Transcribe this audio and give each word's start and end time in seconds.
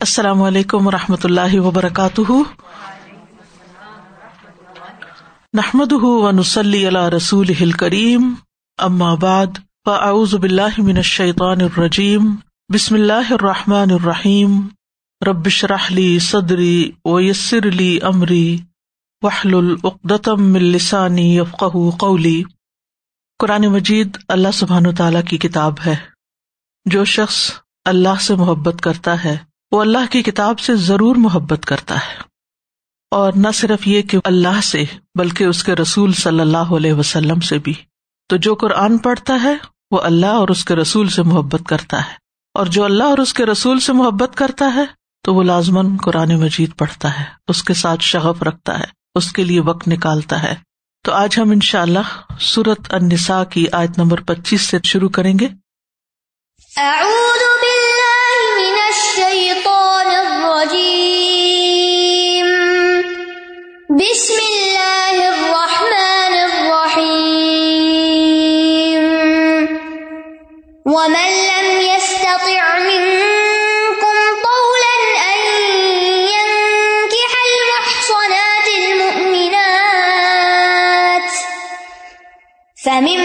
السلام 0.00 0.42
علیکم 0.42 0.86
و 0.86 0.90
رحمۃ 0.90 1.16
اللہ 1.24 1.60
وبرکاتہ۔ 1.60 2.32
نحمد 5.54 5.92
ونسلی 5.92 6.88
علیہ 6.88 7.08
رسول 7.16 7.48
ہل 7.60 7.72
کریم 7.72 8.34
بعد، 9.20 9.46
فاعوذ 9.84 10.34
باللہ 10.34 10.78
من 10.78 10.96
الشیطان 10.96 11.60
الرجیم۔ 11.60 12.36
بسم 12.74 12.94
اللہ 12.94 13.32
الرحمٰن 13.32 13.90
الرحیم۔ 13.90 14.68
ربش 15.26 15.64
رحلی 15.64 16.18
صدری 16.18 16.90
ویسر 17.04 17.68
علی 17.72 17.98
عمری 18.02 18.58
وحل 19.22 19.54
العقدم 19.54 20.54
السانی 20.54 21.36
یفق 21.36 21.64
قولی۔ 21.98 22.42
قرآن 23.38 23.62
مجید 23.62 24.18
اللہ 24.28 24.50
سبحان 24.54 24.86
و 24.86 24.92
تعالیٰ 24.92 25.22
کی 25.28 25.38
کتاب 25.38 25.74
ہے۔ 25.86 25.96
جو 26.84 27.04
شخص 27.04 27.50
اللہ 27.84 28.20
سے 28.20 28.34
محبت 28.34 28.80
کرتا 28.82 29.24
ہے 29.24 29.55
وہ 29.72 29.80
اللہ 29.80 30.10
کی 30.10 30.22
کتاب 30.22 30.58
سے 30.58 30.76
ضرور 30.76 31.16
محبت 31.16 31.66
کرتا 31.66 31.94
ہے۔ 31.94 32.22
اور 33.10 33.32
نہ 33.36 33.48
صرف 33.54 33.86
یہ 33.86 34.02
کہ 34.02 34.18
اللہ 34.24 34.60
سے، 34.60 34.84
بلکہ 35.14 35.44
اس 35.44 35.64
کے 35.64 35.74
رسول 35.74 36.12
صلی 36.12 36.40
اللہ 36.40 36.58
علیہ 36.58 36.92
وسلم 36.92 37.40
سے 37.40 37.58
بھی۔ 37.58 37.74
تو 38.28 38.36
جو 38.36 38.54
قرآن 38.54 38.98
پڑھتا 38.98 39.38
ہے، 39.42 39.54
وہ 39.90 40.00
اللہ 40.00 40.26
اور 40.26 40.48
اس 40.48 40.64
کے 40.64 40.74
رسول 40.74 41.08
سے 41.08 41.22
محبت 41.22 41.62
کرتا 41.68 41.98
ہے۔ 41.98 42.14
اور 42.54 42.66
جو 42.66 42.84
اللہ 42.84 43.04
اور 43.04 43.18
اس 43.18 43.34
کے 43.34 43.46
رسول 43.46 43.80
سے 43.80 43.92
محبت 43.92 44.30
کرتا 44.34 44.74
ہے، 44.74 44.84
تو 45.22 45.34
وہ 45.34 45.42
لازمن 45.42 45.96
قرآن 45.96 46.40
مجید 46.40 46.76
پڑھتا 46.76 47.20
ہے۔ 47.20 47.24
اس 47.48 47.62
کے 47.62 47.74
ساتھ 47.74 48.00
شغف 48.02 48.42
رکھتا 48.42 48.78
ہے، 48.78 48.84
اس 49.14 49.32
کے 49.32 49.44
لیے 49.44 49.60
وقت 49.60 49.88
نکالتا 49.88 50.42
ہے۔ 50.42 50.54
تو 51.02 51.12
آج 51.12 51.38
ہم 51.38 51.50
ان 51.50 51.60
شاء 51.60 51.82
اللہ 51.82 52.32
سورت 52.40 52.94
النساء 52.94 53.44
کی 53.44 53.66
آیت 53.72 53.98
نمبر 53.98 54.20
پچیس 54.20 54.60
سے 54.60 54.78
شروع 54.84 55.08
کریں 55.08 55.38
گے۔ 55.38 55.48
الشيطان 56.76 57.35
بسم 63.98 64.38
اللہ 64.38 65.18
الرحمن 65.26 66.34
الرحیم 66.38 67.84
ومن 70.86 71.30
لم 71.44 71.68
يستطع 71.84 72.64
منكم 72.78 74.18
طولا 74.42 74.98
ان 75.28 75.40
ينكح 76.32 77.32
المحصنات 77.46 78.66
المؤمنات 78.82 80.12
فمن 82.84 83.20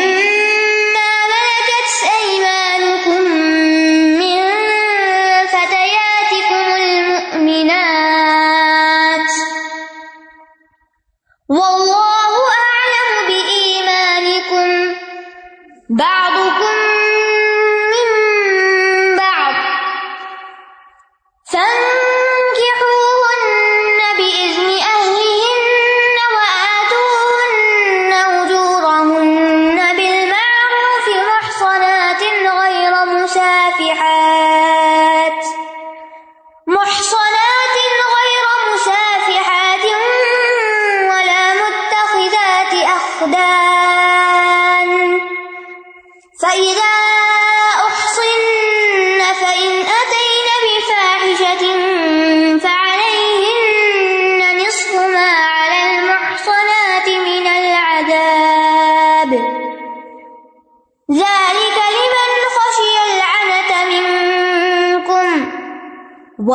اور 66.41 66.49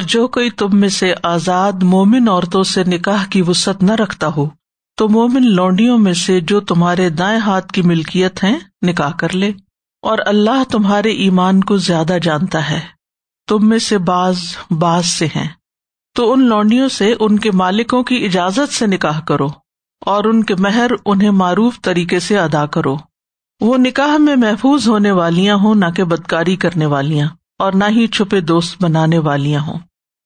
جو 0.00 0.28
کوئی 0.28 0.50
تم 0.50 0.68
میں 0.72 0.88
سے 0.88 1.14
آزاد 1.22 1.72
مومن 1.82 2.28
عورتوں 2.28 2.62
سے 2.62 2.84
نکاح 2.84 3.24
کی 3.30 3.42
وسط 3.42 3.82
نہ 3.82 3.92
رکھتا 3.92 4.26
ہو، 4.36 4.48
تو 4.96 5.08
مومن 5.08 5.46
لونڈیوں 5.46 5.98
میں 5.98 6.14
سے 6.14 6.40
جو 6.40 6.60
تمہارے 6.60 7.08
دائیں 7.08 7.40
ہاتھ 7.40 7.72
کی 7.72 7.82
ملکیت 7.82 8.44
ہیں، 8.44 8.58
نکاح 8.86 9.12
کر 9.12 9.34
لے۔ 9.34 9.48
اور 10.02 10.18
اللہ 10.26 10.64
تمہارے 10.70 11.10
ایمان 11.10 11.64
کو 11.64 11.76
زیادہ 11.76 12.18
جانتا 12.22 12.70
ہے۔ 12.70 12.80
تم 13.48 13.68
میں 13.68 13.78
سے 13.78 13.98
باز 13.98 14.38
باز 14.70 15.06
سے 15.06 15.26
ہیں۔ 15.26 15.59
تو 16.14 16.32
ان 16.32 16.44
لونڈیوں 16.44 16.88
سے 16.88 17.14
ان 17.20 17.38
کے 17.38 17.50
مالکوں 17.50 18.02
کی 18.02 18.24
اجازت 18.24 18.72
سے 18.72 18.86
نکاح 18.86 19.20
کرو 19.20 19.46
اور 20.00 20.24
ان 20.24 20.44
کے 20.44 20.54
مہر 20.54 20.90
انہیں 21.06 21.30
معروف 21.30 21.80
طریقے 21.82 22.18
سے 22.18 22.38
ادا 22.38 22.66
کرو۔ 22.66 22.96
وہ 23.60 23.78
نکاح 23.78 24.16
میں 24.16 24.36
محفوظ 24.36 24.88
ہونے 24.88 25.10
والیاں 25.10 25.56
ہوں، 25.56 25.74
نہ 25.74 25.84
کہ 25.96 26.04
بدکاری 26.04 26.56
کرنے 26.56 26.86
والیاں، 26.86 27.28
اور 27.58 27.72
نہ 27.72 27.84
ہی 27.90 28.06
چھپے 28.06 28.40
دوست 28.40 28.82
بنانے 28.82 29.18
والیاں 29.18 29.60
ہوں۔ 29.60 29.78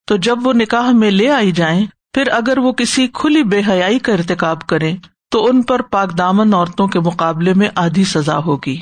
تو 0.06 0.17
جب 0.17 0.47
وہ 0.47 0.53
نکاح 0.53 0.91
میں 0.91 1.11
لے 1.11 1.31
آئی 1.31 1.53
جائیں، 1.53 1.87
پھر 2.15 2.28
اگر 2.28 2.59
وہ 2.59 2.72
کسی 2.72 3.09
کھلی 3.15 3.43
بے 3.43 3.62
حیائی 3.69 3.99
کا 3.99 4.12
ارتقاب 4.12 4.66
کرے 4.66 4.93
تو 5.31 5.47
ان 5.47 5.62
پر 5.62 5.83
پاک 5.83 6.19
دامن 6.19 6.55
عورتوں 6.55 6.87
کے 6.87 7.01
مقابلے 7.01 7.55
میں 7.55 7.69
آدھی 7.75 8.05
سزا 8.05 8.39
ہوگی۔ 8.39 8.77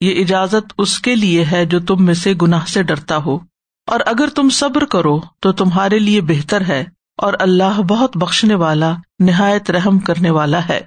یہ 0.00 0.20
اجازت 0.20 0.72
اس 0.78 0.98
کے 0.98 1.14
لیے 1.14 1.44
ہے 1.44 1.64
جو 1.64 1.80
تم 1.80 2.04
میں 2.04 2.14
سے 2.14 2.34
گناہ 2.42 2.64
سے 2.66 2.82
ڈرتا 2.82 3.16
ہو۔ 3.16 3.38
اور 3.88 4.00
اگر 4.06 4.28
تم 4.28 4.48
صبر 4.50 4.84
کرو 4.84 5.18
تو 5.40 5.52
تمہارے 5.52 5.98
لیے 5.98 6.20
بہتر 6.20 6.60
ہے 6.60 6.84
اور 7.18 7.34
اللہ 7.40 7.80
بہت 7.88 8.16
بخشنے 8.16 8.54
والا، 8.54 8.92
نہایت 9.18 9.70
رحم 9.70 9.98
کرنے 9.98 10.30
والا 10.30 10.66
ہے۔ 10.68 10.80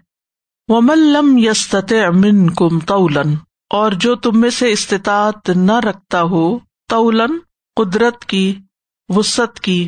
وہ 0.69 0.81
ملم 0.81 1.37
یست 1.37 1.93
امن 2.05 2.49
کم 2.49 2.79
تولن 2.79 3.33
اور 3.71 3.91
جو 3.91 4.15
تم 4.15 4.39
میں 4.41 4.49
سے 4.49 4.71
استطاعت 4.71 5.49
نہ 5.49 5.79
رکھتا 5.79 6.21
ہو 6.23 6.43
تولن 6.89 7.37
قدرت 7.77 8.25
کی 8.25 8.53
وسط 9.09 9.59
کی۔ 9.59 9.87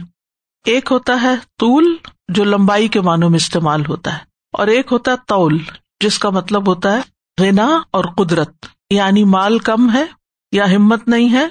ایک 0.66 0.92
ہوتا 0.92 1.22
ہے 1.22 1.36
طول، 1.60 1.94
جو 2.30 2.44
لمبائی 2.44 2.88
کے 2.88 3.02
معنوں 3.02 3.30
میں 3.30 3.38
استعمال 3.38 3.86
ہوتا 3.86 4.14
ہے، 4.14 4.20
اور 4.54 4.68
ایک 4.68 4.92
ہوتا 4.92 5.12
ہے 5.12 5.18
تول 5.28 5.58
جس 6.04 6.20
کا 6.20 6.30
مطلب 6.30 6.68
ہوتا 6.68 6.98
ہے 6.98 7.02
غنا 7.38 7.68
اور 7.92 8.06
قدرت 8.18 8.66
یعنی 8.90 9.24
مال 9.24 9.58
کم 9.60 9.90
ہے 9.94 10.04
یا 10.52 10.72
ہمت 10.72 11.08
نہیں 11.08 11.32
ہے 11.32 11.48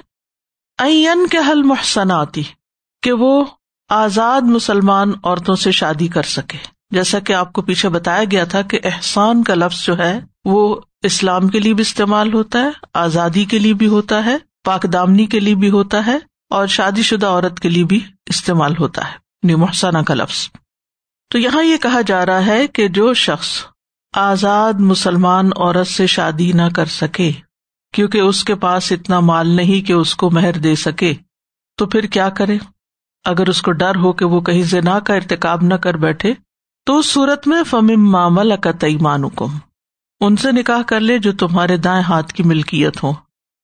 این 0.83 1.27
کے 1.27 1.37
حل 1.37 1.63
محسناتی 1.63 2.43
کہ 3.01 3.11
وہ 3.11 3.45
آزاد 3.89 4.41
مسلمان 4.41 5.11
عورتوں 5.23 5.55
سے 5.55 5.71
شادی 5.71 6.07
کر 6.07 6.23
سکے۔ 6.23 6.57
جیسا 6.91 7.19
کہ 7.19 7.33
آپ 7.33 7.53
کو 7.53 7.61
پیچھے 7.61 7.89
بتایا 7.89 8.23
گیا 8.31 8.43
تھا 8.43 8.61
کہ 8.61 8.79
احسان 8.83 9.43
کا 9.43 9.55
لفظ 9.55 9.85
جو 9.85 9.97
ہے، 9.97 10.19
وہ 10.45 10.81
اسلام 11.03 11.47
کے 11.47 11.59
لیے 11.59 11.73
بھی 11.73 11.81
استعمال 11.81 12.33
ہوتا 12.33 12.59
ہے، 12.59 12.69
آزادی 12.93 13.45
کے 13.45 13.59
لیے 13.59 13.73
بھی 13.73 13.87
ہوتا 13.87 14.25
ہے، 14.25 14.37
پاک 14.63 14.83
دامنی 14.93 15.25
کے 15.25 15.39
لیے 15.39 15.55
بھی 15.55 15.69
ہوتا 15.69 16.05
ہے، 16.05 16.17
اور 16.49 16.67
شادی 16.67 17.01
شدہ 17.01 17.25
عورت 17.25 17.59
کے 17.59 17.69
لیے 17.69 17.83
بھی 17.83 18.05
استعمال 18.25 18.73
ہوتا 18.79 19.07
ہے۔ 19.07 19.13
یعنی 19.13 19.55
محسانہ 19.55 19.97
کا 19.97 20.13
لفظ۔ 20.13 20.49
تو 21.29 21.39
یہاں 21.39 21.63
یہ 21.63 21.77
کہا 21.77 22.01
جا 22.01 22.25
رہا 22.25 22.45
ہے 22.45 22.67
کہ 22.67 22.87
جو 22.87 23.13
شخص 23.13 23.47
آزاد 24.13 24.73
مسلمان 24.73 25.49
عورت 25.55 25.87
سے 25.87 26.07
شادی 26.07 26.51
نہ 26.51 26.61
کر 26.75 26.85
سکے 26.85 27.31
کیونکہ 27.93 28.17
اس 28.17 28.43
کے 28.43 28.55
پاس 28.55 28.91
اتنا 28.91 29.19
مال 29.19 29.47
نہیں 29.47 29.87
کہ 29.87 29.93
اس 29.93 30.15
کو 30.15 30.31
مہر 30.31 30.53
دے 30.53 30.75
سکے، 30.75 31.13
تو 31.77 31.85
پھر 31.85 32.03
کیا 32.03 32.29
کرے؟ 32.29 32.57
اگر 33.25 33.49
اس 33.49 33.61
کو 33.61 33.71
ڈر 33.71 33.95
ہو 33.95 34.13
کہ 34.13 34.25
وہ 34.25 34.41
کہیں 34.41 34.63
زنا 34.63 34.99
کا 34.99 35.13
ارتقاب 35.13 35.63
نہ 35.63 35.73
کر 35.73 35.93
بیٹھے، 35.93 36.33
تو 36.85 36.97
اس 36.97 37.05
صورت 37.05 37.47
میں 37.47 37.63
فمم 37.63 38.11
معمل 38.11 38.57
کا 38.61 38.71
تعیمان 38.71 39.23
حکم 39.23 39.57
ان 40.21 40.35
سے 40.35 40.51
نکاح 40.51 40.81
کر 40.81 40.99
لے 40.99 41.19
جو 41.19 41.31
تمہارے 41.31 41.77
دائیں 41.77 42.03
ہاتھ 42.03 42.33
کی 42.33 42.43
ملکیت 42.43 43.03
ہو 43.03 43.13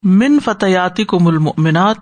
من 0.03 0.39
فتحیاتی 0.39 1.03
کو 1.03 1.19
ملمنات 1.19 1.97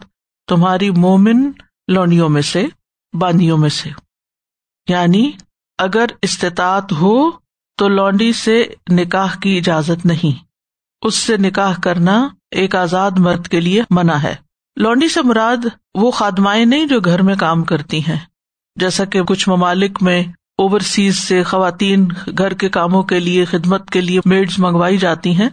تمہاری 0.48 0.90
مومن 0.90 1.52
لونڈیوں 1.88 2.30
میں 2.30 2.42
سے، 2.42 2.66
باندھیوں 3.14 3.58
میں 3.58 3.70
سے۔ 3.70 3.90
یعنی 4.90 5.32
اگر 5.78 6.06
استطاعت 6.22 6.92
ہو 6.92 7.32
تو 7.78 7.88
لونڈی 7.88 8.34
سے 8.34 8.66
نکاح 8.92 9.36
کی 9.42 9.58
اجازت 9.58 10.06
نہیں۔ 10.06 10.47
اس 11.02 11.16
سے 11.16 11.38
نکاح 11.38 11.74
کرنا 11.84 12.28
ایک 12.52 12.76
آزاد 12.76 13.12
مرد 13.18 13.48
کے 13.48 13.60
لیے 13.60 13.82
منع 13.90 14.16
ہے۔ 14.16 14.36
لونڈی 14.78 15.08
سے 15.08 15.22
مراد 15.22 15.66
وہ 15.96 16.12
خادمائیں 16.12 16.66
نہیں 16.66 16.86
جو 16.86 17.00
گھر 17.00 17.22
میں 17.22 17.36
کام 17.36 17.64
کرتی 17.64 18.00
ہیں، 18.00 18.20
جیسا 18.76 19.06
کہ 19.06 19.24
کچھ 19.24 19.50
ممالک 19.50 20.04
میں 20.04 20.24
اوورسیز 20.58 21.18
سے 21.18 21.44
خواتین 21.44 22.08
گھر 22.38 22.54
کے 22.54 22.70
کاموں 22.70 23.04
کے 23.04 23.20
لیے، 23.20 23.46
خدمت 23.46 23.90
کے 23.90 24.02
لیے 24.02 24.20
میڈس 24.26 24.60
منگوائی 24.60 24.98
جاتی 24.98 25.36
ہیں۔ 25.36 25.50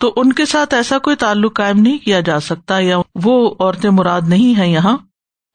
تو 0.00 0.12
ان 0.16 0.32
کے 0.32 0.46
ساتھ 0.46 0.74
ایسا 0.74 0.98
کوئی 0.98 1.16
تعلق 1.16 1.56
قائم 1.56 1.80
نہیں 1.80 1.98
کیا 1.98 2.20
جا 2.20 2.40
سکتا، 2.40 2.78
یا 2.78 2.98
وہ 3.24 3.54
عورتیں 3.60 3.90
مراد 3.90 4.20
نہیں 4.26 4.58
ہے 4.58 4.68
یہاں۔ 4.68 4.96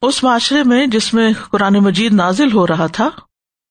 اس 0.02 0.22
معاشرے 0.24 0.62
میں 0.62 0.86
جس 0.86 1.14
میں 1.14 1.32
قرآن 1.50 1.74
مجید 1.74 2.12
نازل 2.12 2.52
ہو 2.52 2.66
رہا 2.66 2.86
تھا، 2.86 3.08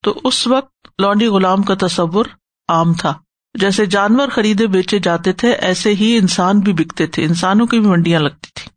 تو 0.03 0.21
اس 0.23 0.47
وقت 0.47 0.87
لونڈی 0.99 1.27
غلام 1.27 1.63
کا 1.63 1.73
تصور 1.79 2.25
عام 2.67 2.93
تھا۔ 2.93 3.13
جیسے 3.59 3.85
جانور 3.85 4.27
خریدے 4.27 4.67
بیچے 4.67 4.99
جاتے 4.99 5.33
تھے، 5.33 5.51
ایسے 5.51 5.93
ہی 5.93 6.17
انسان 6.17 6.59
بھی 6.59 6.73
بکتے 6.73 7.07
تھے۔ 7.07 7.23
انسانوں 7.23 7.67
کی 7.67 7.79
بھی 7.79 7.89
منڈیاں 7.89 8.19
لگتی 8.19 8.47
تھی 8.55 8.69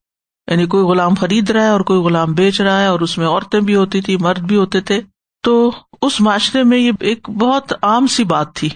یعنی 0.51 0.67
کوئی 0.67 0.85
غلام 0.85 1.15
خرید 1.15 1.51
رہا 1.51 1.63
ہے 1.63 1.69
اور 1.69 1.81
کوئی 1.81 2.01
غلام 2.01 2.33
بیچ 2.33 2.61
رہا 2.61 2.81
ہے 2.81 2.87
اور 2.87 3.01
اس 3.01 3.19
میں 3.19 3.27
عورتیں 3.27 3.61
بھی 3.61 3.75
ہوتی 3.75 4.01
تھی 4.01 4.17
مرد 4.17 4.39
بھی 4.39 4.57
ہوتے 4.57 4.81
تھے۔ 4.81 5.01
تو 5.43 5.73
اس 6.03 6.21
معاشرے 6.21 6.63
میں 6.63 6.79
یہ 6.79 6.93
ایک 7.01 7.31
بہت 7.31 7.73
عام 7.83 8.07
سی 8.07 8.25
بات 8.25 8.55
تھی۔ 8.55 8.69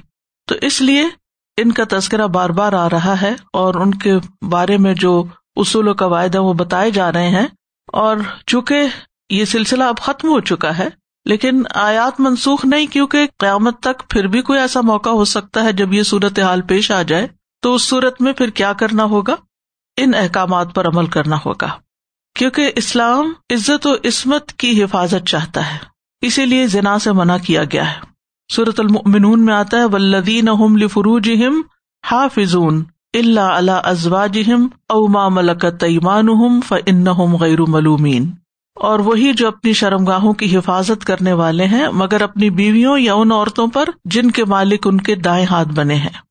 تو 0.49 0.55
اس 0.63 0.81
لیے 0.81 1.09
ان 1.57 1.73
کا 1.73 1.83
تذکرہ 1.91 2.27
بار 2.27 2.51
بار 2.51 2.73
آ 2.73 2.91
رہا 2.91 3.23
ہے 3.23 3.35
اور 3.53 3.75
ان 3.75 3.95
کے 3.95 4.15
بارے 4.43 4.77
میں 4.77 4.95
جو 4.95 5.25
اصول 5.57 5.89
و 5.89 5.93
قواعد 5.93 6.35
وہ 6.35 6.55
بتائے 6.55 6.91
جا 6.91 7.13
رہے 7.13 7.29
ہیں۔ 7.29 7.47
اور 7.93 8.17
چونکہ 8.47 8.83
یہ 9.31 9.45
سلسلہ 9.45 9.85
اب 9.85 9.99
ختم 9.99 10.29
ہو 10.29 10.41
چکا 10.41 10.79
ہے 10.79 10.89
لیکن 11.25 11.63
آیات 11.75 12.21
منسوخ 12.21 12.65
نہیں 12.65 12.87
کیونکہ 12.87 13.27
قیامت 13.39 13.81
تک 13.81 14.11
پھر 14.11 14.27
بھی 14.27 14.43
کوئی 14.43 14.61
ایسا 14.61 14.81
موقع 14.81 15.11
ہو 15.11 15.25
سکتا 15.25 15.65
ہے 15.65 15.73
جب 15.73 15.93
یہ 15.93 16.03
صورت 16.03 16.39
حال 16.39 16.63
پیش 16.63 16.91
آ 16.91 17.03
جائے، 17.03 17.29
تو 17.63 17.75
اس 17.75 17.83
صورت 17.83 18.23
میں 18.23 18.33
پھر 18.33 18.51
کیا 18.51 18.73
کرنا 18.73 19.05
ہوگا؟ 19.05 19.35
ان 19.97 20.15
احکامات 20.15 20.75
پر 20.75 20.87
عمل 20.87 21.07
کرنا 21.07 21.37
ہوگا۔ 21.47 21.69
کیونکہ 22.35 22.73
اسلام 22.77 23.33
عزت 23.51 23.87
و 23.87 23.95
عصمت 23.95 24.53
کی 24.53 24.85
حفاظت 24.85 25.29
چاہتا 25.29 25.73
ہے، 25.73 25.79
اسی 26.21 26.47
لیے 26.47 26.67
زنا 26.67 26.99
سے 26.99 27.13
منع 27.13 27.37
کیا 27.47 27.65
گیا 27.65 27.91
ہے۔ 27.91 28.15
صورت 28.53 28.81
المنون 28.81 29.45
میں 29.45 29.55
آتا 29.55 29.77
ہے 29.77 29.85
ولدین 29.85 30.49
فروج 30.89 31.31
حافظون 32.11 32.85
اللہ 33.15 33.41
اللہ 33.41 33.81
ازواج 33.85 34.41
اوما 34.89 35.29
ملکت 35.29 35.83
ایمان 35.83 36.61
فن 36.61 37.05
غیر 37.41 37.61
ملومین 37.61 38.31
اور 38.75 38.99
وہی 38.99 39.33
جو 39.33 39.49
اپنی 39.49 39.73
شرم 39.73 40.05
گاہوں 40.05 40.33
کی 40.33 40.57
حفاظت 40.57 41.05
کرنے 41.05 41.33
والے 41.33 41.65
ہیں، 41.65 41.89
مگر 41.89 42.21
اپنی 42.21 42.51
بیویوں 42.51 42.99
یا 42.99 43.15
ان 43.15 43.33
عورتوں 43.33 43.67
پر 43.67 43.89
جن 44.05 44.31
کے 44.31 44.45
مالک 44.45 44.87
ان 44.87 45.01
کے 45.01 45.15
دائیں 45.15 45.47
ہاتھ 45.47 45.69
بنے 45.69 45.95
ہیں۔ 45.95 46.25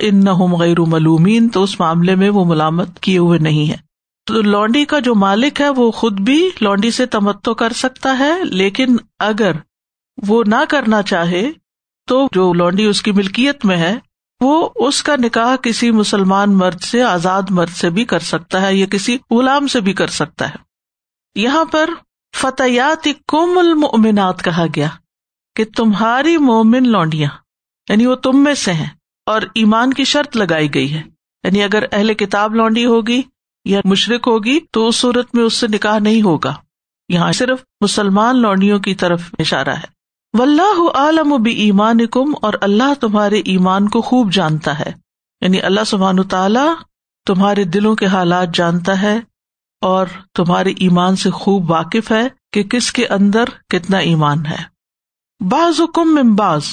ان 0.00 0.24
نہ 0.24 0.30
غیر 0.30 0.80
ملومین 0.80 1.48
تو 1.48 1.62
اس 1.62 1.80
معاملے 1.80 2.14
میں 2.14 2.30
وہ 2.30 2.44
ملامت 2.44 3.00
کیے 3.00 3.18
ہوئے 3.18 3.38
نہیں 3.38 3.70
ہے 3.70 3.76
تو 4.26 4.42
لونڈی 4.42 4.84
کا 4.84 4.98
جو 4.98 5.14
مالک 5.14 5.60
ہے، 5.60 5.68
وہ 5.68 5.90
خود 5.90 6.20
بھی 6.20 6.50
لونڈی 6.60 6.90
سے 6.90 7.06
تمتو 7.06 7.54
کر 7.54 7.72
سکتا 7.72 8.18
ہے، 8.18 8.44
لیکن 8.44 8.96
اگر 9.18 9.52
وہ 10.28 10.44
نہ 10.46 10.64
کرنا 10.68 11.02
چاہے، 11.02 11.50
تو 12.06 12.28
جو 12.32 12.52
لونڈی 12.52 12.84
اس 12.84 13.02
کی 13.02 13.12
ملکیت 13.12 13.64
میں 13.64 13.76
ہے، 13.76 13.98
وہ 14.40 14.68
اس 14.76 15.02
کا 15.02 15.16
نکاح 15.16 15.56
کسی 15.56 15.90
مسلمان 15.90 16.52
مرد 16.52 16.80
سے، 16.80 17.02
آزاد 17.02 17.42
مرد 17.50 17.70
سے 17.70 17.90
بھی 17.90 18.04
کر 18.04 18.18
سکتا 18.18 18.62
ہے، 18.62 18.74
یا 18.74 18.86
کسی 18.86 19.18
غلام 19.30 19.66
سے 19.66 19.80
بھی 19.80 19.92
کر 19.92 20.06
سکتا 20.06 20.48
ہے۔ 20.48 20.67
یہاں 21.34 21.64
پر 21.64 21.90
فتحیات 22.36 23.08
کم 23.26 23.58
المنات 23.58 24.44
کہا 24.44 24.66
گیا 24.76 24.88
کہ 25.56 25.64
تمہاری 25.76 26.38
مومن 26.38 26.88
لونڈیاں 26.88 27.30
یعنی 27.88 28.06
وہ 28.06 28.14
تم 28.14 28.44
میں 28.44 28.54
سے 28.54 28.72
ہیں 28.72 28.88
اور 29.26 29.42
ایمان 29.54 29.92
کی 29.92 30.04
شرط 30.04 30.36
لگائی 30.36 30.74
گئی 30.74 30.94
ہے۔ 30.94 31.02
یعنی 31.44 31.62
اگر 31.62 31.84
اہل 31.92 32.14
کتاب 32.14 32.54
لونڈی 32.54 32.86
ہوگی 32.86 33.22
یا 33.64 33.80
مشرق 33.84 34.28
ہوگی 34.28 34.58
تو 34.70 34.88
اس 34.88 34.96
صورت 34.96 35.34
میں 35.34 35.44
اس 35.44 35.54
سے 35.54 35.66
نکاح 35.66 35.98
نہیں 35.98 36.22
ہوگا۔ 36.22 36.54
یہاں 37.08 37.32
صرف 37.32 37.58
مسلمان 37.80 38.36
لونڈیوں 38.36 38.78
کی 38.78 38.94
طرف 38.94 39.34
اشارہ 39.38 39.68
ہے۔ 39.68 39.98
و 40.38 40.42
اللہ 40.42 40.96
عالم 40.96 41.42
بھی 41.42 41.52
ایمان 41.52 42.06
کم 42.06 42.34
اور 42.42 42.54
اللہ 42.60 42.94
تمہارے 43.00 43.38
ایمان 43.38 43.88
کو 43.88 44.00
خوب 44.00 44.32
جانتا 44.32 44.78
ہے۔ 44.78 44.92
یعنی 45.40 45.60
اللہ 45.60 45.84
سبحان 45.86 46.22
تعالیٰ 46.22 46.74
تمہارے 47.26 47.64
دلوں 47.64 47.96
کے 47.96 48.06
حالات 48.06 48.54
جانتا 48.54 49.02
ہے۔ 49.02 49.20
اور 49.82 50.06
تمہارے 50.34 50.70
ایمان 50.76 51.16
سے 51.16 51.30
خوب 51.30 51.70
واقف 51.70 52.10
ہے 52.12 52.26
کہ 52.52 52.62
کس 52.62 52.92
کے 52.92 53.06
اندر 53.06 53.44
کتنا 53.68 53.98
ایمان 53.98 54.46
ہے۔ 54.46 54.62
بعض 55.40 55.80
حکم 55.80 56.14
میں 56.14 56.22
باز 56.22 56.64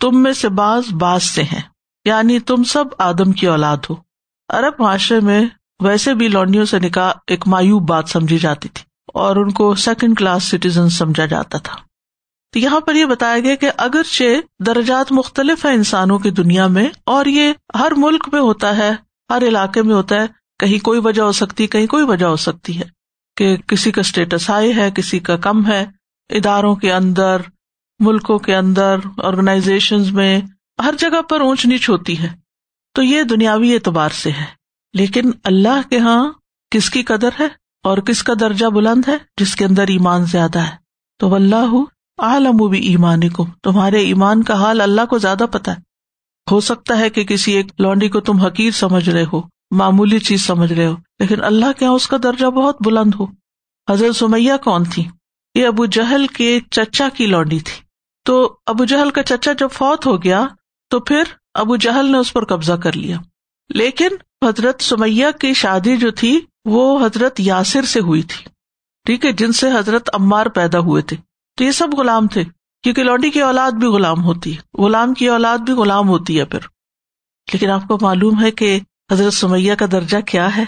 تم 0.00 0.22
میں 0.22 0.32
سے 0.32 0.48
باز 0.48 0.92
باز 0.92 1.22
سے 1.22 1.42
ہیں 1.42 1.60
یعنی 2.04 2.38
تم 2.40 2.64
سب 2.64 2.84
آدم 2.98 3.32
کی 3.32 3.46
اولاد 3.46 3.76
ہو۔ 3.90 3.94
ارب 4.48 4.74
معاشرے 4.78 5.20
میں 5.20 5.44
ویسے 5.80 6.14
بھی 6.14 6.28
لونڈیوں 6.28 6.64
سے 6.64 6.78
نکاح 6.78 7.12
ایک 7.26 7.48
مایوب 7.48 7.88
بات 7.88 8.08
سمجھی 8.08 8.38
جاتی 8.38 8.68
تھی 8.68 8.84
اور 9.14 9.36
ان 9.36 9.50
کو 9.50 9.74
سیکنڈ 9.74 10.18
کلاس 10.18 10.44
سٹیزن 10.44 10.88
سمجھا 10.88 11.26
جاتا 11.26 11.58
تھا۔ 11.58 11.76
تو 12.52 12.58
یہاں 12.58 12.80
پر 12.80 12.94
یہ 12.94 13.04
بتایا 13.04 13.38
گیا 13.38 13.54
کہ 13.54 13.70
اگرچہ 13.76 14.40
درجات 14.62 15.12
مختلف 15.12 15.64
ہیں 15.66 15.72
انسانوں 15.72 16.18
کی 16.18 16.30
دنیا 16.30 16.66
میں، 16.66 16.88
اور 17.06 17.26
یہ 17.26 17.52
ہر 17.78 17.92
ملک 17.96 18.28
میں 18.32 18.40
ہوتا 18.40 18.76
ہے، 18.76 18.90
ہر 19.30 19.42
علاقے 19.42 19.82
میں 19.82 19.94
ہوتا 19.94 20.16
ہے 20.16 20.26
کہیں 20.60 20.78
کوئی 20.78 21.00
وجہ 21.04 21.22
ہو 21.22 21.32
سکتی، 21.32 21.66
کہیں 21.66 21.86
کوئی 21.86 22.04
وجہ 22.04 22.26
ہو 22.26 22.36
سکتی 22.36 22.78
ہے 22.78 22.84
کہ 23.36 23.56
کسی 23.56 23.90
کا 23.90 24.00
اسٹیٹس 24.00 24.50
ہائی 24.50 24.76
ہے، 24.76 24.90
کسی 24.90 25.18
کا 25.18 25.36
کم 25.36 25.66
ہے۔ 25.66 25.86
اداروں 26.30 26.76
کے 26.76 26.92
اندر، 26.92 27.40
ملکوں 28.00 28.38
کے 28.38 28.56
اندر 28.56 28.96
آرگنائزیشن 29.24 30.14
میں 30.14 30.40
ہر 30.84 30.94
جگہ 30.98 31.22
پر 31.22 31.40
اونچ 31.40 31.66
نیچ 31.66 31.90
ہوتی 31.90 32.18
ہے۔ 32.18 32.28
تو 32.94 33.02
یہ 33.02 33.22
دنیاوی 33.22 33.74
اعتبار 33.74 34.08
سے 34.08 34.30
ہے۔ 34.30 34.44
لیکن 34.94 35.30
اللہ 35.44 35.88
کے 35.90 35.96
یہاں 35.96 36.32
کس 36.70 36.90
کی 36.90 37.02
قدر 37.02 37.28
ہے 37.40 37.48
اور 37.82 37.98
کس 37.98 38.22
کا 38.22 38.32
درجہ 38.40 38.66
بلند 38.66 39.08
ہے؟ 39.08 39.16
جس 39.36 39.56
کے 39.56 39.64
اندر 39.64 39.82
ایمان 39.82 40.24
زیادہ 40.24 40.58
ہے۔ 40.58 40.76
تو 41.18 41.34
اللہ 41.34 41.84
عالم 42.18 42.56
بھی 42.70 42.86
ایمان 42.86 43.28
کو 43.28 43.46
تمہارے 43.62 43.98
ایمان 44.00 44.42
کا 44.42 44.54
حال 44.54 44.80
اللہ 44.80 45.06
کو 45.10 45.18
زیادہ 45.18 45.44
پتا 45.50 45.72
ہے۔ 45.72 45.80
ہو 46.50 46.60
سکتا 46.60 46.98
ہے 46.98 47.10
کہ 47.10 47.24
کسی 47.24 47.52
ایک 47.52 47.66
لانڈی 47.78 48.08
کو 48.08 48.20
تم 48.20 48.36
حقیر 48.36 48.70
سمجھ 48.70 49.10
رہے 49.10 49.24
ہو۔ 49.32 49.59
معمولی 49.70 50.18
چیز 50.18 50.46
سمجھ 50.46 50.72
رہے 50.72 50.86
ہو۔ 50.86 50.94
لیکن 51.18 51.44
اللہ 51.44 51.72
کے 51.78 51.84
یہاں 51.84 51.94
اس 51.94 52.06
کا 52.06 52.16
درجہ 52.22 52.46
بہت 52.46 52.76
بلند 52.84 53.14
ہو۔ 53.14 53.26
حضرت 53.90 54.16
سمیہ 54.16 54.52
کون 54.64 54.84
تھی؟ 54.84 55.04
یہ 55.54 55.66
ابو 55.66 55.86
جہل 55.86 56.26
کے 56.26 56.60
چچا 56.70 57.08
کی 57.14 57.26
لونڈی 57.26 57.60
تھی۔ 57.60 57.84
تو 58.24 58.58
ابو 58.66 58.84
جہل 58.84 59.10
کا 59.10 59.22
چچا 59.22 59.52
جب 59.52 59.68
فوت 59.72 60.06
ہو 60.06 60.22
گیا، 60.22 60.46
تو 60.90 61.00
پھر 61.00 61.22
ابو 61.54 61.76
جہل 61.76 62.12
نے 62.12 62.18
اس 62.18 62.32
پر 62.32 62.44
قبضہ 62.44 62.72
کر 62.72 62.92
لیا۔ 62.92 63.16
لیکن 63.68 64.08
حضرت 64.44 64.82
سمیہ 64.82 65.26
کی 65.40 65.54
شادی 65.54 65.96
جو 65.96 66.10
تھی، 66.10 66.40
وہ 66.64 67.06
حضرت 67.06 67.40
یاسر 67.40 67.82
سے 67.82 68.00
ہوئی 68.00 68.22
تھی۔ 68.22 68.44
ٹھیک 69.04 69.26
ہے، 69.26 69.32
جن 69.32 69.52
سے 69.52 69.70
حضرت 69.70 70.10
عمار 70.12 70.46
پیدا 70.46 70.78
ہوئے 70.78 71.02
تھے۔ 71.02 71.16
تو 71.56 71.64
یہ 71.64 71.70
سب 71.70 71.88
غلام 71.98 72.26
تھے، 72.26 72.44
کیونکہ 72.82 73.02
لونڈی 73.02 73.30
کی 73.30 73.40
اولاد 73.40 73.72
بھی 73.72 73.86
غلام 73.86 74.24
ہوتی 74.24 74.56
ہے۔ 74.56 74.82
غلام 74.82 75.14
کی 75.14 75.28
اولاد 75.28 75.58
بھی 75.58 75.72
غلام 75.72 76.08
ہوتی 76.08 76.38
ہے 76.38 76.44
پھر۔ 76.44 76.58
لیکن 77.52 77.70
آپ 77.70 77.82
کو 77.88 77.98
معلوم 78.02 78.42
ہے 78.42 78.50
کہ 78.50 78.80
حضرت 79.10 79.32
سمیہ 79.32 79.74
کا 79.74 79.86
درجہ 79.92 80.18
کیا 80.18 80.56
ہے؟ 80.56 80.64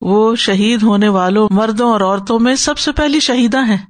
وہ 0.00 0.36
شہید 0.36 0.82
ہونے 0.82 1.08
والوں، 1.08 1.48
مردوں 1.50 1.92
اور 1.92 2.00
عورتوں 2.00 2.38
میں 2.38 2.54
سب 2.54 2.78
سے 2.78 2.92
پہلی 2.92 3.20
شہیدہ 3.20 3.64
ہیں۔ 3.64 3.86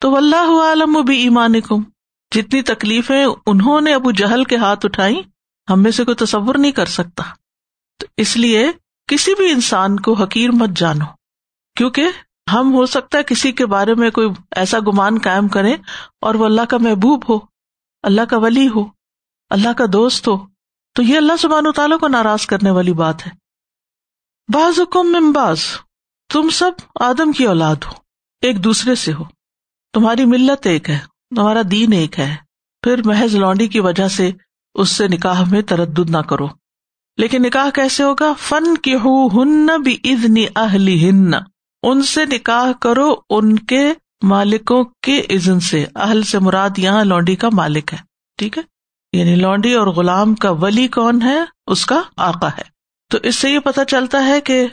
تو 0.00 0.16
اللہ 0.16 0.62
عالم 0.62 0.96
و 0.96 1.02
بھی 1.02 1.22
ایمان 1.22 1.60
کم 1.60 1.82
جتنی 2.34 2.62
تکلیفیں 2.62 3.26
انہوں 3.46 3.80
نے 3.80 3.94
ابو 3.94 4.10
جہل 4.10 4.44
کے 4.44 4.56
ہاتھ 4.56 4.86
اٹھائی 4.86 5.22
ہم 5.70 5.82
میں 5.82 5.90
سے 5.90 6.04
کوئی 6.04 6.14
تصور 6.14 6.54
نہیں 6.54 6.72
کر 6.72 6.86
سکتا۔ 6.86 7.22
تو 8.00 8.06
اس 8.16 8.36
لیے 8.36 8.72
کسی 9.06 9.34
بھی 9.34 9.50
انسان 9.50 10.00
کو 10.00 10.12
حقیر 10.12 10.50
مت 10.50 10.68
جانو۔ 10.76 11.04
کیونکہ 11.76 12.06
ہم 12.52 12.74
ہو 12.74 12.86
سکتا 12.86 13.18
ہے 13.18 13.22
کسی 13.22 13.52
کے 13.52 13.66
بارے 13.66 13.94
میں 13.94 14.10
کوئی 14.10 14.28
ایسا 14.56 14.78
گمان 14.78 15.18
قائم 15.18 15.48
کرے 15.48 15.76
اور 16.20 16.34
وہ 16.34 16.44
اللہ 16.44 16.62
کا 16.68 16.76
محبوب 16.78 17.24
ہو، 17.28 17.38
اللہ 18.02 18.20
کا 18.20 18.38
ولی 18.38 18.68
ہو، 18.68 18.84
اللہ 19.50 19.72
کا 19.72 19.84
دوست 19.92 20.28
ہو۔ 20.28 20.53
تو 20.94 21.02
یہ 21.02 21.16
اللہ 21.16 21.32
سبحان 21.38 21.72
تعالیٰ 21.72 21.98
کو 21.98 22.08
ناراض 22.08 22.46
کرنے 22.46 22.70
والی 22.70 22.92
بات 22.92 23.26
ہے۔ 23.26 23.32
بعض 24.52 24.80
حکم 24.80 25.32
باز 25.32 25.58
تم 26.32 26.50
سب 26.50 26.70
آدم 27.00 27.32
کی 27.32 27.44
اولاد 27.44 27.76
ہو، 27.86 27.92
ایک 28.40 28.64
دوسرے 28.64 28.94
سے 28.94 29.12
ہو۔ 29.12 29.22
تمہاری 29.92 30.24
ملت 30.24 30.66
ایک 30.66 30.90
ہے، 30.90 30.98
تمہارا 31.36 31.60
دین 31.70 31.92
ایک 31.92 32.18
ہے۔ 32.18 32.36
پھر 32.82 33.02
محض 33.04 33.34
لونڈی 33.34 33.68
کی 33.68 33.80
وجہ 33.80 34.08
سے 34.08 34.30
اس 34.74 34.88
سے 34.88 35.08
نکاح 35.08 35.44
میں 35.50 35.62
تردد 35.62 36.10
نہ 36.10 36.18
کرو۔ 36.18 36.48
لیکن 37.16 37.42
نکاح 37.42 37.70
کیسے 37.74 38.02
ہوگا؟ 38.02 38.32
فن 38.38 38.76
کی 38.76 38.94
ہو 38.94 39.26
ہن 39.26 39.66
بھی 39.66 39.98
ادنی 40.04 40.46
اہلی 40.56 41.10
ہن 41.10 41.34
ان 41.82 42.02
سے 42.02 42.24
نکاح 42.24 42.72
کرو 42.72 43.14
ان 43.30 43.58
کے 43.58 43.94
مالکوں 44.22 44.84
کے 45.02 45.20
عزن 45.20 45.60
سے۔ 45.60 45.86
اہل 45.94 46.22
سے 46.22 46.38
مراد 46.38 46.70
یہاں 46.76 47.04
لونڈی 47.04 47.36
کا 47.36 47.48
مالک 47.52 47.92
ہے۔ 47.92 47.98
ٹھیک 48.38 48.58
ہے؟ 48.58 48.73
یعنی 49.14 49.34
لونڈی 49.34 49.74
اور 49.74 49.86
غلام 49.86 50.34
کا 50.34 50.50
ولی 50.50 50.88
کون 50.88 51.22
ہے؟ 51.22 51.40
اس 51.66 51.86
کا 51.86 52.02
آقا 52.16 52.48
ہے۔ 52.48 52.62
تو 53.10 53.18
اس 53.22 53.36
سے 53.36 53.50
یہ 53.50 53.58
پتا 53.58 53.84
چلتا 53.84 54.26
ہے 54.26 54.40
کہ 54.40 54.66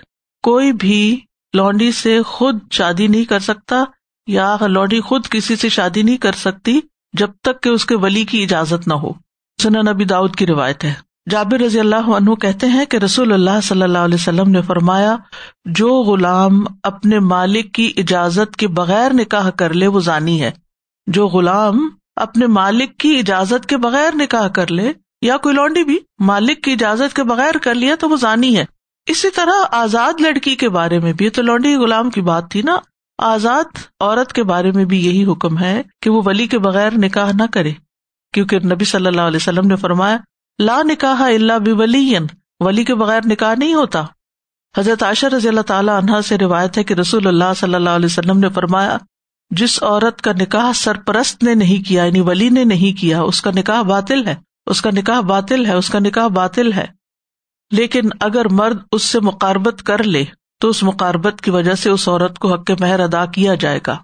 کوئی 0.43 0.71
بھی 0.71 1.19
لونڈی 1.53 1.91
سے 1.91 2.21
خود 2.21 2.59
شادی 2.71 3.07
نہیں 3.07 3.25
کر 3.25 3.39
سکتا 3.39 3.83
یا 4.27 4.57
لونڈی 4.67 5.01
خود 5.01 5.27
کسی 5.27 5.55
سے 5.55 5.69
شادی 5.69 6.01
نہیں 6.01 6.17
کر 6.17 6.31
سکتی 6.31 6.79
جب 7.13 7.31
تک 7.41 7.63
کہ 7.63 7.69
اس 7.69 7.85
کے 7.85 7.95
ولی 7.95 8.23
کی 8.23 8.43
اجازت 8.43 8.87
نہ 8.87 8.93
ہو۔ 8.93 9.11
سنا 9.63 9.91
نبی 9.91 10.03
داؤد 10.05 10.35
کی 10.35 10.47
روایت 10.47 10.83
ہے۔ 10.83 10.93
جابر 11.29 11.59
رضی 11.59 11.79
اللہ 11.79 12.09
عنہ 12.09 12.35
کہتے 12.35 12.67
ہیں 12.67 12.85
کہ 12.85 12.97
رسول 12.97 13.33
اللہ 13.33 13.61
صلی 13.63 13.81
اللہ 13.81 13.97
علیہ 13.97 14.15
وسلم 14.15 14.49
نے 14.49 14.61
فرمایا، 14.61 15.15
جو 15.65 16.01
غلام 16.01 16.63
اپنے 16.83 17.19
مالک 17.19 17.73
کی 17.73 17.93
اجازت 17.97 18.55
کے 18.55 18.67
بغیر 18.67 19.13
نکاح 19.13 19.49
کر 19.49 19.73
لے، 19.73 19.87
وہ 19.87 19.99
زانی 19.99 20.41
ہے۔ 20.41 20.51
جو 21.07 21.27
غلام 21.27 21.89
اپنے 22.15 22.47
مالک 22.47 22.97
کی 22.97 23.19
اجازت 23.19 23.65
کے 23.65 23.77
بغیر 23.77 24.15
نکاح 24.15 24.47
کر 24.47 24.71
لے 24.71 24.93
یا 25.21 25.37
کوئی 25.37 25.55
لونڈی 25.55 25.83
بھی 25.83 25.97
مالک 26.19 26.63
کی 26.63 26.71
اجازت 26.71 27.15
کے 27.15 27.23
بغیر 27.23 27.57
کر 27.57 27.75
لیا 27.75 27.95
تو 27.95 28.09
وہ 28.09 28.15
زانی 28.15 28.57
ہے۔ 28.57 28.65
اسی 29.05 29.29
طرح 29.29 29.65
آزاد 29.71 30.21
لڑکی 30.21 30.55
کے 30.55 30.69
بارے 30.69 30.99
میں 30.99 31.13
بھی 31.13 31.29
تو 31.29 31.41
لونڈی 31.41 31.75
غلام 31.75 32.09
کی 32.09 32.21
بات 32.21 32.51
تھی 32.51 32.61
نا۔ 32.61 32.77
آزاد 33.17 33.63
عورت 33.99 34.33
کے 34.33 34.43
بارے 34.43 34.71
میں 34.71 34.85
بھی 34.85 35.05
یہی 35.05 35.31
حکم 35.31 35.59
ہے 35.59 35.81
کہ 36.01 36.09
وہ 36.09 36.21
ولی 36.25 36.47
کے 36.47 36.59
بغیر 36.59 36.91
نکاح 36.97 37.31
نہ 37.33 37.43
کرے۔ 37.53 37.71
کیونکہ 38.33 38.59
نبی 38.59 38.85
صلی 38.85 39.07
اللہ 39.07 39.21
علیہ 39.21 39.35
وسلم 39.35 39.67
نے 39.67 39.75
فرمایا، 39.75 40.17
لا 40.59 40.81
نکاح 40.83 41.21
اللہ 41.21 41.59
بھی 41.59 41.71
ولی 42.59 42.83
کے 42.83 42.95
بغیر 42.95 43.21
نکاح 43.25 43.53
نہیں 43.57 43.73
ہوتا۔ 43.73 44.03
حضرت 44.77 45.03
عاشر 45.03 45.31
رضی 45.31 45.47
اللہ 45.47 45.61
تعالیٰ 45.61 45.97
عنہ 45.97 46.21
سے 46.21 46.37
روایت 46.37 46.77
ہے 46.77 46.83
کہ 46.83 46.93
رسول 46.93 47.27
اللہ 47.27 47.53
صلی 47.55 47.75
اللہ 47.75 47.89
علیہ 47.89 48.05
وسلم 48.05 48.39
نے 48.39 48.49
فرمایا 48.49 48.97
جس 49.51 49.83
عورت 49.83 50.21
کا 50.21 50.31
نکاح 50.31 50.73
سرپرست 50.73 51.43
نے 51.43 51.53
نہیں 51.53 51.87
کیا 51.87 52.03
یعنی 52.03 52.21
ولی 52.21 52.49
نے 52.49 52.63
نہیں 52.63 52.99
کیا، 53.01 53.21
اس 53.21 53.41
کا 53.41 53.51
نکاح 53.55 53.81
باطل 53.81 54.27
ہے، 54.27 54.35
اس 54.65 54.81
کا 54.81 54.89
نکاح 54.93 55.19
باطل 55.19 55.65
ہے، 55.65 55.73
اس 55.73 55.89
کا 55.89 55.99
نکاح 55.99 56.27
باطل 56.27 56.73
ہے۔ 56.73 56.85
لیکن 57.71 58.01
اگر 58.19 58.49
مرد 58.49 58.77
اس 58.91 59.03
سے 59.03 59.19
مقاربت 59.19 59.83
کر 59.83 60.03
لے، 60.03 60.25
تو 60.59 60.69
اس 60.69 60.83
مقاربت 60.83 61.41
کی 61.41 61.51
وجہ 61.51 61.73
سے 61.73 61.89
اس 61.89 62.07
عورت 62.07 62.39
کو 62.39 62.53
حق 62.53 62.71
مہر 62.79 62.99
ادا 62.99 63.25
کیا 63.25 63.55
جائے 63.55 63.79
گا۔ 63.87 63.97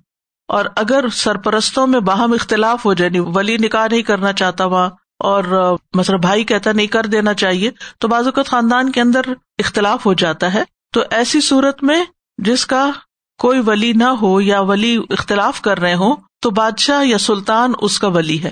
اور 0.48 0.66
اگر 0.75 1.10
سرپرستوں 1.12 1.88
میں 1.88 2.00
باہم 2.00 2.34
اختلاف 2.34 2.86
ہو 2.86 2.94
جائے 2.94 3.12
یعنی 3.13 3.32
ولی 3.36 3.58
نکاح 3.58 3.88
نہیں 3.92 4.01
کرنا 4.01 4.34
چاہتا 4.34 4.66
وہاں، 4.66 4.89
اور 5.20 5.75
مثلا 5.94 6.18
بھائی 6.18 6.44
کہتا 6.44 6.72
نہیں 6.72 6.88
کر 6.88 7.06
دینا 7.06 7.34
چاہیے، 7.34 7.72
تو 7.98 8.08
بعض 8.08 8.25
اوقات 8.25 8.48
خاندان 8.48 8.92
کے 8.92 9.01
اندر 9.01 9.22
اختلاف 9.60 10.06
ہو 10.06 10.13
جاتا 10.13 10.54
ہے۔ 10.54 10.63
تو 10.94 11.04
ایسی 11.10 11.42
صورت 11.42 11.84
میں 11.84 12.06
جس 12.38 12.66
کا 12.66 12.92
کوئی 13.38 13.60
ولی 13.60 13.94
نہ 13.94 14.03
ہو 14.03 14.41
یا 14.41 14.62
ولی 14.62 14.98
اختلاف 15.10 15.62
کر 15.62 15.79
رہے 15.79 15.94
ہوں، 15.94 16.15
تو 16.41 16.50
بادشاہ 16.50 17.06
یا 17.06 17.17
سلطان 17.17 17.74
اس 17.82 18.00
کا 18.00 18.08
ولی 18.08 18.44
ہے۔ 18.44 18.51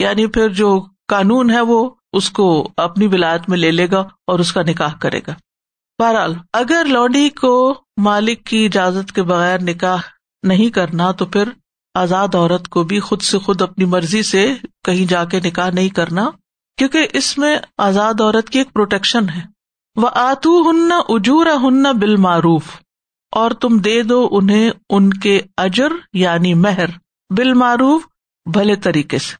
یعنی 0.00 0.26
پھر 0.26 0.48
جو 0.48 0.86
قانون 1.08 1.50
ہے 1.50 1.60
وہ 1.60 1.90
اس 2.12 2.30
کو 2.30 2.70
اپنی 2.76 3.06
ولایت 3.06 3.48
میں 3.48 3.58
لے 3.58 3.70
لے 3.70 3.90
گا 3.90 4.00
اور 4.00 4.38
اس 4.38 4.52
کا 4.52 4.62
نکاح 4.62 4.94
کرے 5.00 5.20
گا۔ 5.26 5.34
بہرحال، 5.98 6.34
اگر 6.52 6.86
لوڈی 6.88 7.28
کو 7.28 7.74
مالک 7.96 8.44
کی 8.44 8.66
اجازت 8.66 9.12
کے 9.12 9.22
بغیر 9.22 9.62
نکاح 9.62 9.98
نہیں 10.42 10.70
کرنا، 10.70 11.12
تو 11.12 11.26
پھر 11.26 11.48
آزاد 11.94 12.34
عورت 12.34 12.68
کو 12.68 12.82
بھی 12.82 13.00
خود 13.00 13.22
سے 13.22 13.38
خود 13.38 13.62
اپنی 13.62 13.84
مرضی 13.84 14.22
سے 14.22 14.54
کہیں 14.84 15.06
جا 15.06 15.24
کے 15.24 15.40
نکاح 15.40 15.70
نہیں 15.70 15.88
کرنا، 15.88 16.30
کیونکہ 16.78 17.06
اس 17.12 17.38
میں 17.38 17.58
آزاد 17.78 18.20
عورت 18.20 18.50
کی 18.50 18.58
ایک 18.58 18.72
پروٹیکشن 18.72 19.28
ہے۔ 19.28 19.40
وہ 19.96 20.08
آتو 20.12 20.70
ہن 20.70 20.92
اجورا 21.08 21.54
ہن 21.62 21.82
بال 21.82 22.16
معروف 22.16 22.62
اور 23.32 23.50
تم 23.50 23.78
دے 23.78 24.02
دو 24.02 24.28
انہیں 24.30 24.70
ان 24.90 25.10
کے 25.12 25.40
اجر 25.56 25.88
یعنی 26.12 26.54
مہر 26.54 26.86
بال 27.30 27.54
معروف 27.54 28.02
بھلے 28.52 28.76
طریقے 28.76 29.18
سے۔ 29.18 29.36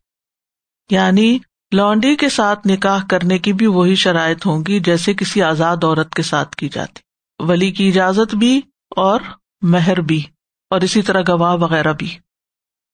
یعنی 0.94 1.38
لانڈی 1.72 2.16
کے 2.16 2.28
ساتھ 2.28 2.66
نکاح 2.66 3.04
کرنے 3.10 3.38
کی 3.38 3.52
بھی 3.52 3.66
وہی 3.66 3.94
شرائط 3.94 4.46
ہوں 4.46 4.64
گی 4.68 4.80
جیسے 4.80 5.14
کسی 5.14 5.42
آزاد 5.42 5.76
عورت 5.84 6.14
کے 6.14 6.22
ساتھ 6.22 6.56
کی 6.56 6.68
جاتی۔ 6.68 7.00
ولی 7.38 7.70
کی 7.70 7.88
اجازت 7.88 8.34
بھی 8.34 8.60
اور 8.96 9.20
مہر 9.62 10.00
بھی 10.00 10.22
اور 10.70 10.80
اسی 10.80 11.02
طرح 11.02 11.20
گواہ 11.28 11.56
وغیرہ 11.56 11.92
بھی۔ 11.92 12.18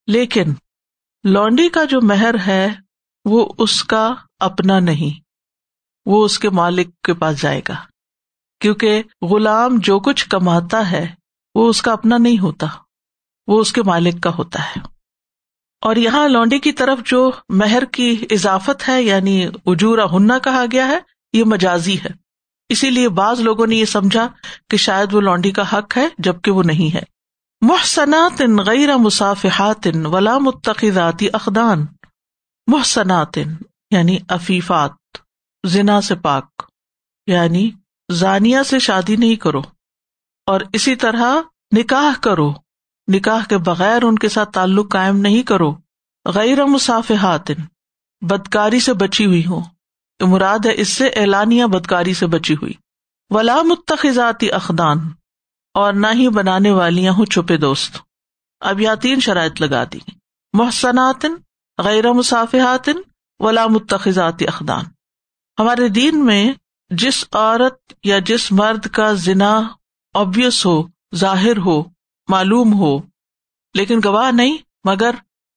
لیکن 0.07 0.45
لانڈی 1.25 1.69
کا 1.69 1.85
جو 1.85 2.01
مہر 2.03 2.35
ہے 2.47 2.69
وہ 3.25 3.53
اس 3.59 3.85
کا 3.85 4.15
اپنا 4.39 4.79
نہیں، 4.79 5.21
وہ 6.07 6.25
اس 6.25 6.39
کے 6.39 6.51
مالک 6.51 7.03
کے 7.03 7.15
پاس 7.15 7.43
جائے 7.43 7.61
گا۔ 7.69 7.75
کیونکہ 8.61 9.03
غلام 9.31 9.77
جو 9.79 10.01
کچھ 10.01 10.29
کماتا 10.29 10.91
ہے، 10.91 11.07
وہ 11.55 11.69
اس 11.69 11.83
کا 11.83 11.93
اپنا 11.93 12.19
نہیں 12.19 12.39
ہوتا۔ 12.39 12.67
وہ 13.47 13.61
اس 13.61 13.73
کے 13.73 13.83
مالک 13.83 14.23
کا 14.23 14.31
ہوتا 14.39 14.63
ہے۔ 14.63 14.81
اور 15.81 15.97
یہاں 15.97 16.29
لونڈی 16.29 16.59
کی 16.59 16.73
طرف 16.73 16.99
جو 17.05 17.31
مہر 17.49 17.85
کی 17.85 18.27
اضافت 18.31 18.89
ہے 18.89 19.03
یعنی 19.03 19.47
اجورا 19.67 20.05
ہننا 20.13 20.39
کہا 20.39 20.65
گیا 20.73 20.89
ہے، 20.89 20.99
یہ 21.33 21.45
مجازی 21.45 21.99
ہے۔ 21.99 22.09
اسی 22.69 22.91
لیے 22.91 23.09
بعض 23.09 23.41
لوگوں 23.41 23.67
نے 23.67 23.77
یہ 23.77 23.85
سمجھا 23.85 24.29
کہ 24.71 24.77
شاید 24.77 25.15
وہ 25.15 25.21
لونڈی 25.21 25.51
کا 25.51 25.79
حق 25.79 25.97
ہے، 25.97 26.09
جبکہ 26.19 26.51
وہ 26.51 26.63
نہیں 26.63 26.95
ہے۔ 26.95 27.03
محسنات 27.61 28.43
غیر 28.67 28.97
مسافحات 28.97 29.89
ولا 30.05 30.39
متقداتی 30.39 31.29
اقدان۔ 31.33 31.87
محسنات 32.67 33.39
یعنی 33.91 34.19
افیفات 34.29 34.91
زنا 35.67 36.01
سے 36.01 36.15
پاک 36.15 36.63
یعنی 37.27 37.71
زانیہ 38.13 38.59
سے 38.67 38.79
شادی 38.79 39.17
نہیں 39.17 39.37
کرو 39.37 39.63
اور 40.47 40.61
اسی 40.73 40.97
طرح 40.97 41.41
نکاح 41.77 42.21
کرو۔ 42.21 42.53
نکاح 43.13 43.45
کے 43.45 43.59
بغیر 43.59 44.03
ان 44.03 44.19
کے 44.19 44.29
ساتھ 44.29 44.51
تعلق 44.53 44.93
قائم 44.93 45.17
نہیں 45.17 45.43
کرو۔ 45.43 45.75
غیر 46.25 46.65
مسافحات 46.65 47.51
بدکاری 48.21 48.81
سے 48.81 48.93
بچی 48.93 49.27
ہوئی 49.27 49.47
ہوں۔ 49.47 49.61
مراد 50.21 50.67
ہے 50.67 50.73
اس 50.77 50.89
سے 50.89 51.07
اعلانیہ 51.07 51.65
بدکاری 51.65 52.15
سے 52.15 52.27
بچی 52.27 52.55
ہوئی۔ 52.55 52.73
ولا 53.31 53.63
متخذاتی 53.63 54.53
اقدان، 54.53 54.99
اور 55.75 55.93
نہ 55.93 56.07
ہی 56.15 56.29
بنانے 56.29 56.71
والیاں 56.71 57.13
ہوں 57.13 57.27
چھپے 57.27 57.57
دوست۔ 57.57 57.99
اب 58.61 58.81
یا 58.81 58.95
تین 58.95 59.21
شرائط 59.21 59.61
لگا 59.61 59.85
دی۔ 59.85 59.99
محسنات 60.53 61.27
غیر 61.79 62.13
مسافحات 62.13 62.89
ولا 63.39 63.67
متخذاتی 63.67 64.47
اقدان۔ 64.47 64.85
ہمارے 65.59 65.89
دین 65.89 66.25
میں 66.25 66.53
جس 66.91 67.25
عورت 67.33 67.93
یا 68.05 68.19
جس 68.19 68.53
مرد 68.53 68.87
کا 68.87 69.13
ذنا 69.13 69.63
آبیس 70.15 70.67
ہو، 70.67 70.83
ظاہر 71.15 71.57
ہو، 71.57 71.83
معلوم 72.29 72.73
ہو۔ 72.75 72.99
لیکن 73.75 74.01
گواہ 74.05 74.31
نہیں، 74.31 74.57
مگر 74.85 75.11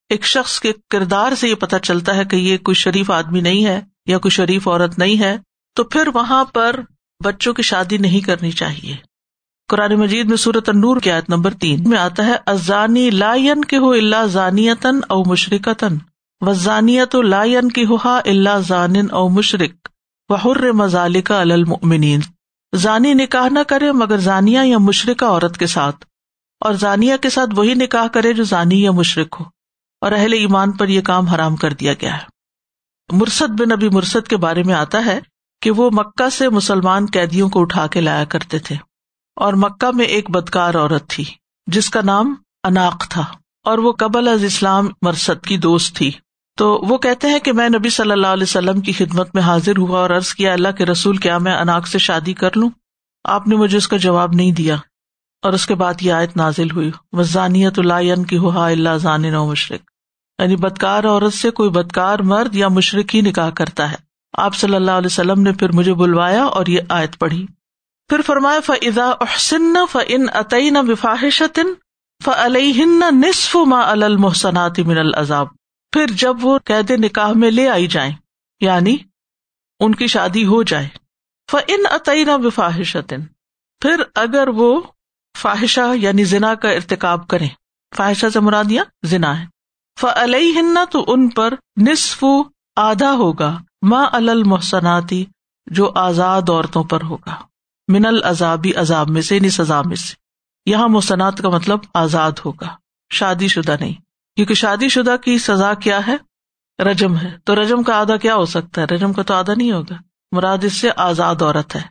ایک 0.09 0.25
شخص 0.25 0.59
کے 0.59 0.71
کردار 0.89 1.35
سے 1.35 1.49
یہ 1.49 1.55
پتا 1.55 1.79
چلتا 1.79 2.15
ہے 2.15 2.25
کہ 2.25 2.35
یہ 2.35 2.57
کوئی 2.57 2.75
شریف 2.75 3.11
آدمی 3.11 3.41
نہیں 3.41 3.65
ہے 3.65 3.81
یا 4.05 4.17
کوئی 4.17 4.31
شریف 4.31 4.67
عورت 4.67 4.99
نہیں 4.99 5.19
ہے، 5.19 5.37
تو 5.75 5.83
پھر 5.83 6.07
وہاں 6.13 6.45
پر 6.45 6.79
بچوں 7.23 7.53
کی 7.53 7.61
شادی 7.61 7.97
نہیں 7.97 8.19
کرنی 8.19 8.51
چاہیے۔ 8.51 8.95
قرآن 9.67 9.93
مجید 9.93 10.29
میں 10.29 10.37
صورت 10.37 10.69
نور 10.69 10.97
کی 10.97 11.11
آیت 11.11 11.29
نمبر 11.29 11.53
تین 11.53 11.89
میں 11.89 11.97
آتا 11.97 12.25
ہے 12.25 12.35
ازانی 12.45 13.09
لا 13.09 13.35
کے 13.67 13.77
ہو 13.77 13.91
اللہ 13.91 14.25
زانیتن 14.25 14.99
او 15.09 15.23
مشرقن 15.23 15.97
و 16.41 16.53
زانیت 16.53 17.15
لا 17.15 17.43
کی 17.75 17.85
ہوا 17.85 18.21
اللہ 18.25 18.59
زان 18.67 18.95
او 19.11 19.29
مشرق 19.29 19.90
و 20.31 20.35
حر 20.35 20.71
مزالکا 20.71 21.41
المؤمنین 21.41 22.19
زانی 22.75 23.13
نکاح 23.13 23.49
نہ 23.49 23.59
کرے 23.67 23.91
مگر 23.91 24.17
زانیہ 24.17 24.59
یا 24.63 24.77
مشرقہ 24.77 25.25
عورت 25.25 25.57
کے 25.57 25.67
ساتھ۔ 25.67 26.05
اور 26.59 26.73
زانیہ 26.73 27.13
کے 27.21 27.29
ساتھ 27.29 27.49
وہی 27.55 27.73
نکاح 27.73 28.07
کرے 28.07 28.33
جو 28.33 28.43
زانی 28.43 28.81
یا 28.81 28.91
مشرق 28.91 29.39
ہو۔ 29.39 29.45
اور 30.01 30.11
اہل 30.11 30.33
ایمان 30.33 30.71
پر 30.71 30.87
یہ 30.87 31.01
کام 31.01 31.25
حرام 31.25 31.55
کر 31.55 31.73
دیا 31.73 31.93
گیا 31.93 32.17
ہے۔ 32.17 32.23
مرسد 33.11 33.61
بن 33.61 33.71
ابھی 33.71 33.89
مرسد 33.89 34.27
کے 34.27 34.37
بارے 34.37 34.63
میں 34.63 34.73
آتا 34.73 35.05
ہے 35.05 35.19
کہ 35.61 35.71
وہ 35.71 35.89
مکہ 35.93 36.29
سے 36.29 36.49
مسلمان 36.49 37.05
قیدیوں 37.13 37.49
کو 37.49 37.61
اٹھا 37.61 37.87
کے 37.87 38.01
لایا 38.01 38.25
کرتے 38.25 38.59
تھے۔ 38.59 38.75
اور 39.35 39.53
مکہ 39.53 39.95
میں 39.95 40.05
ایک 40.05 40.31
بدکار 40.31 40.75
عورت 40.75 41.09
تھی، 41.09 41.23
جس 41.67 41.89
کا 41.89 42.01
نام 42.01 42.35
اناق 42.63 43.07
تھا۔ 43.09 43.25
اور 43.63 43.77
وہ 43.77 43.91
قبل 43.91 44.27
از 44.27 44.43
اسلام 44.43 44.87
مرسد 45.01 45.45
کی 45.45 45.57
دوست 45.57 45.95
تھی۔ 45.95 46.11
تو 46.57 46.81
وہ 46.87 46.97
کہتے 46.97 47.29
ہیں 47.29 47.39
کہ 47.39 47.53
میں 47.53 47.69
نبی 47.69 47.89
صلی 47.89 48.11
اللہ 48.11 48.27
علیہ 48.27 48.43
وسلم 48.43 48.81
کی 48.81 48.91
خدمت 48.91 49.35
میں 49.35 49.43
حاضر 49.43 49.77
ہوا 49.77 49.99
اور 49.99 50.09
عرض 50.09 50.33
کیا، 50.33 50.53
اللہ 50.53 50.71
کے 50.77 50.85
رسول، 50.85 51.17
کیا 51.17 51.37
میں 51.37 51.55
اناق 51.55 51.87
سے 51.87 51.97
شادی 51.97 52.33
کر 52.33 52.49
لوں؟ 52.55 52.69
آپ 53.23 53.47
نے 53.47 53.55
مجھے 53.55 53.77
اس 53.77 53.87
کا 53.87 53.97
جواب 53.97 54.33
نہیں 54.33 54.51
دیا۔ 54.51 54.75
اور 55.41 55.53
اس 55.53 55.65
کے 55.65 55.75
بعد 55.75 55.93
یہ 56.01 56.13
آیت 56.13 56.37
نازل 56.37 56.71
ہوئی۔ 56.71 56.91
وزانیت 57.11 57.79
اللہ 57.79 58.23
کی 58.23 58.37
ہوا 58.37 58.69
اللہ 58.69 58.97
زان 58.97 59.35
و 59.35 59.47
مشرق 59.47 59.81
یعنی 60.41 60.55
بدکار 60.55 61.03
عورت 61.03 61.33
سے 61.33 61.49
کوئی 61.49 61.69
بدکار 61.69 62.19
مرد 62.19 62.55
یا 62.55 62.67
مشرق 62.67 63.15
ہی 63.15 63.21
نکاح 63.21 63.49
کرتا 63.49 63.91
ہے۔ 63.91 63.95
آپ 64.37 64.55
صلی 64.55 64.75
اللہ 64.75 64.91
علیہ 64.91 65.05
وسلم 65.05 65.41
نے 65.41 65.51
پھر 65.51 65.71
مجھے 65.71 65.93
بلوایا 65.93 66.43
اور 66.43 66.65
یہ 66.65 66.79
آیت 66.89 67.19
پڑھی۔ 67.19 67.45
پھر 68.09 68.21
فرمایا 68.25 68.59
فضا 68.59 69.09
احسن 69.09 69.73
ف 69.91 69.97
ان 70.07 70.25
عطین 70.33 70.77
وفاحشن 70.77 71.73
فعلہن 72.23 72.99
نصف 73.11 73.55
ما 73.55 73.91
المحسنات 73.91 74.79
من 74.79 74.97
العذاب۔ 74.97 75.47
پھر 75.93 76.05
جب 76.07 76.35
وہ 76.41 76.59
قید 76.65 76.91
نکاح 76.91 77.31
میں 77.35 77.51
لے 77.51 77.69
آئی 77.69 77.87
جائیں 77.87 78.11
یعنی 78.61 78.97
ان 79.79 79.95
کی 79.95 80.07
شادی 80.07 80.45
ہو 80.45 80.63
جائے 80.63 80.87
ف 81.51 81.55
ان 81.67 81.85
عطین 81.91 83.25
پھر 83.81 84.01
اگر 84.15 84.47
وہ 84.47 84.81
فاحشہ 85.37 85.95
یعنی 85.95 86.23
زنا 86.23 86.55
کا 86.55 86.69
ارتقاب 86.69 87.27
کرے 87.27 87.47
فاحشہ 87.95 88.29
سے 88.33 88.39
مرادیا 88.39 88.83
زنا 89.03 89.41
ہے 89.41 89.45
فعلیہ 89.99 90.85
تو 90.91 91.05
ان 91.07 91.29
پر 91.29 91.53
نصف 91.81 92.23
آدھا 92.75 93.11
ہوگا 93.11 93.57
ماں 93.81 94.07
المحسناتی 94.11 95.25
جو 95.65 95.91
آزاد 95.95 96.49
عورتوں 96.49 96.83
پر 96.83 97.01
ہوگا، 97.01 97.35
من 97.87 98.05
العذابی 98.05 98.73
عذاب 98.75 99.09
میں 99.09 99.21
سے 99.21 99.35
یعنی 99.35 99.49
سزا 99.49 99.81
میں 99.81 99.95
سے۔ 99.95 100.15
یہاں 100.65 100.87
محسنات 100.87 101.37
کا 101.37 101.49
مطلب 101.49 101.79
آزاد 101.93 102.31
ہوگا، 102.45 102.75
شادی 103.13 103.47
شدہ 103.47 103.75
نہیں۔ 103.79 103.93
کیونکہ 104.41 104.53
شادی 104.53 104.89
شدہ 104.89 105.15
کی 105.23 105.37
سزا 105.37 105.73
کیا 105.73 106.07
ہے؟ 106.07 106.17
رجم 106.83 107.17
ہے۔ 107.17 107.37
تو 107.43 107.61
رجم 107.61 107.83
کا 107.83 107.95
آدھا 107.95 108.17
کیا 108.17 108.35
ہو 108.35 108.45
سکتا 108.45 108.81
ہے؟ 108.81 108.85
رجم 108.85 109.13
کا 109.13 109.21
تو 109.21 109.33
آدھا 109.33 109.53
نہیں 109.57 109.71
ہوگا۔ 109.71 109.95
مراد 110.31 110.57
اس 110.63 110.73
سے 110.73 110.89
آزاد 110.95 111.41
عورت 111.41 111.75
ہے۔ 111.75 111.81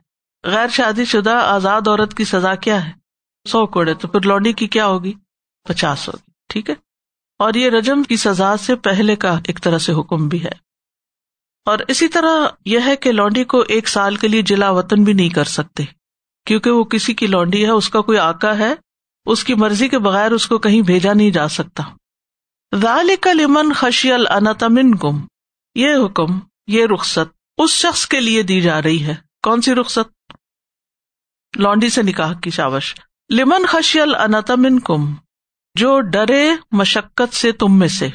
غیر 0.45 0.69
شادی 0.69 1.05
شدہ 1.05 1.31
آزاد 1.31 1.89
عورت 1.89 2.15
کی 2.15 2.25
سزا 2.25 2.55
کیا 2.55 2.87
ہے؟ 2.87 2.93
سو 3.49 3.67
کوڑے۔ 3.67 3.95
تو 3.95 4.09
پھر 4.09 4.21
لوڈی 4.21 4.53
کی 4.53 4.67
کیا 4.67 4.87
ہوگی؟ 4.87 5.13
پچاس 5.69 6.09
ہوگی۔ 6.09 6.31
ٹھیک 6.49 6.71
ہے؟ 6.71 6.75
اور 7.39 7.55
یہ 7.55 7.71
رجم 7.71 8.03
کی 8.03 8.17
سزا 8.17 8.57
سے 8.57 8.77
پہلے 8.77 9.17
کا 9.17 9.39
ایک 9.47 9.61
طرح 9.63 9.79
سے 9.79 9.93
حکم 9.93 10.29
بھی 10.29 10.45
ہے۔ 10.45 10.53
اور 11.65 11.79
اسی 11.89 12.09
طرح 12.09 12.47
یہ 12.65 12.79
ہے 12.87 12.97
کہ 12.97 13.13
لونڈی 13.13 13.45
کو 13.45 13.61
ایک 13.61 13.89
سال 13.89 14.17
کے 14.17 14.29
لیے 14.29 14.43
جلا 14.43 14.71
وطن 14.71 15.05
بھی 15.05 15.13
نہیں 15.13 15.29
کر 15.29 15.45
سکتے۔ 15.45 15.85
کیونکہ 16.47 16.71
وہ 16.71 16.85
کسی 16.85 17.15
کی 17.15 17.27
لونڈی 17.27 17.65
ہے، 17.65 17.71
اس 17.71 17.91
کا 17.91 18.01
کوئی 18.01 18.19
آکا 18.19 18.59
ہے، 18.59 18.75
اس 19.27 19.45
کی 19.45 19.55
مرضی 19.55 19.89
کے 19.89 19.99
بغیر 19.99 20.31
اس 20.31 20.47
کو 20.47 20.59
کہیں 20.59 20.83
بھیجا 20.83 21.13
نہیں 21.13 21.31
جا 21.31 21.49
سکتا۔ 21.49 21.83
لمن 22.73 23.73
خشی 23.73 24.13
التمن 24.13 24.91
گم 25.05 25.27
یہ 25.75 25.89
حکم، 26.05 26.39
یہ 26.67 26.87
رخصت 26.87 27.37
اس 27.59 27.71
شخص 27.71 28.07
کے 28.07 28.21
لیے 28.21 28.43
دی 28.43 28.61
جا 28.61 28.83
رہی 28.83 29.05
ہے۔ 29.05 29.15
کون 29.43 29.61
سی 29.61 29.75
رخصت؟ 29.75 30.33
لانڈی 31.59 31.89
سے 31.89 32.03
نکاح 32.03 32.33
کی 32.33 32.51
شاوش 32.51 32.95
لمن 33.31 33.67
خشی 33.67 34.01
التمن 34.01 34.81
کم 34.81 35.15
جو 35.75 36.01
ڈرے 36.01 36.51
مشقت 36.73 37.35
سے 37.35 37.53
تم 37.53 37.79
میں 37.79 37.89
سے۔ 37.89 38.09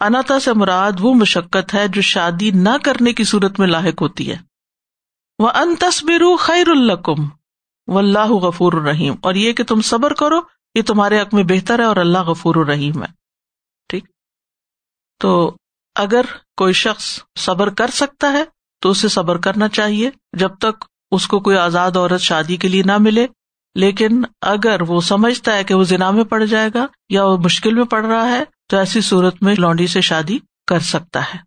انتا 0.00 0.40
سے 0.40 0.52
مراد 0.52 0.92
وہ 1.00 1.14
مشقت 1.14 1.74
ہے 1.74 1.88
جو 1.88 2.02
شادی 2.02 2.50
نہ 2.50 2.76
کرنے 2.84 3.12
کی 3.12 3.24
صورت 3.24 3.60
میں 3.60 3.68
لاحق 3.68 4.02
ہوتی 4.02 4.32
ہے۔ 4.32 4.36
وہ 5.38 5.50
ان 5.50 5.74
تصبر 5.74 6.36
خیر 6.36 6.68
القم 6.68 7.28
و 7.86 7.98
اللہ 7.98 8.26
غفور 8.26 8.72
الرحیم 8.72 9.14
اور 9.22 9.34
یہ 9.34 9.52
کہ 9.52 9.64
تم 9.64 9.80
صبر 9.80 10.14
کرو، 10.14 10.40
یہ 10.74 10.82
تمہارے 10.82 11.20
حق 11.20 11.34
میں 11.34 11.44
بہتر 11.44 11.78
ہے 11.78 11.84
اور 11.84 11.96
اللہ 11.96 12.18
غفور 12.18 12.54
الرحیم 12.56 13.02
ہے۔ 13.02 13.23
تو 15.20 15.56
اگر 15.94 16.24
کوئی 16.56 16.72
شخص 16.72 17.20
صبر 17.38 17.70
کر 17.70 17.90
سکتا 17.90 18.32
ہے، 18.32 18.44
تو 18.80 18.90
اسے 18.90 19.08
صبر 19.08 19.38
کرنا 19.38 19.68
چاہیے۔ 19.68 20.10
جب 20.32 20.58
تک 20.58 20.84
اس 21.10 21.26
کو 21.26 21.40
کوئی 21.40 21.56
آزاد 21.56 21.96
عورت 21.96 22.20
شادی 22.20 22.56
کے 22.56 22.68
لیے 22.68 22.82
نہ 22.82 22.98
ملے، 22.98 23.26
لیکن 23.74 24.22
اگر 24.42 24.82
وہ 24.88 25.00
سمجھتا 25.00 25.54
ہے 25.54 25.64
کہ 25.64 25.74
وہ 25.74 25.84
ضلع 25.84 26.10
میں 26.10 26.24
پڑ 26.24 26.44
جائے 26.44 26.70
گا 26.74 26.86
یا 27.08 27.24
وہ 27.24 27.36
مشکل 27.38 27.74
میں 27.74 27.84
پڑ 27.84 28.04
رہا 28.04 28.28
ہے، 28.28 28.44
تو 28.68 28.76
ایسی 28.76 29.00
صورت 29.00 29.42
میں 29.42 29.54
لونڈی 29.58 29.86
سے 29.86 30.00
شادی 30.00 30.38
کر 30.66 30.80
سکتا 30.80 31.22
ہے۔ 31.22 31.38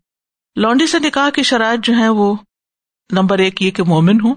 لونڈی 0.56 0.86
سے 0.86 0.98
نکاح 0.98 1.30
کی 1.30 1.42
شرائط 1.42 1.80
جو 1.84 1.94
ہے 1.94 2.08
وہ 2.08 2.34
نمبر 3.12 3.38
ایک 3.38 3.62
یہ 3.62 3.70
کہ 3.70 3.82
مومن 3.82 4.20
ہوں۔ 4.24 4.34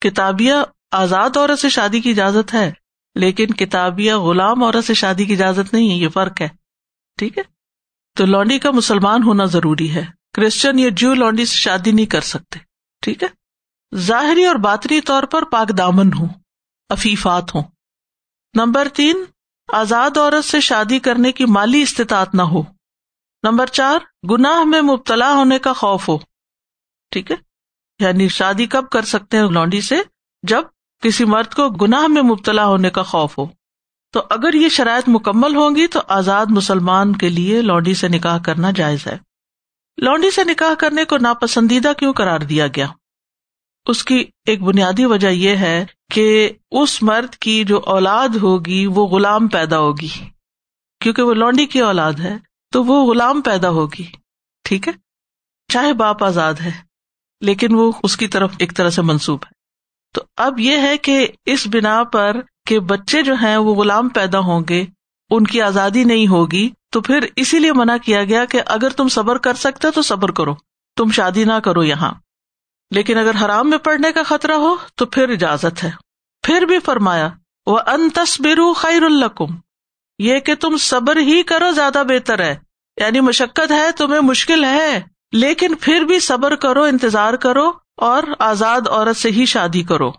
کتابیہ 0.00 0.54
آزاد 0.90 1.36
عورت 1.36 1.58
سے 1.58 1.68
شادی 1.68 2.00
کی 2.00 2.10
اجازت 2.10 2.54
ہے، 2.54 2.72
لیکن 3.14 3.46
کتابیہ 3.46 4.14
غلام 4.14 4.62
عورت 4.62 4.84
سے 4.84 4.94
شادی 4.94 5.24
کی 5.24 5.32
اجازت 5.32 5.74
نہیں 5.74 5.90
ہے، 5.90 5.94
یہ 5.94 6.08
فرق 6.08 6.40
ہے۔ 6.40 6.48
ٹھیک 7.18 7.38
ہے؟ 7.38 7.42
تو 8.16 8.26
لونڈی 8.26 8.58
کا 8.58 8.70
مسلمان 8.70 9.22
ہونا 9.22 9.44
ضروری 9.44 9.94
ہے۔ 9.94 10.04
کرسچن 10.34 10.78
یا 10.78 10.88
جو 10.92 11.14
لونڈی 11.14 11.44
سے 11.44 11.56
شادی 11.56 11.92
نہیں 11.92 12.06
کر 12.06 12.20
سکتے، 12.20 12.58
ٹھیک 13.02 13.22
ہے؟ 13.22 13.28
ظاہری 13.96 14.44
اور 14.44 14.56
باطنی 14.56 15.00
طور 15.00 15.22
پر 15.22 15.44
پاک 15.44 15.78
دامن 15.78 16.10
ہوں 16.18 16.28
افیفات 16.88 17.54
ہوں۔ 17.54 17.62
نمبر 18.54 18.88
تین، 18.88 19.24
آزاد 19.72 20.16
عورت 20.16 20.44
سے 20.44 20.60
شادی 20.60 20.98
کرنے 20.98 21.32
کی 21.32 21.44
مالی 21.44 21.82
استطاعت 21.82 22.34
نہ 22.34 22.42
ہو۔ 22.42 22.62
نمبر 23.42 23.66
چار، 23.66 23.98
گناہ 24.30 24.64
میں 24.64 24.80
مبتلا 24.80 25.32
ہونے 25.32 25.58
کا 25.58 25.72
خوف 25.72 26.08
ہو۔ 26.08 26.18
ٹھیک 27.10 27.30
ہے؟ 27.30 27.36
یعنی 28.00 28.28
شادی 28.28 28.66
کب 28.66 28.90
کر 28.90 29.02
سکتے 29.02 29.36
ہیں 29.36 29.48
لونڈی 29.48 29.80
سے؟ 29.80 29.96
جب 30.42 30.62
کسی 31.02 31.24
مرد 31.24 31.54
کو 31.54 31.68
گناہ 31.68 32.06
میں 32.06 32.22
مبتلا 32.22 32.66
ہونے 32.66 32.90
کا 32.90 33.02
خوف 33.02 33.38
ہو۔ 33.38 33.46
تو 34.12 34.22
اگر 34.30 34.54
یہ 34.54 34.68
شرائط 34.68 35.08
مکمل 35.08 35.56
ہوں 35.56 35.76
گی 35.76 35.86
تو 35.86 36.00
آزاد 36.08 36.46
مسلمان 36.48 37.16
کے 37.16 37.28
لیے 37.28 37.62
لونڈی 37.62 37.94
سے 37.94 38.08
نکاح 38.08 38.38
کرنا 38.38 38.70
جائز 38.70 39.06
ہے۔ 39.06 39.18
لونڈی 39.98 40.30
سے 40.30 40.44
نکاح 40.44 40.74
کرنے 40.74 41.04
کو 41.04 41.18
ناپسندیدہ 41.18 41.92
کیوں 41.98 42.12
کرار 42.12 42.40
دیا 42.40 42.66
گیا؟ 42.66 42.86
اس 43.86 44.04
کی 44.04 44.24
ایک 44.46 44.62
بنیادی 44.62 45.04
وجہ 45.04 45.28
یہ 45.28 45.56
ہے 45.56 45.86
کہ 46.12 46.50
اس 46.70 47.02
مرد 47.02 47.34
کی 47.34 47.64
جو 47.64 47.80
اولاد 47.86 48.28
ہوگی 48.28 48.86
وہ 48.86 49.06
غلام 49.06 49.48
پیدا 49.48 49.78
ہوگی۔ 49.78 50.08
کیونکہ 51.00 51.22
وہ 51.22 51.34
لونڈی 51.34 51.66
کی 51.66 51.80
اولاد 51.80 52.12
ہے 52.12 52.36
تو 52.72 52.84
وہ 52.84 53.10
غلام 53.10 53.40
پیدا 53.40 53.68
ہوگی۔ 53.68 54.04
ٹھیک 54.64 54.88
ہے؟ 54.88 54.92
چاہے 55.72 55.92
باپ 55.92 56.24
آزاد 56.24 56.54
ہے، 56.54 56.70
لیکن 57.40 57.74
وہ 57.74 57.92
اس 58.02 58.16
کی 58.16 58.28
طرف 58.28 58.52
ایک 58.58 58.76
طرح 58.76 58.90
سے 58.90 59.02
منسوب 59.02 59.42
ہے۔ 59.46 59.60
تو 60.14 60.22
اب 60.36 60.60
یہ 60.60 60.76
ہے 60.76 60.98
کہ 60.98 61.28
اس 61.46 61.68
بنا 61.72 62.04
پر 62.04 62.40
کہ 62.70 62.78
بچے 62.78 63.22
جو 63.22 63.34
ہیں 63.34 63.56
وہ 63.56 63.74
غلام 63.74 64.08
پیدا 64.08 64.38
ہوں 64.38 64.60
گے، 64.68 64.84
ان 65.30 65.44
کی 65.44 65.62
آزادی 65.62 66.04
نہیں 66.04 66.26
ہوگی، 66.26 66.70
تو 66.92 67.00
پھر 67.00 67.26
اسی 67.36 67.58
لیے 67.58 67.72
منع 67.72 67.96
کیا 67.96 68.24
گیا 68.24 68.44
کہ 68.44 68.60
اگر 68.66 68.90
تم 68.90 69.08
صبر 69.08 69.38
کر 69.38 69.54
سکتے 69.54 69.90
تو 69.90 70.02
صبر 70.02 70.30
کرو، 70.30 70.54
تم 70.96 71.10
شادی 71.10 71.44
نہ 71.44 71.52
کرو 71.52 71.84
یہاں۔ 71.84 72.14
لیکن 72.90 73.18
اگر 73.18 73.30
حرام 73.44 73.70
میں 73.70 73.78
پڑنے 73.78 74.12
کا 74.12 74.22
خطرہ 74.22 74.52
ہو 74.52 74.76
تو 74.94 75.06
پھر 75.06 75.28
اجازت 75.28 75.84
ہے۔ 75.84 75.90
پھر 76.42 76.62
بھی 76.62 76.78
فرمایا 76.78 77.28
وہ 77.66 77.78
ان 77.86 78.10
تصبر 78.10 78.58
خیر 78.76 79.02
القم 79.02 79.56
یہ 80.18 80.38
کہ 80.38 80.54
تم 80.54 80.76
صبر 80.76 81.16
ہی 81.16 81.42
کرو 81.42 81.70
زیادہ 81.70 82.02
بہتر 82.08 82.40
ہے۔ 82.40 82.56
یعنی 83.00 83.20
مشقت 83.20 83.72
ہے، 83.72 83.92
تمہیں 83.92 84.20
مشکل 84.20 84.64
ہے، 84.64 85.02
لیکن 85.32 85.74
پھر 85.80 86.00
بھی 86.00 86.20
صبر 86.20 86.54
کرو، 86.54 86.82
انتظار 86.82 87.34
کرو 87.34 87.72
اور 87.96 88.22
آزاد 88.38 88.80
عورت 88.88 89.16
سے 89.16 89.30
ہی 89.30 89.46
شادی 89.46 89.82
کرو۔ 89.82 90.12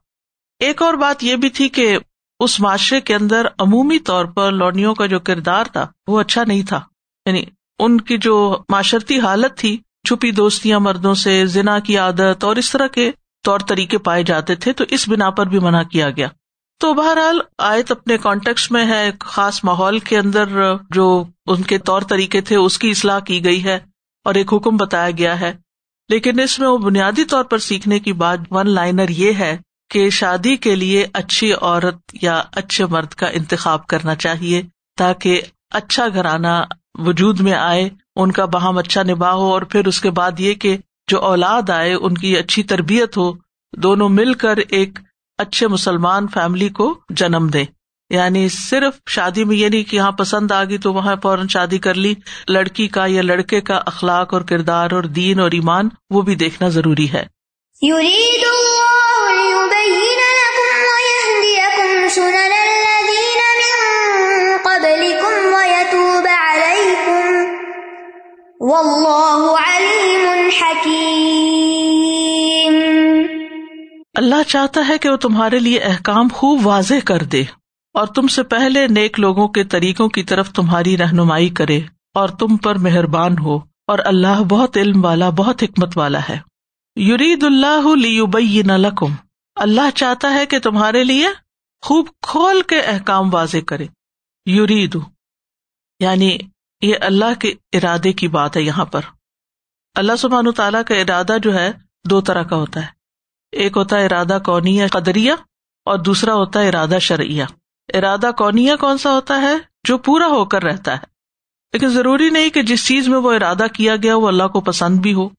ایک 0.60 0.82
اور 0.82 0.94
بات 0.94 1.24
یہ 1.24 1.36
بھی 1.36 1.50
تھی 1.50 1.70
کہ 1.70 1.98
اس 2.42 2.60
معاشرے 2.60 3.02
کے 3.02 3.16
اندر 3.16 3.46
عمومی 3.60 4.00
طور 4.00 4.26
پر 4.26 4.52
لونیوں 4.52 4.96
کا 4.96 5.06
جو 5.06 5.20
کردار 5.20 5.66
تھا، 5.66 5.88
وہ 6.08 6.20
اچھا 6.20 6.44
نہیں 6.48 6.64
تھا۔ 6.64 6.82
یعنی 7.26 7.44
ان 7.80 8.02
کی 8.02 8.18
جو 8.18 8.58
معاشرتی 8.70 9.20
حالت 9.20 9.58
تھی، 9.58 9.78
چھپی 10.08 10.32
دوستیاں 10.32 10.80
مردوں 10.80 11.14
سے، 11.14 11.46
زنا 11.46 11.80
کی 11.80 11.98
عادت 11.98 12.44
اور 12.44 12.56
اس 12.56 12.72
طرح 12.72 12.88
کے 12.88 13.12
طور 13.46 13.60
طریقے 13.60 13.98
پائے 13.98 14.24
جاتے 14.24 14.56
تھے، 14.56 14.74
تو 14.74 14.84
اس 14.90 15.10
بنا 15.10 15.30
پر 15.30 15.46
بھی 15.46 15.60
منع 15.60 15.84
کیا 15.84 16.10
گیا۔ 16.10 16.28
تو 16.80 16.94
بہرحال 16.94 17.40
آیت 17.58 17.92
اپنے 17.92 18.18
کانٹیکس 18.18 18.72
میں 18.72 18.86
ہے، 18.86 19.06
ایک 19.06 19.20
خاص 19.20 19.64
ماحول 19.64 20.00
کے 20.00 20.18
اندر 20.18 20.74
جو 20.90 21.24
ان 21.46 21.62
کے 21.62 21.78
طور 21.78 22.02
طریقے 22.02 22.42
تھے، 22.42 22.56
اس 22.56 22.78
کی 22.78 22.90
اصلاح 22.90 23.20
کی 23.20 23.46
گئی 23.46 23.64
ہے 23.64 23.80
اور 24.26 24.36
ایک 24.36 24.54
حکم 24.54 24.78
بتایا 24.78 25.12
گیا 25.12 25.40
ہے۔ 25.40 25.54
لیکن 26.10 26.40
اس 26.40 26.60
میں 26.60 26.68
وہ 26.68 26.78
بنیادی 26.78 27.24
طور 27.24 27.44
پر 27.44 27.58
سیکھنے 27.58 28.00
کی 28.00 28.14
بات 28.14 28.40
ون 28.52 28.70
لائنر 28.70 29.10
یہ 29.10 29.34
ہے 29.34 29.58
کہ 29.92 30.10
شادی 30.10 30.56
کے 30.58 30.76
لیے 30.76 31.06
اچھی 31.14 31.54
عورت 31.54 32.16
یا 32.22 32.42
اچھے 32.56 32.86
مرد 32.86 33.10
کا 33.10 33.28
انتخاب 33.28 33.88
کرنا 33.88 34.16
چاہیے 34.16 34.62
تاکہ 34.98 35.42
اچھا 35.72 36.08
گھرانہ 36.14 36.62
وجود 36.96 37.40
میں 37.40 37.54
آئے، 37.54 37.90
ان 38.16 38.32
کا 38.32 38.46
باہم 38.46 38.78
اچھا 38.78 39.04
نباہ 39.04 39.32
ہو 39.32 39.52
اور 39.54 39.62
پھر 39.62 39.88
اس 39.88 40.02
کے 40.02 40.12
بعد 40.12 40.40
یہ 40.40 40.54
کہ 40.54 40.78
جو 41.08 41.20
اولاد 41.20 41.70
آئے، 41.70 41.94
ان 41.94 42.14
کی 42.14 42.38
اچھی 42.38 42.64
تربیت 42.64 43.18
ہو، 43.18 43.32
دونوں 43.74 44.10
مل 44.10 44.34
کر 44.34 44.58
ایک 44.70 45.00
اچھے 45.38 45.68
مسلمان 45.68 46.28
فیملی 46.28 46.70
کو 46.70 47.00
جنم 47.10 47.48
دے 47.48 47.64
یعنی 48.10 48.50
صرف 48.50 49.00
شادی 49.10 49.44
میں 49.44 49.56
یہ 49.56 49.70
نہیں 49.70 49.84
کہ 49.84 49.96
یہاں 49.96 50.12
پسند 50.12 50.52
آ 50.52 50.64
گئی 50.64 50.78
تو 50.78 50.94
وہاں 50.94 51.16
فوراً 51.24 51.48
شادی 51.48 51.78
کر 51.78 51.94
لی، 51.94 52.14
لڑکی 52.48 52.88
کا 52.88 53.06
یا 53.06 53.22
لڑکے 53.22 53.62
کا 53.62 53.80
اخلاق 53.86 54.34
اور 54.34 54.42
کردار 54.42 54.92
اور 54.92 55.04
دین 55.04 55.40
اور 55.40 55.52
ایمان 55.52 55.90
وہ 56.10 56.22
بھی 56.22 56.36
دیکھنا 56.36 56.70
ضروری 56.70 57.12
ہے۔ 57.14 57.24
اللہ 74.16 74.44
چاہتا 74.48 74.88
ہے 74.88 74.98
کہ 74.98 75.10
وہ 75.10 75.16
تمہارے 75.16 75.60
لیے 75.60 75.80
احکام 75.80 76.28
خوب 76.34 76.68
واضح 76.68 76.94
کر 77.06 77.24
دے 77.24 77.42
اور 77.94 78.08
تم 78.08 78.28
سے 78.28 78.44
پہلے 78.44 78.88
نیک 78.88 79.20
لوگوں 79.20 79.48
کے 79.48 79.64
طریقوں 79.64 80.10
کی 80.10 80.24
طرف 80.24 80.52
تمہاری 80.52 80.98
رہنمائی 80.98 81.50
کرے 81.50 81.82
اور 82.14 82.30
تم 82.30 82.58
پر 82.58 82.78
مہربان 82.78 83.38
ہو 83.38 83.60
اور 83.88 84.00
اللہ 84.06 84.44
بہت 84.50 84.78
علم 84.78 85.06
والا، 85.06 85.30
بہت 85.30 85.64
حکمت 85.64 85.98
والا 85.98 86.20
ہے۔ 86.30 86.40
یورید 86.96 87.44
اللہ 87.44 87.88
لکم۔ 88.78 89.14
اللہ 89.56 89.90
چاہتا 89.96 90.34
ہے 90.34 90.46
کہ 90.46 90.60
تمہارے 90.60 91.04
لیے 91.04 91.28
خوب 91.82 92.08
کھول 92.22 92.62
کے 92.62 92.80
احکام 92.80 93.34
واضح 93.34 93.58
کرے۔ 93.68 93.86
یورید 94.46 94.98
یعنی 96.00 96.38
یہ 96.82 96.96
اللہ 97.02 97.40
کے 97.40 97.54
ارادے 97.74 98.14
کی 98.14 98.28
بات 98.28 98.58
ہے 98.58 98.62
یہاں 98.62 98.86
پر۔ 98.86 99.02
اللہ 99.96 100.16
سبحان 100.16 100.52
تعالیٰ 100.52 100.82
کا 100.88 100.96
ارادہ 100.96 101.38
جو 101.44 101.54
ہے، 101.54 101.72
دو 102.06 102.22
طرح 102.22 102.44
کا 102.44 102.56
ہوتا 102.56 102.82
ہے۔ 102.82 102.88
ایک 103.52 103.78
ہوتا 103.78 104.00
ہے 104.00 104.06
ارادہ 104.06 104.38
کونی 104.46 104.88
قدریا 104.88 105.34
اور 105.86 106.00
دوسرا 106.00 106.34
ہوتا 106.34 106.62
ہے 106.62 106.68
ارادہ 106.70 106.98
شرعیہ۔ 107.02 107.44
ارادہ 107.94 108.32
کونیا 108.38 108.76
کون 108.76 108.98
سا 108.98 109.12
ہوتا 109.12 109.42
ہے؟ 109.42 109.54
جو 109.84 109.98
پورا 109.98 110.28
ہو 110.28 110.46
کر 110.46 110.64
رہتا 110.64 110.94
ہے۔ 110.94 111.06
لیکن 111.74 111.90
ضروری 111.90 112.30
نہیں 112.30 112.50
کہ 112.50 112.62
جس 112.62 112.88
چیز 112.88 113.08
میں 113.08 113.18
وہ 113.18 113.34
ارادہ 113.34 113.64
کیا 113.74 113.96
گیا 113.96 114.16
وہ 114.16 114.28
اللہ 114.28 114.48
کو 114.48 114.62
پسند 114.62 115.00
بھی 115.00 115.14
ہو، 115.14 115.30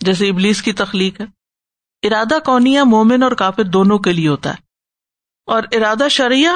جیسے 0.00 0.28
ابلیس 0.28 0.62
کی 0.62 0.72
تخلیق 0.72 1.20
ہے۔ 1.20 1.26
ارادہ 2.02 2.38
کونیا 2.44 2.84
مومن 2.84 3.22
اور 3.22 3.32
کافر 3.32 3.64
دونوں 3.64 3.98
کے 3.98 4.12
لیے 4.12 4.28
ہوتا 4.28 4.50
ہے۔ 4.50 4.56
اور 5.46 5.62
ارادہ 5.72 6.08
شرعیہ، 6.10 6.48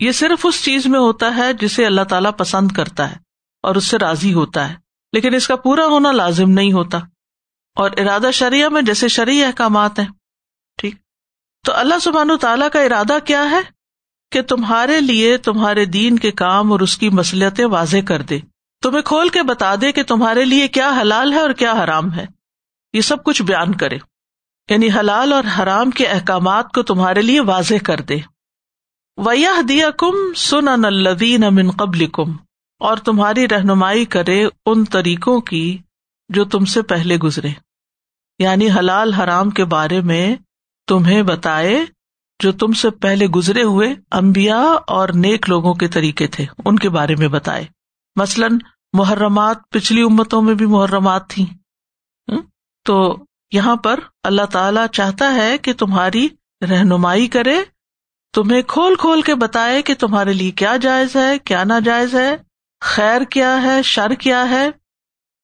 یہ 0.00 0.12
صرف 0.12 0.46
اس 0.46 0.64
چیز 0.64 0.86
میں 0.86 1.00
ہوتا 1.00 1.36
ہے 1.36 1.52
جسے 1.52 1.86
اللہ 1.86 2.02
تعالیٰ 2.08 2.30
پسند 2.36 2.72
کرتا 2.72 3.10
ہے۔ 3.10 3.27
اور 3.62 3.74
اس 3.74 3.86
سے 3.86 3.98
راضی 3.98 4.34
ہوتا 4.34 4.68
ہے۔ 4.68 4.74
لیکن 5.12 5.34
اس 5.34 5.48
کا 5.48 5.56
پورا 5.56 5.86
ہونا 5.86 6.12
لازم 6.12 6.50
نہیں 6.50 6.72
ہوتا۔ 6.72 6.98
اور 7.74 7.90
ارادہ 7.96 8.30
شریعہ 8.32 8.68
میں 8.68 8.82
جیسے 8.82 9.08
شرعی 9.08 9.44
احکامات 9.44 9.98
ہیں، 9.98 10.06
ٹھیک۔ 10.76 10.94
تو 11.66 11.76
اللہ 11.76 11.98
سبحان 11.98 12.30
تعالیٰ 12.40 12.70
کا 12.70 12.80
ارادہ 12.80 13.18
کیا 13.24 13.50
ہے؟ 13.50 13.60
کہ 14.32 14.42
تمہارے 14.42 15.00
لیے 15.00 15.36
تمہارے 15.36 15.84
دین 15.84 16.18
کے 16.18 16.30
کام 16.30 16.72
اور 16.72 16.80
اس 16.80 16.98
کی 16.98 17.08
مسلطیں 17.08 17.66
واضح 17.66 17.96
کر 18.08 18.22
دے۔ 18.22 18.38
تمہیں 18.82 19.02
کھول 19.02 19.28
کے 19.28 19.42
بتا 19.42 19.74
دے 19.80 19.92
کہ 19.92 20.02
تمہارے 20.02 20.44
لیے 20.44 20.68
کیا 20.68 20.98
حلال 21.00 21.32
ہے 21.32 21.38
اور 21.38 21.50
کیا 21.50 21.72
حرام 21.72 22.12
ہے۔ 22.12 22.26
یہ 22.92 23.00
سب 23.00 23.24
کچھ 23.24 23.42
بیان 23.42 23.74
کرے۔ 23.74 23.98
یعنی 24.70 24.88
حلال 24.90 25.32
اور 25.32 25.44
حرام 25.58 25.90
کے 25.90 26.06
احکامات 26.06 26.72
کو 26.74 26.82
تمہارے 26.82 27.22
لیے 27.22 27.40
واضح 27.40 27.74
کر 27.84 28.00
دے۔ 28.00 28.16
ویاح 29.16 29.60
دیا 29.68 29.90
کم 29.90 30.32
سن 30.36 30.68
الدین 30.68 31.44
امن 31.44 31.70
قبل 31.70 32.06
کم 32.06 32.36
اور 32.78 32.96
تمہاری 32.96 33.48
رہنمائی 33.48 34.04
کرے 34.04 34.46
ان 34.66 34.84
طریقوں 34.84 35.40
کی 35.40 35.78
جو 36.28 36.44
تم 36.44 36.64
سے 36.64 36.82
پہلے 36.82 37.16
گزرے۔ 37.16 37.48
یعنی 38.38 38.70
حلال 38.70 39.12
حرام 39.12 39.50
کے 39.50 39.64
بارے 39.64 40.00
میں 40.00 40.36
تمہیں 40.86 41.22
بتائے 41.22 41.86
جو 42.42 42.52
تم 42.52 42.72
سے 42.72 42.90
پہلے 42.90 43.26
گزرے 43.26 43.62
ہوئے 43.62 43.94
امبیا 44.10 44.58
اور 44.86 45.08
نیک 45.08 45.48
لوگوں 45.48 45.74
کے 45.74 45.88
طریقے 45.88 46.26
تھے، 46.26 46.46
ان 46.64 46.78
کے 46.78 46.88
بارے 46.88 47.16
میں 47.16 47.28
بتائے۔ 47.28 47.64
مثلاً، 48.16 48.58
محرمات 48.92 49.56
پچھلی 49.70 50.02
امتوں 50.02 50.42
میں 50.42 50.54
بھی 50.54 50.66
محرمات 50.66 51.30
تھیں۔ 51.30 51.46
تو 52.84 53.16
یہاں 53.52 53.76
پر 53.76 54.00
اللہ 54.22 54.44
تعالی 54.44 54.80
چاہتا 54.92 55.34
ہے 55.34 55.58
کہ 55.58 55.72
تمہاری 55.72 56.28
رہنمائی 56.70 57.26
کرے، 57.26 57.62
تمہیں 58.34 58.62
کھول 58.62 58.94
کھول 58.94 59.22
کے 59.22 59.34
بتائے 59.34 59.82
کہ 59.82 59.94
تمہارے 59.98 60.32
لیے 60.32 60.50
کیا 60.50 60.76
جائز 60.76 61.16
ہے، 61.16 61.38
کیا 61.38 61.64
ناجائز 61.64 62.14
ہے۔ 62.14 62.36
خیر 62.80 63.20
کیا 63.24 63.62
ہے، 63.62 63.82
شر 63.82 64.14
کیا 64.14 64.50
ہے، 64.50 64.70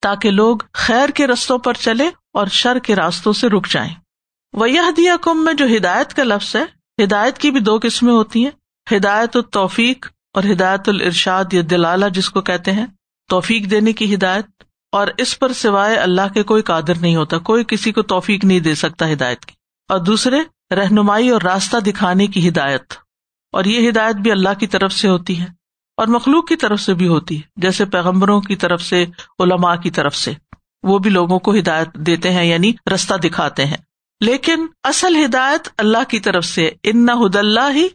تاکہ 0.01 0.31
لوگ 0.31 0.57
خیر 0.73 1.09
کے 1.09 1.27
رستوں 1.27 1.57
پر 1.57 1.73
چلے 1.73 2.09
اور 2.33 2.47
شر 2.47 2.79
کے 2.79 2.95
راستوں 2.95 3.33
سے 3.33 3.49
رک 3.49 3.67
جائیں۔ 3.67 3.93
وہ 4.53 4.67
دیا 4.97 5.15
کم 5.21 5.45
میں 5.45 5.53
جو 5.53 5.65
ہدایت 5.77 6.13
کا 6.13 6.23
لفظ 6.23 6.55
ہے، 6.55 6.63
ہدایت 7.03 7.37
کی 7.37 7.51
بھی 7.51 7.59
دو 7.59 7.79
قسمیں 7.83 8.13
ہوتی 8.13 8.43
ہیں، 8.43 8.51
ہدایت 8.95 9.35
التوفیق 9.35 10.07
اور 10.33 10.43
ہدایت 10.43 10.89
الرشاد 10.89 11.53
یا 11.53 11.61
دلالہ 11.69 12.05
جس 12.13 12.29
کو 12.29 12.41
کہتے 12.41 12.71
ہیں۔ 12.71 12.85
توفیق 13.29 13.71
دینے 13.71 13.93
کی 13.93 14.15
ہدایت، 14.15 14.45
اور 14.91 15.07
اس 15.17 15.39
پر 15.39 15.53
سوائے 15.53 15.95
اللہ 15.95 16.33
کے 16.33 16.43
کوئی 16.43 16.61
قادر 16.61 16.97
نہیں 17.01 17.15
ہوتا، 17.15 17.37
کوئی 17.37 17.63
کسی 17.67 17.91
کو 17.91 18.01
توفیق 18.01 18.45
نہیں 18.45 18.59
دے 18.59 18.75
سکتا 18.75 19.11
ہدایت 19.11 19.45
کی۔ 19.45 19.55
اور 19.89 19.99
دوسرے، 19.99 20.39
رہنمائی 20.75 21.29
اور 21.29 21.41
راستہ 21.41 21.77
دکھانے 21.77 22.27
کی 22.27 22.49
ہدایت۔ 22.49 22.93
اور 23.51 23.65
یہ 23.65 23.89
ہدایت 23.89 24.15
بھی 24.15 24.31
اللہ 24.31 24.49
کی 24.59 24.67
طرف 24.67 24.93
سے 24.93 25.07
ہوتی 25.07 25.41
ہے۔ 25.41 25.45
اور 25.97 26.07
مخلوق 26.07 26.47
کی 26.47 26.55
طرف 26.55 26.79
سے 26.79 26.93
بھی 26.93 27.07
ہوتی 27.07 27.35
ہے، 27.35 27.41
جیسے 27.55 27.85
پیغمبروں 27.85 28.41
کی 28.41 28.55
طرف 28.55 28.81
سے، 28.81 29.05
علماء 29.39 29.75
کی 29.75 29.91
طرف 29.91 30.15
سے۔ 30.15 30.33
وہ 30.83 30.99
بھی 30.99 31.09
لوگوں 31.09 31.39
کو 31.39 31.55
ہدایت 31.55 31.93
دیتے 31.93 32.31
ہیں 32.31 32.45
یعنی 32.45 32.73
رستہ 32.93 33.13
دکھاتے 33.13 33.65
ہیں۔ 33.65 33.77
لیکن 34.21 34.65
اصل 34.83 35.25
ہدایت 35.25 35.67
اللہ 35.77 35.97
کی 36.07 36.19
طرف 36.19 36.45
سے، 36.45 36.71
ان 36.83 37.09
ہد 37.09 37.35
اللہ 37.35 37.71
ہی 37.75 37.87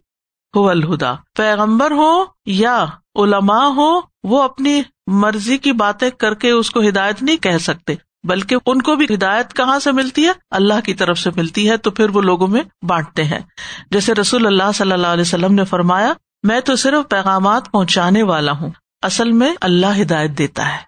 ہو 0.57 0.69
الہدا 0.69 1.15
پیغمبر 1.37 1.91
ہو 1.91 2.25
یا 2.47 2.85
علماء 3.17 3.65
ہو 3.65 4.01
وہ 4.25 4.43
اپنی 4.43 4.83
مرضی 5.07 5.59
کی 5.59 5.73
باتیں 5.73 6.11
کر 6.11 6.35
کے 6.35 6.51
اس 6.51 6.71
کو 6.71 6.81
ہدایت 6.81 7.23
نہیں 7.23 7.37
کہہ 7.37 7.59
سکتے، 7.59 7.95
بلکہ 8.25 8.57
ان 8.67 8.83
کو 8.83 8.97
بھی 8.97 9.15
ہدایت 9.15 9.55
کہاں 9.55 9.79
سے 9.79 9.93
ملتی 9.93 10.27
ہے؟ 10.27 10.33
اللہ 10.51 10.81
کی 10.85 10.95
طرف 10.95 11.19
سے 11.19 11.31
ملتی 11.37 11.71
ہے، 11.71 11.77
تو 11.77 11.91
پھر 11.91 12.11
وہ 12.11 12.21
لوگوں 12.21 12.47
میں 12.47 12.63
بانٹتے 12.83 13.25
ہیں۔ 13.25 13.39
جیسے 13.91 14.15
رسول 14.15 14.47
اللہ 14.47 14.73
صلی 14.75 14.93
اللہ 14.93 15.07
علیہ 15.07 15.21
وسلم 15.21 15.55
نے 15.55 15.65
فرمایا 15.65 16.13
میں 16.43 16.61
تو 16.61 16.77
صرف 16.77 17.09
پیغامات 17.09 17.71
پہنچانے 17.71 18.23
والا 18.23 18.53
ہوں۔ 18.53 18.71
اصل 19.03 19.33
میں 19.33 19.55
اللہ 19.61 20.01
ہدایت 20.03 20.31
دیتا 20.31 20.73
ہے۔ 20.73 20.79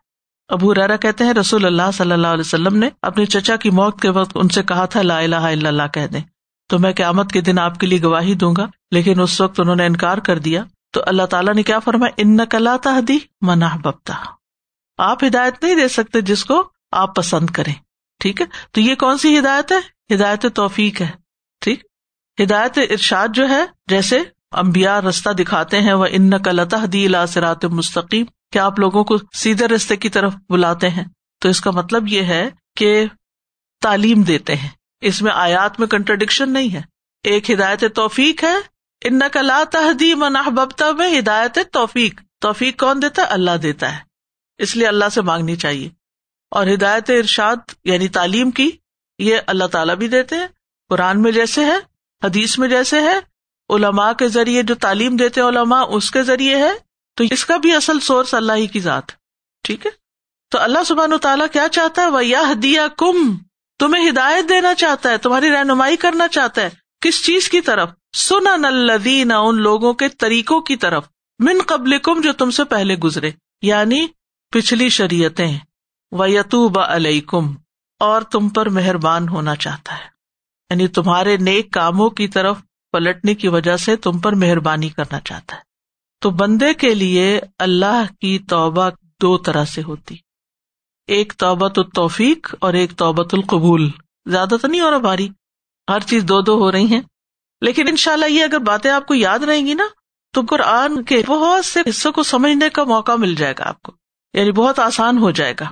ابو 0.48 0.74
ریرا 0.74 0.96
کہتے 0.96 1.24
ہیں، 1.24 1.34
رسول 1.34 1.64
اللہ 1.64 1.90
صلی 1.94 2.12
اللہ 2.12 2.26
علیہ 2.26 2.40
وسلم 2.40 2.76
نے 2.76 2.88
اپنی 3.02 3.26
چچا 3.26 3.56
کی 3.56 3.70
موت 3.70 4.00
کے 4.00 4.08
وقت 4.08 4.32
ان 4.34 4.48
سے 4.48 4.62
کہا 4.62 4.84
تھا، 4.84 5.02
لا 5.02 5.18
الہ 5.18 5.36
الا 5.36 5.68
اللہ 5.68 5.82
کہہ 5.94 6.06
دیں۔ 6.06 6.20
تو 6.68 6.78
میں 6.78 6.92
قیامت 6.92 7.32
کے 7.32 7.40
دن 7.40 7.58
آپ 7.58 7.78
کے 7.78 7.86
لیے 7.86 8.02
گواہی 8.02 8.34
دوں 8.34 8.54
گا، 8.56 8.66
لیکن 8.90 9.20
اس 9.20 9.40
وقت 9.40 9.60
انہوں 9.60 9.76
نے 9.76 9.86
انکار 9.86 10.18
کر 10.18 10.38
دیا۔ 10.38 10.64
تو 10.92 11.02
اللہ 11.06 11.22
تعالیٰ 11.22 11.54
نے 11.54 11.62
کیا 11.62 11.78
فرمایا؟ 11.78 12.12
ان 12.16 12.46
کلا 12.46 12.76
تحدی 12.82 13.18
مناح 13.40 13.76
ببتا 13.76 14.14
آپ 14.98 15.24
ہدایت 15.24 15.64
نہیں 15.64 15.74
دے 15.74 15.88
سکتے 15.88 16.20
جس 16.20 16.44
کو 16.44 16.70
آپ 16.92 17.16
پسند 17.16 17.50
کریں۔ 17.50 17.74
ٹھیک 18.18 18.40
ہے؟ 18.40 18.46
تو 18.72 18.80
یہ 18.80 18.94
کون 18.94 19.18
سی 19.18 19.38
ہدایت 19.38 19.72
ہے؟ 19.72 20.14
ہدایت 20.14 20.46
توفیق 20.54 21.00
ہے۔ 21.00 21.10
ٹھیک؟ 21.60 21.82
ہدایت 22.42 22.78
ارشاد 22.90 23.28
جو 23.34 23.48
ہے، 23.48 23.64
جیسے 23.86 24.20
امبیا 24.52 25.00
رستہ 25.00 25.30
دکھاتے 25.30 25.80
ہیں 25.80 25.92
وہ 25.92 26.06
ان 26.10 26.42
کلطہ 26.42 26.86
دی 26.86 27.06
سرات 27.28 27.64
مستقیم 27.64 28.24
کیا 28.52 28.66
آپ 28.66 28.78
لوگوں 28.78 29.04
کو 29.04 29.16
سیدھے 29.32 29.66
رستے 29.66 29.96
کی 29.96 30.08
طرف 30.08 30.34
بلاتے 30.48 30.88
ہیں؟ 30.88 31.04
تو 31.40 31.48
اس 31.48 31.60
کا 31.60 31.70
مطلب 31.70 32.08
یہ 32.08 32.22
ہے 32.22 32.50
کہ 32.76 33.06
تعلیم 33.80 34.22
دیتے 34.22 34.56
ہیں۔ 34.56 34.68
اس 35.00 35.22
میں 35.22 35.32
آیات 35.34 35.80
میں 35.80 35.88
کنٹرڈکشن 35.88 36.52
نہیں 36.52 36.74
ہے۔ 36.74 36.82
ایک 37.22 37.50
ہدایت 37.50 37.84
توفیق 37.94 38.44
ہے۔ 38.44 38.54
ان 39.04 39.18
نقلا 39.18 39.62
تحدی 39.72 40.14
منحبتا 40.14 40.90
میں 40.90 41.18
ہدایت 41.18 41.58
توفیق 41.72 42.20
توفیق 42.40 42.80
کون 42.80 43.02
دیتا 43.02 43.22
ہے؟ 43.22 43.26
اللہ 43.26 43.56
دیتا 43.62 43.94
ہے۔ 43.94 44.00
اس 44.58 44.76
لیے 44.76 44.86
اللہ 44.86 45.04
سے 45.12 45.20
مانگنی 45.20 45.56
چاہیے۔ 45.56 45.88
اور 46.50 46.66
ہدایت 46.66 47.10
ارشاد 47.10 47.56
یعنی 47.84 48.08
تعلیم 48.08 48.50
کی، 48.50 48.70
یہ 49.18 49.38
اللہ 49.46 49.64
تعالیٰ 49.64 49.96
بھی 49.96 50.08
دیتے 50.08 50.36
ہیں۔ 50.36 50.46
قرآن 50.88 51.22
میں 51.22 51.32
جیسے 51.32 51.64
ہے، 51.64 51.76
حدیث 52.24 52.58
میں 52.58 52.68
جیسے 52.68 53.00
ہے 53.00 53.31
علماء 53.72 54.12
کے 54.12 54.28
ذریعے 54.28 54.62
جو 54.62 54.74
تعلیم 54.74 55.16
دیتے 55.16 55.40
علماء، 55.40 55.82
اس 55.88 56.11
کے 56.11 56.22
ذریعے 56.22 56.56
ہے؟ 56.56 56.72
تو 57.16 57.24
اس 57.30 57.44
کا 57.44 57.56
بھی 57.56 57.74
اصل 57.74 58.00
سورس 58.00 58.35
اللہ 58.35 58.52
ہی 58.52 58.66
کی 58.66 58.80
ذات 58.80 59.08
ٹھیک 59.62 59.87
ہے؟ 59.87 59.90
تو 60.50 60.61
اللہ 60.61 60.78
سبحان 60.87 61.18
تعالیٰ 61.18 61.46
کیا 61.52 61.68
چاہتا 61.72 62.02
ہے؟ 62.02 62.08
وہ 62.08 62.24
یہ 62.24 62.54
دیا 62.62 62.88
کم 62.98 63.38
تمہیں 63.78 64.11
ہدایت 64.11 64.48
دینا 64.48 64.74
چاہتا 64.74 65.11
ہے، 65.11 65.18
تمہاری 65.18 65.50
رہنمائی 65.50 65.96
کرنا 65.96 66.28
چاہتا 66.28 66.62
ہے۔ 66.62 66.70
کس 67.00 67.24
چیز 67.24 67.48
کی 67.48 67.61
طرف؟ 67.61 67.90
سنا 68.16 68.56
نلدین 68.56 69.32
ان 69.32 69.62
لوگوں 69.62 69.94
کے 69.94 70.08
طریقوں 70.08 70.61
کی 70.61 70.76
طرف۔ 70.76 71.04
من 71.38 71.58
قبل 71.66 71.98
کم 71.98 72.20
جو 72.20 72.32
تم 72.32 72.50
سے 72.50 72.64
پہلے 72.64 72.94
گزرے۔ 72.94 73.30
یعنی 73.62 74.06
پچھلی 74.50 74.88
شریعتیں۔ 74.88 75.58
و 76.12 76.26
یتوب 76.26 76.78
علیکم 76.78 77.54
اور 77.98 78.22
تم 78.22 78.48
پر 78.48 78.68
مہربان 78.68 79.28
ہونا 79.28 79.56
چاہتا 79.56 79.98
ہے۔ 79.98 80.04
یعنی 80.70 80.88
تمہارے 80.88 81.37
نیک 81.37 81.72
کاموں 81.72 82.11
کی 82.11 82.28
طرف 82.28 82.56
پلٹنے 82.92 83.35
کی 83.35 83.48
وجہ 83.48 83.76
سے 83.76 83.96
تم 83.96 84.18
پر 84.18 84.33
مہربانی 84.33 84.88
کرنا 84.88 85.20
چاہتا 85.20 85.57
ہے۔ 85.57 85.61
تو 86.20 86.31
بندے 86.31 86.74
کے 86.74 86.94
لیے 86.94 87.40
اللہ 87.59 88.02
کی 88.20 88.38
توبہ 88.38 88.90
دو 89.22 89.38
طرح 89.38 89.64
سے 89.64 89.83
ہوتی۔ 89.83 90.16
ایک 91.07 91.33
توبت 91.38 91.78
التوفیق 91.78 92.55
اور 92.61 92.72
ایک 92.72 92.96
توبت 92.96 93.35
القبول۔ 93.35 93.90
زیادہ 94.26 94.55
تو 94.62 94.68
نہیں 94.68 94.81
ہو 94.81 94.90
رہا 94.90 94.98
بھاری؟ 94.98 95.28
ہر 95.90 96.00
چیز 96.00 96.24
دو 96.24 96.40
دو 96.40 96.55
ہو 96.59 96.72
رہی 96.72 96.87
ہیں۔ 96.87 97.00
لیکن 97.61 97.88
ان 97.88 97.96
شاء 97.96 98.12
اللہ 98.12 98.26
یہ 98.26 98.44
اگر 98.44 98.59
باتیں 98.59 98.90
آپ 98.90 99.07
کو 99.07 99.14
یاد 99.14 99.38
رہیں 99.38 99.66
گی 99.66 99.74
نا، 99.74 99.85
تو 100.33 100.42
قرآن 100.48 101.02
کے 101.02 101.22
بہت 101.26 101.64
سے 101.64 101.81
حصوں 101.88 102.12
کو 102.12 102.22
سمجھنے 102.22 102.68
کا 102.68 102.85
موقع 102.85 103.12
مل 103.12 103.35
جائے 103.35 103.55
گا 103.59 103.68
آپ 103.68 103.83
کو۔ 103.83 103.92
یعنی 104.35 104.52
بہت 104.52 104.78
آسان 104.78 105.18
ہو 105.18 105.31
جائے 105.31 105.55
گا۔ 105.61 105.70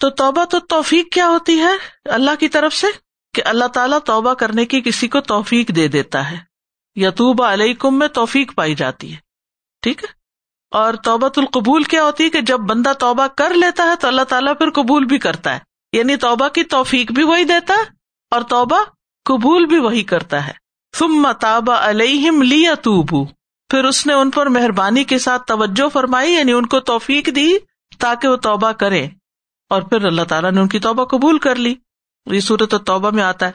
تو 0.00 0.10
توبہ 0.10 0.44
تو 0.44 0.60
توفیق 0.60 1.12
کیا 1.12 1.28
ہوتی 1.28 1.58
ہے 1.58 1.72
اللہ 2.04 2.30
کی 2.40 2.48
طرف 2.48 2.74
سے؟ 2.74 2.86
کہ 3.34 3.42
اللہ 3.44 3.64
تعالیٰ 3.64 3.98
توبہ 3.98 4.34
کرنے 4.34 4.66
کی 4.66 4.80
کسی 4.80 5.08
کو 5.08 5.20
توفیق 5.20 5.68
دے 5.68 5.88
دیتا 5.88 6.30
ہے۔ 6.30 6.36
یتوب 6.96 7.42
علیہ 7.42 7.74
کم 7.74 7.98
میں 7.98 8.08
توفیق 8.08 8.54
پائی 8.54 8.74
جاتی 8.74 9.12
ہے۔ 9.12 9.16
ٹھیک 9.82 10.04
ہے؟ 10.04 10.12
اور 10.70 10.94
توبۃ 10.94 11.34
القبول 11.36 11.82
کیا 11.82 12.04
ہوتی 12.04 12.24
ہے 12.24 12.30
کہ 12.30 12.40
جب 12.40 12.58
بندہ 12.58 12.92
توبہ 12.98 13.26
کر 13.26 13.54
لیتا 13.54 13.84
ہے 13.84 13.96
تو 14.00 14.08
اللہ 14.08 14.22
تعالیٰ 14.22 14.54
پھر 14.58 14.70
قبول 14.70 15.04
بھی 15.04 15.18
کرتا 15.18 15.54
ہے۔ 15.54 15.58
یعنی 15.92 16.16
توبہ 16.16 16.48
کی 16.48 16.64
توفیق 16.64 17.12
بھی 17.12 17.22
وہی 17.22 17.44
دیتا 17.44 17.74
ہے 17.74 17.82
اور 18.30 18.42
توبہ 18.42 18.84
قبول 19.24 19.66
بھی 19.66 19.78
وہی 19.78 20.02
کرتا 20.02 20.46
ہے۔ 20.46 20.52
تم 20.98 21.32
تابا 21.40 21.90
علیہم 21.90 22.42
لی 22.42 22.64
پھر 23.70 23.84
اس 23.84 24.06
نے 24.06 24.12
ان 24.12 24.30
پر 24.30 24.46
مہربانی 24.46 25.04
کے 25.04 25.18
ساتھ 25.18 25.42
توجہ 25.46 25.88
فرمائی 25.88 26.32
یعنی 26.32 26.52
ان 26.52 26.66
کو 26.66 26.80
توفیق 26.80 27.26
دی 27.26 27.52
تاکہ 27.98 28.28
وہ 28.28 28.36
توبہ 28.36 28.72
کرے 28.72 29.08
اور 29.68 29.82
پھر 29.82 30.04
اللہ 30.04 30.22
تعالیٰ 30.22 30.52
نے 30.52 30.60
ان 30.60 30.68
کی 30.68 30.78
توبہ 30.78 31.04
قبول 31.04 31.38
کر 31.38 31.56
لی۔ 31.56 31.74
یہ 32.32 32.40
صورت 32.40 32.74
توبہ 32.86 33.10
میں 33.10 33.22
آتا 33.22 33.46
ہے۔ 33.46 33.52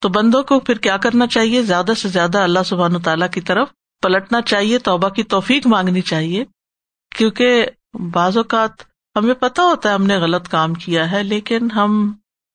تو 0.00 0.08
بندوں 0.08 0.42
کو 0.42 0.60
پھر 0.60 0.78
کیا 0.78 0.96
کرنا 0.96 1.26
چاہیے؟ 1.26 1.62
زیادہ 1.62 1.92
سے 1.96 2.08
زیادہ 2.08 2.38
اللہ 2.38 2.58
سبحان 2.66 3.02
تعالیٰ 3.02 3.30
کی 3.30 3.40
طرف 3.40 3.68
پلٹنا 4.02 4.42
چاہیے، 4.42 4.78
توبہ 4.78 5.08
کی 5.08 5.22
توفیق 5.22 5.66
مانگنی 5.66 6.00
چاہیے۔ 6.00 6.44
کیونکہ 7.16 7.66
بعض 8.12 8.36
اوقات 8.36 8.70
ہمیں 9.16 9.34
پتا 9.34 9.62
ہوتا 9.62 9.88
ہے 9.88 9.94
ہم 9.94 10.06
نے 10.06 10.16
غلط 10.16 10.48
کام 10.48 10.74
کیا 10.74 11.12
ہے، 11.12 11.22
لیکن 11.22 11.70
ہم 11.70 12.12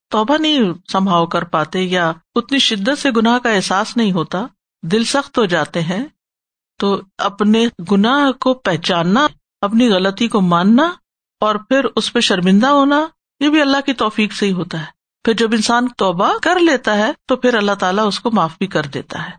توبہ 0.09 0.37
نہیں 0.37 0.59
سنبھاؤ 0.91 1.25
کر 1.25 1.43
پاتے 1.43 1.81
یا 1.81 2.11
اتنی 2.35 2.59
شدت 2.59 2.99
سے 2.99 3.11
گناہ 3.11 3.37
کا 3.37 3.49
احساس 3.49 3.97
نہیں 3.97 4.11
ہوتا، 4.11 4.45
دل 4.83 5.03
سخت 5.03 5.37
ہو 5.37 5.45
جاتے 5.45 5.81
ہیں۔ 5.81 6.05
تو 6.79 7.01
اپنے 7.17 7.67
گناہ 7.91 8.31
کو 8.31 8.53
پہچاننا، 8.53 9.27
اپنی 9.61 9.89
غلطی 9.89 10.27
کو 10.27 10.41
ماننا 10.41 10.93
اور 11.39 11.55
پھر 11.55 11.85
اس 11.95 12.13
پہ 12.13 12.19
شرمندہ 12.19 12.67
ہونا، 12.67 13.07
یہ 13.39 13.49
بھی 13.49 13.61
اللہ 13.61 13.77
کی 13.85 13.93
توفیق 13.93 14.33
سے 14.33 14.45
ہی 14.45 14.51
ہوتا 14.51 14.79
ہے۔ 14.79 14.96
پھر 15.27 15.35
جب 15.35 15.49
انسان 15.51 15.87
توبہ 15.97 16.33
کر 16.41 16.59
لیتا 16.59 16.97
ہے 16.97 17.11
تو 17.27 17.35
پھر 17.35 17.53
اللہ 17.53 17.71
تعالیٰ 17.79 18.07
اس 18.07 18.19
کو 18.19 18.31
معاف 18.31 18.57
بھی 18.57 18.67
کر 18.67 18.83
دیتا 18.83 19.25
ہے۔ 19.25 19.31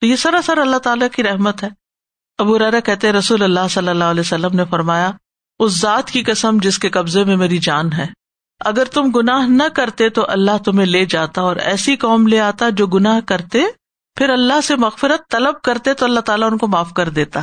تو 0.00 0.06
یہ 0.06 0.16
سراسر 0.16 0.58
اللہ 0.58 0.76
تعالیٰ 0.76 1.08
کی 1.12 1.22
رحمت 1.22 1.62
ہے۔ 1.62 1.68
ابو 2.38 2.58
ریرا 2.58 2.80
کہتے 2.80 3.12
رسول 3.12 3.42
اللہ 3.42 3.68
صلی 3.70 3.88
اللہ 3.88 4.04
علیہ 4.04 4.20
وسلم 4.20 4.56
نے 4.56 4.64
فرمایا، 4.70 5.10
اس 5.58 5.80
ذات 5.80 6.10
کی 6.10 6.22
قسم 6.22 6.58
جس 6.62 6.78
کے 6.78 6.90
قبضے 6.90 7.24
میں 7.24 7.36
میری 7.36 7.58
جان 7.58 7.92
ہے۔ 7.92 8.06
اگر 8.60 8.84
تم 8.84 9.10
گناہ 9.10 9.46
نہ 9.46 9.62
کرتے 9.76 10.08
تو 10.08 10.24
اللہ 10.28 10.58
تمہیں 10.64 10.86
لے 10.86 11.04
جاتا 11.04 11.42
اور 11.42 11.56
ایسی 11.56 11.96
قوم 11.96 12.26
لے 12.26 12.40
آتا 12.40 12.68
جو 12.68 12.86
گناہ 12.86 13.20
کرتے، 13.26 13.62
پھر 14.16 14.30
اللہ 14.30 14.60
سے 14.60 14.76
مغفرت 14.76 15.30
طلب 15.30 15.62
کرتے 15.62 15.94
تو 15.94 16.04
اللہ 16.04 16.20
تعالیٰ 16.20 16.52
ان 16.52 16.58
کو 16.58 16.66
معاف 16.66 16.92
کر 16.92 17.08
دیتا۔ 17.08 17.40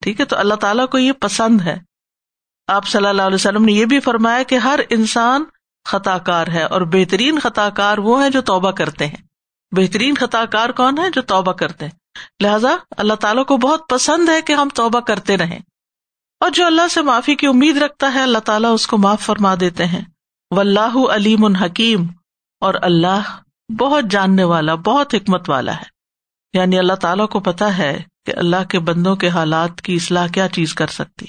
ٹھیک 0.00 0.20
ہے، 0.20 0.24
تو 0.24 0.36
اللہ 0.36 0.54
تعالیٰ 0.54 0.88
کو 0.88 0.98
یہ 0.98 1.12
پسند 1.12 1.60
ہے۔ 1.60 1.78
آپ 2.68 2.86
صلی 2.86 3.06
اللہ 3.06 3.22
علیہ 3.22 3.34
وسلم 3.34 3.64
نے 3.64 3.72
یہ 3.72 3.84
بھی 3.84 4.00
فرمایا 4.00 4.42
کہ 4.42 4.54
ہر 4.54 4.80
انسان 4.90 5.44
خطا 5.90 6.18
کار 6.18 6.46
ہے 6.46 6.62
اور 6.62 6.80
بہترین 6.80 7.38
خطا 7.38 7.70
کار 7.70 7.98
وہ 7.98 8.24
ہے 8.24 8.30
جو 8.30 8.40
توبہ 8.40 8.70
کرتے 8.70 9.06
ہیں۔ 9.06 9.30
بہترین 9.76 10.14
خطا 10.14 10.44
کار 10.44 10.68
کون 10.68 10.98
ہے 10.98 11.10
جو 11.10 11.22
توبہ 11.22 11.52
کرتے 11.52 11.84
ہیں؟ 11.84 11.98
لہذا 12.42 12.68
اللہ 12.96 13.14
تعالیٰ 13.14 13.44
کو 13.44 13.56
بہت 13.56 13.88
پسند 13.88 14.28
ہے 14.28 14.42
کہ 14.42 14.52
ہم 14.52 14.68
توبہ 14.74 15.00
کرتے 15.00 15.36
رہیں۔ 15.36 15.58
اور 16.40 16.50
جو 16.50 16.66
اللہ 16.66 16.88
سے 16.88 17.02
معافی 17.02 17.34
کی 17.34 17.46
امید 17.46 17.76
رکھتا 17.76 18.14
ہے، 18.14 18.22
اللہ 18.22 18.38
تعالیٰ 18.38 18.74
اس 18.74 18.86
کو 18.86 18.98
معاف 18.98 19.20
فرما 19.20 19.54
دیتے 19.60 19.86
ہیں۔ 19.86 20.04
و 20.50 20.60
اللہ 20.60 20.98
علیم 21.14 21.44
الحکیم 21.44 22.06
اور 22.60 22.74
اللہ 22.82 23.36
بہت 23.78 24.04
جاننے 24.10 24.44
والا، 24.44 24.74
بہت 24.74 25.14
حکمت 25.14 25.50
والا 25.50 25.76
ہے۔ 25.76 26.00
یعنی 26.52 26.78
اللہ 26.78 26.92
تعالیٰ 26.92 27.28
کو 27.28 27.40
پتا 27.40 27.78
ہے 27.78 28.02
کہ 28.26 28.32
اللہ 28.36 28.64
کے 28.68 28.78
بندوں 28.78 29.16
کے 29.16 29.28
حالات 29.28 29.80
کی 29.80 29.94
اصلاح 29.94 30.26
کیا 30.26 30.48
چیز 30.48 30.74
کر 30.74 30.86
سکتی، 30.86 31.26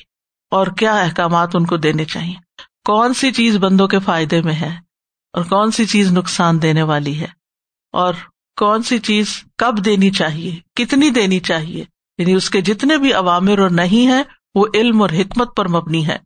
اور 0.52 0.67
کیا 0.67 0.95
احکامات 0.95 1.50
ان 1.54 1.65
کو 1.65 1.78
دینے 1.78 2.06
چاہیے۔ 2.06 2.50
کون 2.86 3.13
سی 3.13 3.32
چیز 3.32 3.58
بندوں 3.58 3.88
کے 3.88 4.00
فائدے 4.00 4.41
میں 4.41 4.54
ہے 4.54 4.76
اور 5.34 5.44
کون 5.44 5.72
سی 5.72 5.86
چیز 5.86 6.12
نقصان 6.12 6.62
دینے 6.62 6.82
والی 6.82 7.20
ہے 7.20 7.28
اور 7.94 8.13
کون 8.58 8.84
سی 8.84 9.00
چیز 9.00 9.44
کب 9.58 9.86
دینی 9.86 10.12
چاہیے، 10.12 10.60
کتنی 10.76 11.10
دینی 11.10 11.39
چاہیے؟ 11.39 11.86
یعنی 12.17 12.34
اس 12.34 12.50
کے 12.50 12.62
جتنے 12.62 12.98
بھی 12.98 13.13
عوامر 13.13 13.60
اور 13.60 13.70
نہیں 13.70 14.08
ہے 14.08 14.22
وہ 14.56 14.65
علم 14.74 15.02
اور 15.02 15.10
حکمت 15.10 15.56
پر 15.56 15.67
مبنی 15.67 16.08
ہے 16.08 16.17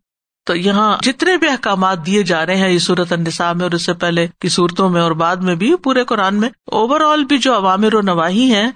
تو 0.45 0.55
یہاں 0.55 0.97
جتنے 1.01 1.37
بھی 1.37 1.47
احکامات 1.47 2.05
دیے 2.05 2.23
جا 2.23 2.45
رہے 2.45 2.55
ہیں، 2.55 2.69
یہ 2.69 2.79
صورت 2.79 3.11
النساء 3.11 3.53
میں 3.53 3.63
اور 3.63 3.71
اس 3.71 3.85
سے 3.85 3.93
پہلے 3.93 4.27
کی 4.41 4.49
صورتوں 4.49 4.89
میں 4.89 5.01
اور 5.01 5.11
بعد 5.11 5.35
میں 5.35 5.55
بھی، 5.55 5.75
پورے 5.75 6.05
قرآن 6.05 6.35
میں 6.35 6.49
اوور 6.65 7.01
آل 7.01 7.23
بھی 7.23 7.37
جو 7.37 7.55
عوامر 7.55 7.93
و 7.93 8.01
نواحی 8.01 8.53
ہیں، 8.53 8.71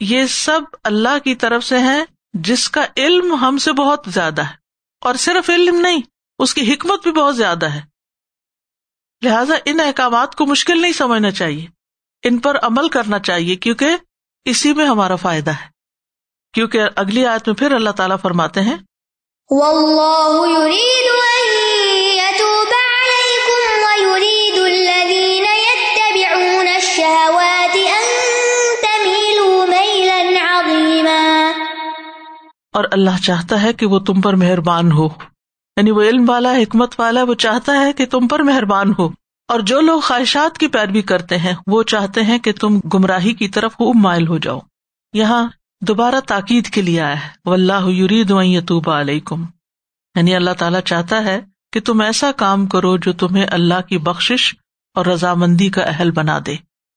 یہ 0.00 0.24
سب 0.24 0.60
اللہ 0.84 1.18
کی 1.24 1.34
طرف 1.34 1.64
سے 1.64 1.78
ہے 1.78 2.04
جس 2.34 2.70
کا 2.70 2.84
علم 2.96 3.34
ہم 3.34 3.58
سے 3.58 3.72
بہت 3.72 4.04
زیادہ 4.06 4.42
ہے۔ 4.42 4.54
اور 5.00 5.14
صرف 5.14 5.50
علم 5.50 5.80
نہیں 5.80 6.00
اس 6.40 6.54
کی 6.54 6.72
حکمت 6.72 7.02
بھی 7.02 7.12
بہت 7.12 7.36
زیادہ 7.36 7.66
ہے۔ 7.66 7.80
لہذا 9.22 9.54
ان 9.64 9.80
احکامات 9.80 10.34
کو 10.34 10.46
مشکل 10.46 10.82
نہیں 10.82 10.92
سمجھنا 10.92 11.30
چاہیے۔ 11.30 11.66
ان 12.24 12.38
پر 12.38 12.56
عمل 12.62 12.88
کرنا 12.88 13.18
چاہیے 13.18 13.56
کیونکہ 13.56 13.86
اسی 14.44 14.72
میں 14.72 14.86
ہمارا 14.86 15.16
فائدہ 15.16 15.50
ہے۔ 15.50 15.68
کیونکہ 16.54 16.80
اگلی 16.96 17.26
آیت 17.26 17.48
میں 17.48 17.56
پھر 17.56 17.72
اللہ 17.72 17.90
تعالیٰ 17.90 18.16
فرماتے 18.22 18.60
ہیں 18.60 18.76
اور 32.74 32.84
اللہ 32.92 33.24
چاہتا 33.24 33.62
ہے 33.62 33.72
کہ 33.72 33.86
وہ 33.86 33.98
تم 33.98 34.20
پر 34.20 34.34
مہربان 34.34 34.92
ہو۔ 34.92 35.08
یعنی 35.80 35.90
وہ 35.90 36.02
علم 36.02 36.24
والا، 36.28 36.52
حکمت 36.52 37.00
والا، 37.00 37.22
وہ 37.22 37.34
چاہتا 37.34 37.72
ہے 37.72 37.92
کہ 37.92 38.06
تم 38.06 38.28
پر 38.28 38.40
مہربان 38.40 38.92
ہو۔ 38.98 39.08
اور 39.48 39.60
جو 39.60 39.80
لوگ 39.80 40.00
خواہشات 40.00 40.58
کی 40.58 40.68
پیروی 40.68 41.02
کرتے 41.02 41.38
ہیں، 41.38 41.52
وہ 41.66 41.82
چاہتے 41.82 42.22
ہیں 42.22 42.38
کہ 42.38 42.52
تم 42.52 42.80
گمراہی 42.94 43.32
کی 43.32 43.48
طرف 43.48 43.72
خوب 43.72 43.96
مائل 43.96 44.28
ہو 44.28 44.38
جاؤ۔ 44.38 44.58
یہاں 45.12 45.48
دوبارہ 45.80 46.14
تاکید 46.26 46.66
کے 46.66 46.82
لیے 46.82 47.00
آیا 47.00 47.26
ہے۔ 47.26 47.28
اللہ 47.44 47.88
یرید 47.88 48.30
یتوب 48.30 48.90
علیکم۔ 48.90 49.44
یعنی 50.14 50.34
اللہ 50.34 50.50
تعالیٰ 50.50 50.80
چاہتا 50.80 51.24
ہے 51.24 51.40
کہ 51.72 51.80
تم 51.80 52.00
ایسا 52.00 52.32
کام 52.32 52.66
کرو 52.66 52.96
جو 52.96 53.12
تمہیں 53.12 53.46
اللہ 53.50 53.80
کی 53.88 53.98
بخش 53.98 54.54
اور 54.94 55.06
رضامندی 55.06 55.68
کا 55.68 55.82
اہل 55.82 56.10
بنا 56.10 56.38
دے 56.46 56.54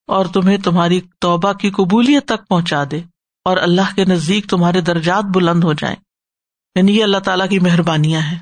اور 0.07 0.25
تمہیں 0.25 0.57
تمہاری 0.57 1.01
توبہ 1.19 1.53
کی 1.53 1.69
قبولیت 1.69 2.25
تک 2.25 2.47
پہنچا 2.47 2.83
دے 2.91 2.99
اور 3.45 3.57
اللہ 3.57 3.95
کے 3.95 4.05
نزدیک 4.05 4.49
تمہارے 4.49 4.81
درجات 4.81 5.23
بلند 5.23 5.63
ہو 5.63 5.73
جائیں۔ 5.73 5.95
یعنی 6.75 6.97
یہ 6.97 7.03
اللہ 7.03 7.17
تعالیٰ 7.17 7.49
کی 7.49 7.59
مہربانیاں 7.59 8.21
ہیں۔ 8.21 8.39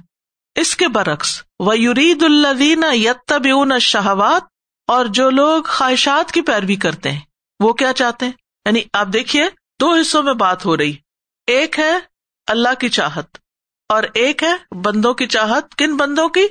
اس 0.56 0.76
کے 0.76 0.88
برعکس 0.88 1.44
و 1.60 1.74
یورید 1.74 2.24
الدین 2.24 2.84
یتب 2.94 3.80
شہوات 3.80 4.44
اور 4.88 5.06
جو 5.06 5.30
لوگ 5.30 5.64
خواہشات 5.64 6.32
کی 6.32 6.42
پیروی 6.42 6.76
کرتے 6.76 7.12
ہیں، 7.12 7.20
وہ 7.60 7.74
کیا 7.74 7.94
چاہتے 7.94 8.26
ہیں؟ 8.26 8.34
یعنی 8.66 8.82
آپ 8.94 9.08
دیکھیے، 9.14 9.44
دو 9.82 9.94
حصوں 9.94 10.24
میں 10.24 10.34
بات 10.34 10.66
ہو 10.66 10.78
رہی۔ 10.78 10.96
ایک 11.48 11.80
ہے 11.80 11.98
اللہ 12.48 12.74
کی 12.80 12.90
چاہت، 12.90 13.38
اور 13.90 14.04
ایک 14.14 14.44
ہے 14.44 14.76
بندوں 14.76 15.14
کی 15.14 15.28
چاہت، 15.28 15.76
کن 15.76 15.98
بندوں 15.98 16.30
کی؟ 16.30 16.48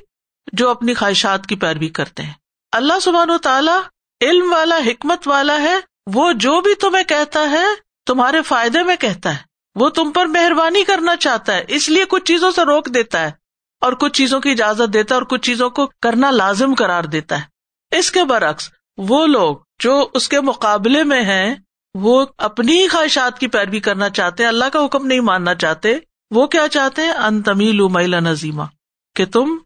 جو 0.52 0.68
اپنی 0.68 0.94
خواہشات 0.94 1.46
کی 1.46 1.56
پیروی 1.56 1.88
کرتے 1.88 2.22
ہیں۔ 2.22 2.32
اللہ 2.72 2.98
سبحان 3.02 3.30
و 3.30 3.38
تعالی 3.38 3.78
علم 4.26 4.52
والا، 4.52 4.78
حکمت 4.86 5.28
والا 5.28 5.62
ہے، 5.62 5.76
وہ 6.14 6.32
جو 6.32 6.60
بھی 6.60 6.74
تمہیں 6.74 7.04
کہتا 7.04 7.50
ہے، 7.50 7.64
تمہارے 8.06 8.42
فائدے 8.42 8.82
میں 8.82 8.96
کہتا 8.96 9.32
ہے۔ 9.32 9.50
وہ 9.74 9.88
تم 9.88 10.10
پر 10.10 10.26
مہربانی 10.26 10.84
کرنا 10.84 11.16
چاہتا 11.16 11.54
ہے، 11.54 11.64
اس 11.68 11.88
لیے 11.88 12.04
کچھ 12.08 12.24
چیزوں 12.24 12.50
سے 12.50 12.62
روک 12.62 12.94
دیتا 12.94 13.20
ہے۔ 13.20 13.39
اور 13.80 13.92
کچھ 13.92 14.12
چیزوں 14.12 14.40
کی 14.40 14.50
اجازت 14.50 14.92
دیتا 14.92 15.14
ہے 15.14 15.20
اور 15.20 15.26
کچھ 15.26 15.40
چیزوں 15.40 15.70
کو 15.70 15.86
کرنا 16.02 16.30
لازم 16.30 16.74
کرار 16.74 17.04
دیتا 17.04 17.40
ہے۔ 17.40 17.42
اس 17.96 18.10
کے 18.10 18.24
برعکس، 18.24 18.70
وہ 18.98 19.26
لوگ 19.26 19.56
جو 19.78 20.08
اس 20.14 20.28
کے 20.28 20.40
مقابلے 20.40 21.04
میں 21.04 21.22
ہیں، 21.22 21.54
وہ 21.94 22.26
اپنی 22.38 22.88
خواہشات 22.88 23.38
کی 23.38 23.46
پیروی 23.46 23.80
کرنا 23.80 24.10
چاہتے، 24.10 24.46
اللہ 24.46 24.64
کا 24.72 24.84
حکم 24.84 25.06
نہیں 25.06 25.20
ماننا 25.20 25.54
چاہتے، 25.54 25.98
وہ 26.30 26.46
کیا 26.46 26.68
چاہتے؟ 26.68 27.02
ہیں 27.02 27.12
ان 27.12 27.42
تمیل 27.42 27.88
میلا 27.88 28.20
نظیمہ 28.20 28.62
کہ 29.14 29.26
تم 29.26 29.58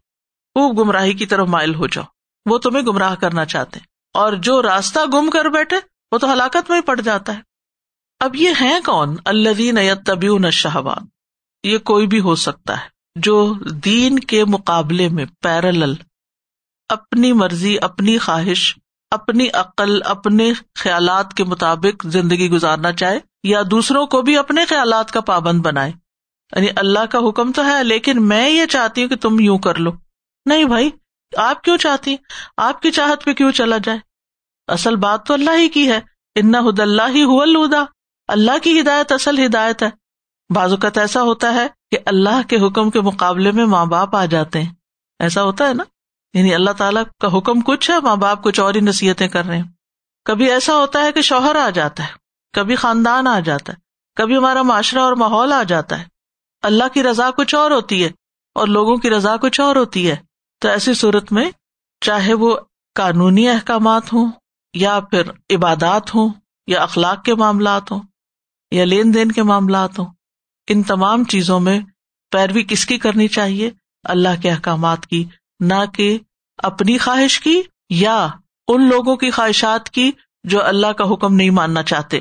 خوب 0.53 0.79
گمراہی 0.79 1.13
کی 1.13 1.25
طرف 1.25 1.47
مائل 1.47 1.75
ہو 1.75 1.87
جاؤ۔ 1.87 2.05
وہ 2.45 2.57
تمہیں 2.57 2.85
گمراہ 2.85 3.15
کرنا 3.15 3.45
چاہتے۔ 3.45 3.79
اور 4.13 4.33
جو 4.33 4.61
راستہ 4.61 4.99
گم 5.13 5.29
کر 5.29 5.45
بیٹھے، 5.45 5.77
وہ 6.11 6.17
تو 6.17 6.33
ہلاکت 6.33 6.69
میں 6.69 6.77
ہی 6.77 6.81
پڑ 6.81 7.01
جاتا 7.01 7.35
ہے۔ 7.35 7.39
اب 8.19 8.35
یہ 8.35 8.49
ہے 8.61 8.79
کون؟ 8.85 9.15
اللہ 9.25 9.93
طبی 10.05 10.51
شہوان 10.51 11.05
یہ 11.63 11.77
کوئی 11.77 12.07
بھی 12.07 12.19
ہو 12.19 12.35
سکتا 12.35 12.83
ہے۔ 12.83 12.94
جو 13.15 13.53
دین 13.71 14.19
کے 14.19 14.45
مقابلے 14.45 15.09
میں 15.09 15.25
پیرل 15.41 15.93
اپنی 16.89 17.33
مرضی، 17.33 17.77
اپنی 17.81 18.17
خواہش، 18.17 18.77
اپنی 19.11 19.47
عقل، 19.53 20.03
اپنے 20.05 20.53
خیالات 20.75 21.33
کے 21.33 21.43
مطابق 21.43 22.05
زندگی 22.09 22.49
گزارنا 22.49 22.91
چاہے 22.91 23.19
یا 23.43 23.61
دوسروں 23.71 24.05
کو 24.05 24.21
بھی 24.21 24.37
اپنے 24.37 24.65
خیالات 24.65 25.11
کا 25.11 25.21
پابند 25.21 25.61
بنائے۔ 25.61 25.91
یعنی 26.55 26.67
اللہ 26.75 27.05
کا 27.09 27.19
حکم 27.29 27.51
تو 27.51 27.65
ہے، 27.65 27.83
لیکن 27.83 28.27
میں 28.27 28.49
یہ 28.49 28.65
چاہتی 28.65 29.01
ہوں 29.01 29.09
کہ 29.09 29.15
تم 29.15 29.39
یوں 29.39 29.57
کر 29.57 29.75
لو۔ 29.75 29.91
نہیں 30.45 30.65
بھائی، 30.65 30.89
آپ 31.37 31.63
کیوں 31.63 31.77
چاہتی 31.77 32.15
آپ 32.57 32.81
کی 32.81 32.91
چاہت 32.91 33.25
پہ 33.25 33.33
کیوں 33.33 33.51
چلا 33.51 33.77
جائے؟ 33.77 33.97
اصل 34.67 34.95
بات 34.95 35.25
تو 35.25 35.33
اللہ 35.33 35.57
ہی 35.57 35.69
کی 35.69 35.91
ہے۔ 35.91 35.99
ان 36.35 36.55
ہد 36.55 36.79
اللہ 36.79 37.01
ہی 37.09 37.23
ہوا 37.23 37.85
اللہ 38.27 38.51
کی 38.63 38.79
ہدایت 38.79 39.11
اصل 39.11 39.45
ہدایت 39.45 39.83
ہے۔ 39.83 40.04
بعض 40.49 40.71
اوقات 40.71 40.97
ایسا 40.97 41.21
ہوتا 41.21 41.53
ہے 41.53 41.67
کہ 41.91 41.97
اللہ 42.05 42.47
کے 42.47 42.67
حکم 42.67 42.89
کے 42.89 43.01
مقابلے 43.01 43.51
میں 43.51 43.65
ماں 43.65 43.85
باپ 43.85 44.15
آ 44.15 44.25
جاتے 44.25 44.61
ہیں۔ 44.61 44.73
ایسا 45.19 45.43
ہوتا 45.43 45.67
ہے 45.67 45.73
نا؟ 45.73 45.83
یعنی 46.33 46.55
اللہ 46.55 46.71
تعالیٰ 46.71 47.03
کا 47.19 47.37
حکم 47.37 47.61
کچھ 47.61 47.91
ہے، 47.91 47.99
ماں 47.99 48.15
باپ 48.15 48.43
کچھ 48.43 48.59
اور 48.59 48.75
ہی 48.75 48.79
نصیحتیں 48.79 49.27
کر 49.27 49.45
رہے 49.45 49.57
ہیں۔ 49.57 49.71
کبھی 50.25 50.51
ایسا 50.51 50.75
ہوتا 50.75 51.01
ہے 51.01 51.11
کہ 51.11 51.21
شوہر 51.21 51.55
آ 51.55 51.69
جاتا 51.69 52.03
ہے، 52.03 52.09
کبھی 52.53 52.75
خاندان 52.75 53.27
آ 53.27 53.39
جاتا 53.39 53.73
ہے، 53.73 53.77
کبھی 54.15 54.37
ہمارا 54.37 54.61
معاشرہ 54.61 54.99
اور 54.99 55.13
ماحول 55.13 55.53
آ 55.53 55.63
جاتا 55.63 55.99
ہے۔ 55.99 56.05
اللہ 56.61 56.83
کی 56.93 57.03
رضا 57.03 57.31
کچھ 57.31 57.55
اور 57.55 57.71
ہوتی 57.71 58.03
ہے 58.03 58.09
اور 58.55 58.67
لوگوں 58.67 58.97
کی 58.97 59.09
رضا 59.09 59.37
کچھ 59.37 59.61
اور 59.61 59.75
ہوتی 59.75 60.11
ہے۔ 60.11 60.15
تو 60.59 60.67
ایسی 60.67 60.93
صورت 60.93 61.31
میں 61.31 61.51
چاہے 62.01 62.33
وہ 62.33 62.57
قانونی 62.95 63.49
احکامات 63.49 64.13
ہوں 64.13 64.31
یا 64.73 64.99
پھر 64.99 65.29
عبادات 65.29 66.15
ہوں 66.15 66.29
یا 66.67 66.83
اخلاق 66.83 67.23
کے 67.23 67.35
معاملات 67.35 67.91
ہوں 67.91 67.99
یا 68.71 68.85
لین 68.85 69.13
دین 69.13 69.31
کے 69.31 69.43
معاملات 69.43 69.99
ہوں 69.99 70.05
ان 70.69 70.83
تمام 70.83 71.23
چیزوں 71.23 71.59
میں 71.59 71.79
پیروی 72.31 72.63
کس 72.63 72.85
کی 72.85 72.97
کرنی 72.97 73.27
چاہیے؟ 73.27 73.71
اللہ 74.03 74.41
کے 74.41 74.51
احکامات 74.51 75.07
کی، 75.07 75.25
نہ 75.59 75.85
کہ 75.93 76.19
اپنی 76.57 76.97
خواہش 76.97 77.39
کی 77.39 77.61
یا 77.89 78.27
ان 78.67 78.89
لوگوں 78.89 79.15
کی 79.15 79.31
خواہشات 79.31 79.89
کی 79.89 80.11
جو 80.43 80.65
اللہ 80.65 80.87
کا 80.87 81.13
حکم 81.13 81.35
نہیں 81.35 81.49
ماننا 81.49 81.83
چاہتے۔ 81.83 82.19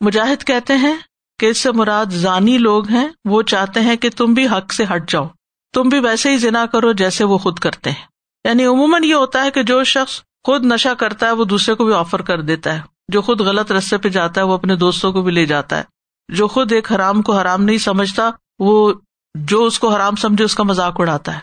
مجاہد 0.00 0.44
کہتے 0.44 0.76
ہیں 0.76 0.96
کہ 1.40 1.46
اس 1.46 1.58
سے 1.58 1.72
مراد 1.72 2.06
ضانی 2.06 2.58
لوگ 2.58 2.88
ہیں، 2.88 3.08
وہ 3.24 3.42
چاہتے 3.42 3.80
ہیں 3.80 3.96
کہ 3.96 4.10
تم 4.16 4.34
بھی 4.34 4.46
حق 4.46 4.72
سے 4.72 4.84
ہٹ 4.94 5.10
جاؤ۔ 5.10 5.28
تم 5.72 5.88
بھی 5.88 5.98
ویسے 5.98 6.30
ہی 6.30 6.36
ذنا 6.36 6.66
کرو 6.66 6.92
جیسے 6.92 7.24
وہ 7.24 7.38
خود 7.38 7.58
کرتے 7.58 7.90
ہیں۔ 7.90 8.06
یعنی 8.44 8.64
عموماً 8.64 9.04
یہ 9.04 9.14
ہوتا 9.14 9.44
ہے 9.44 9.50
کہ 9.50 9.62
جو 9.62 9.84
شخص 9.84 10.20
خود 10.44 10.64
نشہ 10.64 10.94
کرتا 10.94 11.26
ہے، 11.26 11.32
وہ 11.32 11.44
دوسرے 11.44 11.74
کو 11.74 11.84
بھی 11.84 11.94
آفر 11.94 12.22
کر 12.22 12.42
دیتا 12.42 12.74
ہے۔ 12.74 12.80
جو 13.08 13.22
خود 13.22 13.40
غلط 13.40 13.72
رستے 13.72 13.98
پہ 13.98 14.08
جاتا 14.08 14.40
ہے، 14.40 14.46
وہ 14.46 14.54
اپنے 14.54 14.76
دوستوں 14.76 15.12
کو 15.12 15.22
بھی 15.22 15.32
لے 15.32 15.46
جاتا 15.46 15.78
ہے۔ 15.78 15.95
جو 16.28 16.48
خود 16.48 16.72
ایک 16.72 16.92
حرام 16.92 17.22
کو 17.22 17.36
حرام 17.36 17.62
نہیں 17.62 17.78
سمجھتا، 17.78 18.30
وہ 18.58 18.92
جو 19.34 19.64
اس 19.64 19.78
کو 19.78 19.88
حرام 19.88 20.16
سمجھے 20.16 20.44
اس 20.44 20.54
کا 20.54 20.62
مذاق 20.62 21.00
اڑاتا 21.00 21.34
ہے۔ 21.34 21.40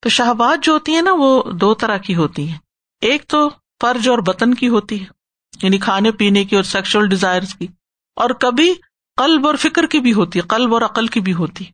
تو 0.00 0.08
شہبات 0.08 0.64
جو 0.64 0.72
ہوتی 0.72 0.94
ہیں 0.94 1.02
نا، 1.02 1.10
وہ 1.18 1.42
دو 1.42 1.74
طرح 1.74 1.96
کی 1.96 2.14
ہوتی 2.14 2.48
ہیں۔ 2.48 2.58
ایک 3.00 3.26
تو 3.28 3.48
فرج 3.80 4.08
اور 4.08 4.18
بطن 4.18 4.54
کی 4.54 4.68
ہوتی 4.68 5.00
ہے 5.00 5.06
یعنی 5.62 5.78
کھانے 5.78 6.10
پینے 6.10 6.44
کی 6.44 6.56
اور 6.56 6.64
سیکشل 6.64 7.08
ڈیزائر 7.08 7.42
کی۔ 7.58 7.66
اور 8.16 8.30
کبھی 8.30 8.74
قلب 9.16 9.46
اور 9.46 9.54
فکر 9.54 9.86
کی 9.86 10.00
بھی 10.00 10.12
ہوتی 10.12 10.38
ہے 10.38 10.48
قلب 10.48 10.74
اور 10.74 10.82
عقل 10.82 11.06
کی 11.06 11.20
بھی 11.20 11.34
ہوتی۔ 11.34 11.64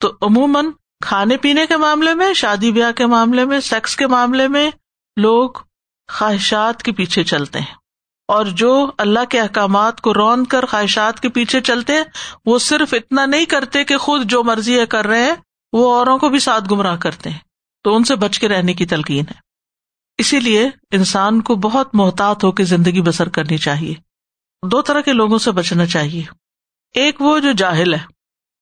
تو 0.00 0.12
عموماً 0.22 0.66
کھانے 1.04 1.36
پینے 1.36 1.66
کے 1.66 1.76
معاملے 1.76 2.14
میں، 2.14 2.34
شادی 2.34 2.72
بیاہ 2.72 2.92
کے 2.92 3.06
معاملے 3.06 3.44
میں 3.44 3.60
سیکس 3.60 3.96
کے 3.96 4.06
معاملے 4.06 4.48
میں 4.48 4.70
لوگ 5.16 5.50
خواہشات 6.12 6.82
کے 6.82 6.92
پیچھے 6.92 7.24
چلتے 7.24 7.60
ہیں۔ 7.60 7.74
اور 8.28 8.46
جو 8.46 8.90
اللہ 8.98 9.24
کے 9.30 9.40
احکامات 9.40 10.00
کو 10.00 10.14
رون 10.14 10.46
کر 10.46 10.66
خواہشات 10.66 11.20
کے 11.20 11.28
پیچھے 11.28 11.60
چلتے 11.60 11.92
ہیں 11.92 12.04
وہ 12.46 12.58
صرف 12.58 12.94
اتنا 12.94 13.26
نہیں 13.26 13.44
کرتے 13.44 13.84
کہ 13.84 13.96
خود 13.96 14.30
جو 14.30 14.44
مرضی 14.44 14.80
ہے 14.80 14.86
کر 14.86 15.06
رہے 15.06 15.22
ہیں، 15.22 15.34
وہ 15.72 15.94
اوروں 15.94 16.18
کو 16.18 16.28
بھی 16.28 16.38
ساتھ 16.38 16.64
گمراہ 16.70 16.96
کرتے 16.96 17.30
ہیں۔ 17.30 17.38
تو 17.84 17.96
ان 17.96 18.04
سے 18.04 18.16
بچ 18.16 18.38
کے 18.38 18.48
رہنے 18.48 18.72
کی 18.72 18.86
تلقین 18.86 19.24
ہے۔ 19.30 19.40
اسی 20.18 20.40
لیے 20.40 20.70
انسان 20.90 21.40
کو 21.40 21.54
بہت 21.54 21.94
محتاط 21.94 22.44
ہو 22.44 22.52
کے 22.52 22.64
زندگی 22.64 23.02
بسر 23.02 23.28
کرنی 23.28 23.58
چاہیے۔ 23.58 23.94
دو 24.66 24.82
طرح 24.82 25.00
کے 25.00 25.12
لوگوں 25.12 25.38
سے 25.38 25.50
بچنا 25.50 25.86
چاہیے۔ 25.86 26.22
ایک 26.94 27.22
وہ 27.22 27.38
جو 27.38 27.52
جاہل 27.52 27.94
ہے، 27.94 27.98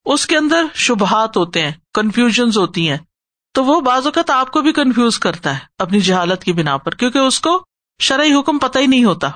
اس 0.04 0.26
کے 0.26 0.36
اندر 0.36 0.64
شبہات 0.74 1.36
ہوتے 1.36 1.62
ہیں 1.62 1.72
کنفیوژن 1.94 2.48
ہوتی 2.56 2.90
ہیں۔ 2.90 2.98
تو 3.54 3.64
وہ 3.64 3.80
بعض 3.80 4.06
اوقات 4.06 4.30
آپ 4.30 4.50
کو 4.50 4.60
بھی 4.60 4.72
کنفیوز 4.72 5.18
کرتا 5.18 5.54
ہے 5.54 5.60
اپنی 5.78 6.00
جہالت 6.00 6.44
کی 6.44 6.52
بنا 6.52 6.76
پر، 6.76 6.94
کیونکہ 6.94 7.18
اس 7.18 7.40
کو 7.40 7.64
شرعی 8.00 8.34
حکم 8.34 8.58
پتہ 8.58 8.78
ہی 8.78 8.86
نہیں 8.86 9.04
ہوتا۔ 9.04 9.30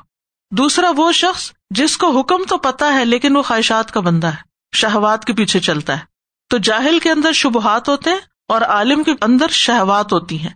دوسرا 0.50 0.90
وہ 0.96 1.12
شخص 1.12 1.52
جس 1.70 1.96
کو 1.96 2.20
حکم 2.20 2.44
تو 2.48 2.58
پتا 2.58 2.94
ہے 2.94 3.04
لیکن 3.04 3.36
وہ 3.36 3.42
خواہشات 3.42 3.92
کا 3.92 4.00
بندہ 4.00 4.26
ہے، 4.26 4.36
شہوات 4.74 5.24
کے 5.24 5.32
پیچھے 5.32 5.60
چلتا 5.60 5.94
ہے۔ 5.94 6.10
تو 6.48 6.58
جاہل 6.58 6.98
کے 6.98 7.10
اندر 7.10 7.32
شبہات 7.32 7.88
ہوتے 7.88 8.10
ہیں 8.10 8.18
اور 8.48 8.60
عالم 8.60 9.02
کے 9.02 9.12
اندر 9.20 9.48
شہوات 9.48 10.12
ہوتی 10.12 10.38
ہیں۔ 10.38 10.50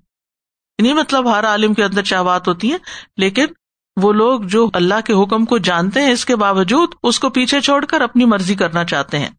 نہیں 0.83 0.95
مطلب 0.95 1.35
ہر 1.35 1.47
عالم 1.47 1.75
کے 1.75 1.85
اندر 1.85 2.03
شہوات 2.03 2.49
ہوتی 2.49 2.71
ہیں، 2.71 2.79
لیکن 3.17 3.47
وہ 4.03 4.13
لوگ 4.13 4.41
جو 4.41 4.71
اللہ 4.75 5.01
کے 5.05 5.13
حکم 5.13 5.45
کو 5.45 5.59
جانتے 5.59 6.03
ہیں، 6.03 6.13
اس 6.13 6.25
کے 6.25 6.37
باوجود 6.37 6.89
اس 7.03 7.21
کو 7.21 7.31
پیچھے 7.31 7.61
چھوڑ 7.61 7.85
کر 7.85 8.01
اپنی 8.01 8.25
مرضی 8.25 8.55
کرنا 8.55 8.85
چاہتے 8.85 9.19
ہیں۔ 9.19 9.31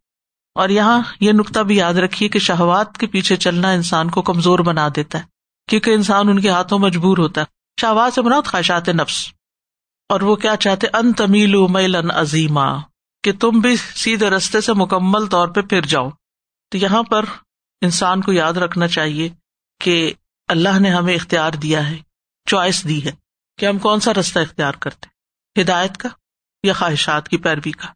اور 0.55 0.69
یہاں 0.69 1.01
یہ 1.19 1.31
نقطہ 1.31 1.59
بھی 1.59 1.75
یاد 1.75 1.93
رکھیے 1.93 2.29
کہ 2.29 2.39
شہوات 2.39 2.97
کے 2.97 3.07
پیچھے 3.07 3.35
چلنا 3.35 3.69
انسان 3.69 4.09
کو 4.09 4.21
کمزور 4.21 4.59
بنا 4.59 4.87
دیتا 4.95 5.17
ہے، 5.17 5.23
کیونکہ 5.69 5.91
انسان 5.91 6.29
ان 6.29 6.39
کے 6.39 6.49
ہاتھوں 6.49 6.79
مجبور 6.79 7.17
ہوتا 7.17 7.41
ہے۔ 7.41 7.45
شہوات 7.81 8.13
سے 8.13 8.21
بنا 8.21 8.41
خواہشات 8.45 8.89
نفس۔ 8.89 9.34
اور 10.09 10.21
وہ 10.21 10.35
کیا 10.35 10.55
چاہتے؟ 10.55 10.87
ان 10.93 11.13
تمیل 11.13 11.55
میلن 11.69 12.11
عظیمہ 12.11 12.81
کہ 13.23 13.31
تم 13.33 13.49
بھی 13.49 13.75
سیدھے 13.75 14.29
رستے 14.29 14.61
سے 14.61 14.73
مکمل 14.73 15.27
طور 15.27 15.47
پہ 15.47 15.61
پھر 15.61 15.81
جاؤ۔ 15.81 16.09
تو 16.71 16.77
یہاں 16.77 17.03
پر 17.03 17.25
انسان 17.81 18.21
کو 18.21 18.33
یاد 18.33 18.53
رکھنا 18.53 18.87
چاہیے 18.87 19.29
کہ 19.81 20.13
اللہ 20.47 20.79
نے 20.79 20.89
ہمیں 20.89 21.15
اختیار 21.15 21.51
دیا 21.51 21.89
ہے، 21.89 21.97
چوائس 22.45 22.87
دی 22.87 23.05
ہے 23.05 23.11
کہ 23.57 23.65
ہم 23.65 23.77
کون 23.77 23.99
سا 23.99 24.13
رستہ 24.13 24.39
اختیار 24.39 24.73
کرتے؟ 24.73 25.07
ہدایت 25.61 25.97
کا 25.97 26.09
یا 26.63 26.73
خواہشات 26.73 27.29
کی 27.29 27.37
پیروی 27.37 27.71
کا؟ 27.71 27.87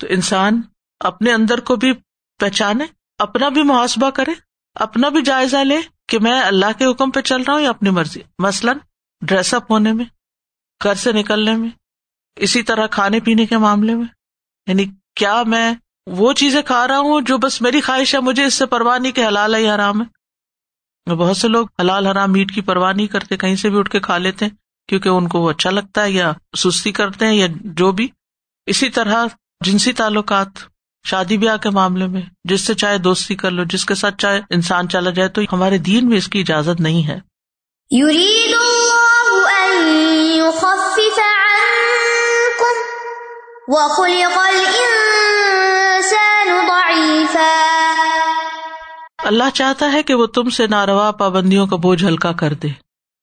تو 0.00 0.06
انسان 0.10 0.60
اپنے 1.00 1.32
اندر 1.32 1.60
کو 1.60 1.76
بھی 1.76 1.92
پہچانے، 2.38 2.84
اپنا 3.18 3.48
بھی 3.48 3.62
محاسبہ 3.62 4.10
کرے، 4.10 4.30
اپنا 4.74 5.08
بھی 5.08 5.22
جائزہ 5.22 5.56
لے 5.56 5.80
کہ 6.08 6.18
میں 6.18 6.42
اللہ 6.42 6.78
کے 6.78 6.84
حکم 6.84 7.10
پہ 7.10 7.20
چل 7.20 7.42
رہا 7.42 7.54
ہوں 7.54 7.60
یا 7.60 7.70
اپنی 7.70 7.90
مرضی۔ 7.90 8.20
مثلاً 8.38 8.78
ڈریس 9.22 9.54
اپ 9.54 9.72
ہونے 9.72 9.92
میں 9.92 10.04
گھر 10.82 10.94
سے 10.94 11.12
نکلنے 11.12 11.56
میں، 11.56 11.68
اسی 12.36 12.62
طرح 12.62 12.86
کھانے 12.86 13.20
پینے 13.20 13.46
کے 13.46 13.58
معاملے 13.58 13.94
میں۔ 13.94 14.06
یعنی 14.66 14.84
کیا 15.16 15.42
میں 15.42 15.74
وہ 16.06 16.32
چیزیں 16.32 16.62
کھا 16.62 16.86
رہا 16.86 16.98
ہوں 16.98 17.20
جو 17.20 17.38
بس 17.38 17.62
میری 17.62 17.80
خواہش 17.80 18.14
ہے، 18.14 18.20
مجھے 18.20 18.44
اس 18.44 18.54
سے 18.54 18.66
پرواہ 18.66 18.98
نہیں 18.98 19.12
کہ 19.12 19.26
حلال 19.26 19.54
ہے 19.54 19.62
یا 19.62 19.74
حرام 19.74 20.02
ہے۔ 20.02 20.22
بہت 21.14 21.36
سے 21.36 21.48
لوگ 21.48 21.66
حلال 21.80 22.06
حرام 22.06 22.32
میٹ 22.32 22.54
کی 22.54 22.60
پرواہ 22.60 22.92
نہیں 22.92 23.06
کرتے، 23.06 23.36
کہیں 23.36 23.56
سے 23.56 23.70
بھی 23.70 23.78
اٹھ 23.78 23.90
کے 23.90 24.00
کھا 24.00 24.18
لیتے 24.18 24.44
ہیں، 24.44 24.56
کیونکہ 24.88 25.08
ان 25.08 25.28
کو 25.28 25.40
وہ 25.40 25.50
اچھا 25.50 25.70
لگتا 25.70 26.02
ہے 26.02 26.10
یا 26.10 26.32
سستی 26.56 26.92
کرتے 26.92 27.26
ہیں 27.26 27.34
یا 27.34 27.46
جو 27.60 27.92
بھی۔ 27.92 28.08
اسی 28.66 28.90
طرح 28.90 29.26
جنسی 29.64 29.92
تعلقات، 29.92 30.48
شادی 31.06 31.38
بیاہ 31.38 31.56
کے 31.56 31.70
معاملے 31.70 32.06
میں، 32.06 32.22
جس 32.44 32.60
سے 32.60 32.74
چاہے 32.74 32.98
دوستی 32.98 33.34
کر 33.34 33.50
لو، 33.50 33.64
جس 33.64 33.84
کے 33.84 33.94
ساتھ 33.94 34.14
چاہے 34.18 34.40
انسان 34.50 34.88
چلا 34.88 35.10
جائے، 35.10 35.28
تو 35.28 35.42
ہمارے 35.52 35.78
دین 35.78 36.08
میں 36.08 36.16
اس 36.16 36.28
کی 36.28 36.40
اجازت 36.40 36.80
نہیں 36.80 37.08
ہے۔ 37.08 37.20
اللہ 49.18 49.50
چاہتا 49.54 49.92
ہے 49.92 50.02
کہ 50.02 50.14
وہ 50.14 50.26
تم 50.26 50.50
سے 50.50 50.66
ناروا 50.66 51.10
پابندیوں 51.10 51.66
کا 51.66 51.76
بوجھ 51.76 52.04
ہلکا 52.04 52.32
کر 52.32 52.54
دے 52.54 52.68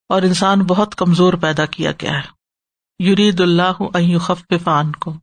اور 0.10 0.22
انسان 0.22 0.60
بہت 0.60 0.96
کمزور 0.96 1.34
پیدا 1.34 1.66
کیا 1.66 1.92
گیا 1.92 2.12
ہے۔ 2.12 2.40
یرید 3.04 3.40
اللہ 3.40 3.84
فان 4.64 4.92
کو 4.92 5.14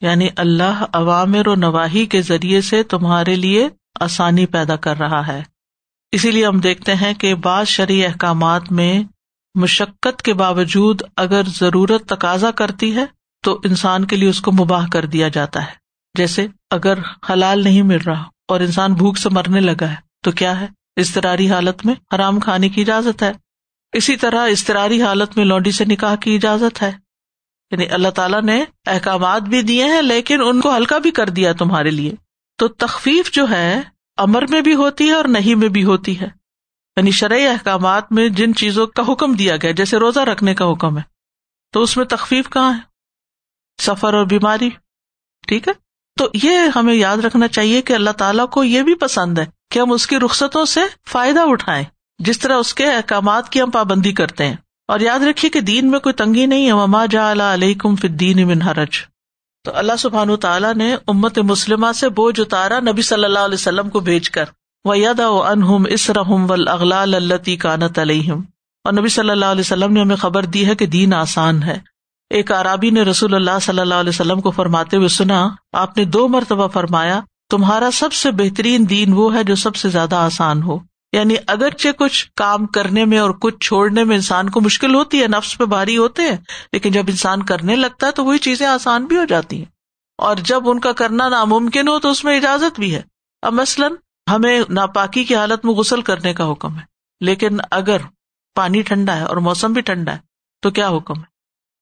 یعنی 0.00 0.28
اللہ 0.36 0.84
عوامر 0.92 1.48
و 1.48 1.54
نواحی 1.54 2.06
کے 2.06 2.22
ذریعے 2.22 2.60
سے 2.60 2.82
تمہارے 2.82 3.34
لیے 3.34 3.68
آسانی 4.00 4.46
پیدا 4.46 4.76
کر 4.76 4.96
رہا 4.96 5.26
ہے۔ 5.26 5.42
اسی 6.12 6.30
لیے 6.30 6.46
ہم 6.46 6.60
دیکھتے 6.60 6.94
ہیں 6.94 7.14
کہ 7.14 7.34
بعض 7.34 7.66
شرعی 7.66 8.06
احکامات 8.06 8.72
میں 8.72 9.13
مشقت 9.54 10.22
کے 10.22 10.34
باوجود 10.34 11.02
اگر 11.16 11.42
ضرورت 11.46 12.08
تقاضا 12.08 12.50
کرتی 12.50 12.96
ہے 12.96 13.04
تو 13.44 13.60
انسان 13.64 14.04
کے 14.04 14.16
لیے 14.16 14.28
اس 14.28 14.40
کو 14.40 14.52
مباح 14.52 14.86
کر 14.92 15.06
دیا 15.06 15.28
جاتا 15.28 15.62
ہے۔ 15.62 15.70
جیسے 16.18 16.46
اگر 16.70 16.98
حلال 17.30 17.64
نہیں 17.64 17.82
مل 17.82 17.98
رہا 18.06 18.24
اور 18.48 18.60
انسان 18.60 18.94
بھوک 18.94 19.18
سے 19.18 19.28
مرنے 19.28 19.60
لگا 19.60 19.90
ہے، 19.90 19.94
تو 20.22 20.32
کیا 20.32 20.60
ہے؟ 20.60 20.66
استراری 20.96 21.50
حالت 21.50 21.86
میں 21.86 21.94
حرام 22.14 22.40
کھانے 22.40 22.68
کی 22.68 22.80
اجازت 22.80 23.22
ہے۔ 23.22 23.32
اسی 23.92 24.16
طرح 24.16 24.48
استراری 24.48 25.02
حالت 25.02 25.36
میں 25.36 25.44
لوڈی 25.44 25.70
سے 25.70 25.84
نکاح 25.84 26.14
کی 26.14 26.34
اجازت 26.34 26.82
ہے۔ 26.82 26.92
یعنی 27.70 27.86
اللہ 27.86 28.08
تعالیٰ 28.08 28.42
نے 28.42 28.64
احکامات 28.86 29.42
بھی 29.42 29.62
دیے 29.62 29.84
ہیں، 29.84 30.02
لیکن 30.02 30.40
ان 30.44 30.60
کو 30.60 30.76
ہلکا 30.76 30.98
بھی 30.98 31.10
کر 31.10 31.28
دیا 31.28 31.52
تمہارے 31.52 31.90
لیے۔ 31.90 32.12
تو 32.58 32.68
تخفیف 32.68 33.30
جو 33.30 33.46
ہے، 33.50 33.80
امر 34.16 34.44
میں 34.50 34.60
بھی 34.60 34.74
ہوتی 34.74 35.06
ہے 35.06 35.12
اور 35.12 35.24
نہیں 35.24 35.54
میں 35.54 35.68
بھی 35.68 35.84
ہوتی 35.84 36.20
ہے۔ 36.20 36.43
یعنی 36.96 37.10
شرعی 37.10 37.46
احکامات 37.46 38.12
میں 38.12 38.28
جن 38.28 38.54
چیزوں 38.54 38.86
کا 38.86 39.02
حکم 39.12 39.34
دیا 39.34 39.56
گیا، 39.56 39.70
جیسے 39.70 39.96
روزہ 39.96 40.20
رکھنے 40.20 40.54
کا 40.54 40.72
حکم 40.72 40.98
ہے، 40.98 41.02
تو 41.72 41.82
اس 41.82 41.96
میں 41.96 42.04
تخفیف 42.04 42.50
کہاں 42.50 42.74
ہے؟ 42.74 42.78
سفر 43.82 44.14
اور 44.14 44.26
بیماری، 44.26 44.70
ٹھیک 45.48 45.68
ہے؟ 45.68 45.72
تو 46.18 46.28
یہ 46.42 46.58
ہمیں 46.76 46.94
یاد 46.94 47.16
رکھنا 47.16 47.48
چاہیے 47.48 47.82
کہ 47.82 47.92
اللہ 47.92 48.10
تعالیٰ 48.10 48.48
کو 48.48 48.64
یہ 48.64 48.82
بھی 48.82 48.94
پسند 48.94 49.38
ہے 49.38 49.46
کہ 49.70 49.78
ہم 49.78 49.92
اس 49.92 50.06
کی 50.06 50.16
رخصتوں 50.16 50.64
سے 50.64 50.80
فائدہ 51.08 51.40
اٹھائیں، 51.40 51.84
جس 52.18 52.38
طرح 52.38 52.56
اس 52.56 52.74
کے 52.74 52.86
احکامات 52.86 53.48
کی 53.48 53.62
ہم 53.62 53.70
پابندی 53.70 54.12
کرتے 54.12 54.46
ہیں۔ 54.46 54.56
اور 54.88 55.00
یاد 55.00 55.20
رکھیے 55.20 55.50
کہ 55.50 55.60
دین 55.60 55.90
میں 55.90 55.98
کوئی 55.98 56.12
تنگی 56.12 56.46
نہیں 56.46 56.66
ہے 56.66 56.72
مما 56.72 57.06
جا 57.06 57.32
علیہ 57.32 57.74
کم 57.74 57.96
فدین 57.96 58.48
من 58.48 58.62
حرج۔ 58.62 58.96
تو 59.64 59.76
اللہ 59.76 59.92
سبحان 59.98 60.36
تعالیٰ 60.36 60.74
نے 60.74 60.96
امت 61.06 61.38
مسلمہ 61.38 61.92
سے 61.92 62.08
بوجھ 62.08 62.40
اتارا 62.40 62.80
نبی 62.80 63.02
صلی 63.02 63.24
اللہ 63.24 63.38
علیہ 63.38 63.54
وسلم 63.54 63.90
کو 63.90 64.00
بھیج 64.00 64.30
کر۔ 64.30 64.44
ید 64.86 65.20
انہم 65.20 65.84
اسرحم 65.88 66.50
و 66.50 66.54
اغلا 66.68 67.02
التی 67.02 67.56
کانت 67.56 67.98
علیہم 67.98 68.40
اور 68.84 68.92
نبی 68.92 69.08
صلی 69.08 69.30
اللہ 69.30 69.44
علیہ 69.44 69.60
وسلم 69.60 69.92
نے 69.92 70.00
ہمیں 70.00 70.16
خبر 70.16 70.44
دی 70.44 70.66
ہے 70.66 70.74
کہ 70.74 70.86
دین 70.86 71.14
آسان 71.14 71.62
ہے۔ 71.62 71.78
ایک 72.30 72.52
عرابی 72.52 72.90
نے 72.90 73.02
رسول 73.02 73.34
اللہ 73.34 73.58
صلی 73.62 73.80
اللہ 73.80 73.94
علیہ 73.94 74.08
وسلم 74.08 74.40
کو 74.40 74.50
فرماتے 74.50 74.96
ہوئے 74.96 75.08
سنا، 75.08 75.48
آپ 75.72 75.96
نے 75.96 76.04
دو 76.04 76.28
مرتبہ 76.28 76.68
فرمایا، 76.68 77.20
تمہارا 77.50 77.90
سب 77.92 78.12
سے 78.12 78.30
بہترین 78.30 78.90
دین 78.90 79.12
وہ 79.12 79.34
ہے 79.34 79.44
جو 79.44 79.54
سب 79.54 79.76
سے 79.76 79.88
زیادہ 79.88 80.16
آسان 80.16 80.62
ہو۔ 80.62 80.78
یعنی 81.12 81.34
اگرچہ 81.46 81.88
کچھ 81.98 82.26
کام 82.36 82.66
کرنے 82.66 83.04
میں 83.04 83.18
اور 83.18 83.30
کچھ 83.30 83.66
چھوڑنے 83.66 84.04
میں 84.04 84.16
انسان 84.16 84.50
کو 84.50 84.60
مشکل 84.60 84.94
ہوتی 84.94 85.22
ہے، 85.22 85.26
نفس 85.28 85.58
پہ 85.58 85.64
بھاری 85.64 85.96
ہوتے 85.96 86.22
ہیں، 86.22 86.36
لیکن 86.72 86.92
جب 86.92 87.04
انسان 87.08 87.42
کرنے 87.42 87.76
لگتا 87.76 88.06
ہے 88.06 88.12
تو 88.12 88.24
وہی 88.24 88.38
چیزیں 88.38 88.66
آسان 88.66 89.04
بھی 89.04 89.16
ہو 89.16 89.24
جاتی 89.24 89.58
ہیں۔ 89.58 89.64
اور 90.18 90.36
جب 90.36 90.68
ان 90.68 90.80
کا 90.80 90.92
کرنا 90.92 91.28
ناممکن 91.28 91.88
ہو 91.88 91.98
تو 91.98 92.10
اس 92.10 92.24
میں 92.24 92.36
اجازت 92.36 92.80
بھی 92.80 92.94
ہے۔ 92.94 93.02
اب 93.42 93.52
مثلاً 93.52 93.92
ہمیں 94.30 94.60
ناپاکی 94.68 95.24
کی 95.24 95.36
حالت 95.36 95.64
میں 95.64 95.74
غسل 95.74 96.02
کرنے 96.02 96.34
کا 96.34 96.52
حکم 96.52 96.76
ہے۔ 96.76 96.82
لیکن 97.20 97.56
اگر 97.70 97.96
پانی 98.54 98.82
ٹھنڈا 98.82 99.16
ہے 99.16 99.22
اور 99.22 99.36
موسم 99.36 99.72
بھی 99.72 99.80
ٹھنڈا 99.80 100.12
ہے، 100.12 100.18
تو 100.62 100.70
کیا 100.70 100.88
حکم 100.88 101.18
ہے؟ 101.18 101.24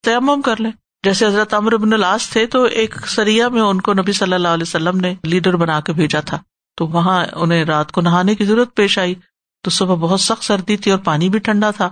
تیمم 0.03 0.41
کر 0.41 0.61
لیں۔ 0.61 0.71
جیسے 1.03 1.25
حضرت 1.25 1.53
امر 1.53 1.73
ابن 1.73 1.93
الاس 1.93 2.29
تھے، 2.29 2.47
تو 2.47 2.63
ایک 2.63 3.07
سریا 3.07 3.49
میں 3.49 3.61
ان 3.61 3.81
کو 3.81 3.93
نبی 3.93 4.11
صلی 4.11 4.33
اللہ 4.33 4.47
علیہ 4.47 4.63
وسلم 4.67 4.99
نے 4.99 5.15
لیڈر 5.23 5.55
بنا 5.55 5.79
کے 5.79 5.93
بھیجا 5.93 6.19
تھا۔ 6.19 6.39
تو 6.77 6.87
وہاں 6.87 7.25
انہیں 7.35 7.65
رات 7.65 7.91
کو 7.91 8.01
نہانے 8.01 8.35
کی 8.35 8.45
ضرورت 8.45 8.75
پیش 8.75 8.99
آئی۔ 8.99 9.15
تو 9.63 9.71
صبح 9.71 9.95
بہت 9.95 10.21
سخت 10.21 10.43
سردی 10.43 10.77
تھی 10.77 10.91
اور 10.91 10.99
پانی 10.99 11.29
بھی 11.29 11.39
ٹھنڈا 11.39 11.71
تھا۔ 11.71 11.89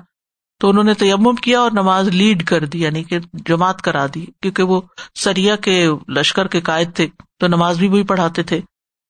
تو 0.60 0.70
انہوں 0.70 0.84
نے 0.84 0.94
تیمم 0.94 1.36
کیا 1.36 1.60
اور 1.60 1.72
نماز 1.72 2.08
لیڈ 2.08 2.46
کر 2.46 2.66
دی 2.66 2.82
یعنی 2.82 3.04
کہ 3.04 3.20
جماعت 3.34 3.82
کرا 3.82 4.06
دی، 4.16 4.26
کیونکہ 4.42 4.64
وہ 4.64 4.82
سریا 5.16 5.56
کے 5.56 5.90
لشکر 6.08 6.48
کے 6.48 6.62
قائد 6.62 6.96
تھے، 6.96 7.08
تو 7.40 7.48
نماز 7.48 7.78
بھی 7.78 7.88
وہی 7.88 8.04
پڑھاتے 8.04 8.44
تھے۔ 8.44 8.62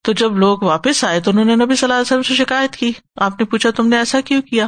تو 0.02 0.12
جب 0.12 0.38
لوگ 0.38 0.60
واپس 0.62 1.04
آئے 1.04 1.20
تو 1.20 1.32
انہوں 1.32 1.46
نے 1.46 1.56
نبی 1.56 1.76
صلی 1.76 1.86
اللہ 1.86 1.94
علیہ 1.94 2.02
وسلم 2.02 2.22
سے 2.22 2.34
شکایت 2.34 2.76
کی۔ 2.76 2.92
آپ 3.16 3.40
نے 3.40 3.46
پوچھا 3.46 3.70
تم 3.72 3.88
نے 3.88 3.98
ایسا 3.98 4.22
کیوں 4.22 4.42
کیا؟ 4.42 4.68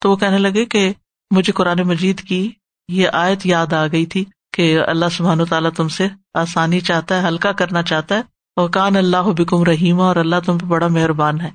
تو 0.00 0.10
وہ 0.10 0.16
کہنے 0.16 0.38
لگے 0.38 0.64
کہ 0.64 0.92
مجھے 1.30 1.52
قرآن 1.52 1.78
مجید 1.78 2.20
کی 2.20 2.50
یہ 2.88 3.08
آیت 3.12 3.46
یاد 3.46 3.72
آ 3.72 3.86
گئی 3.86 4.06
تھی 4.06 4.24
کہ 4.52 4.80
اللہ 4.86 5.04
سبحان 5.12 5.40
و 5.40 5.44
تعالیٰ 5.44 5.70
تم 5.76 5.88
سے 5.88 6.08
آسانی 6.34 6.80
چاہتا 6.80 7.22
ہے، 7.22 7.28
ہلکا 7.28 7.52
کرنا 7.52 7.82
چاہتا 7.82 8.14
ہے 8.14 8.22
اور 8.56 8.70
کان 8.70 8.96
اللہ 8.96 9.22
بکم 9.22 9.62
رحیم 9.62 10.00
اور 10.00 10.16
اللہ 10.16 10.36
تم 10.46 10.58
پہ 10.58 10.66
بڑا 10.66 10.88
مہربان 10.88 11.40
ہے۔ 11.40 11.50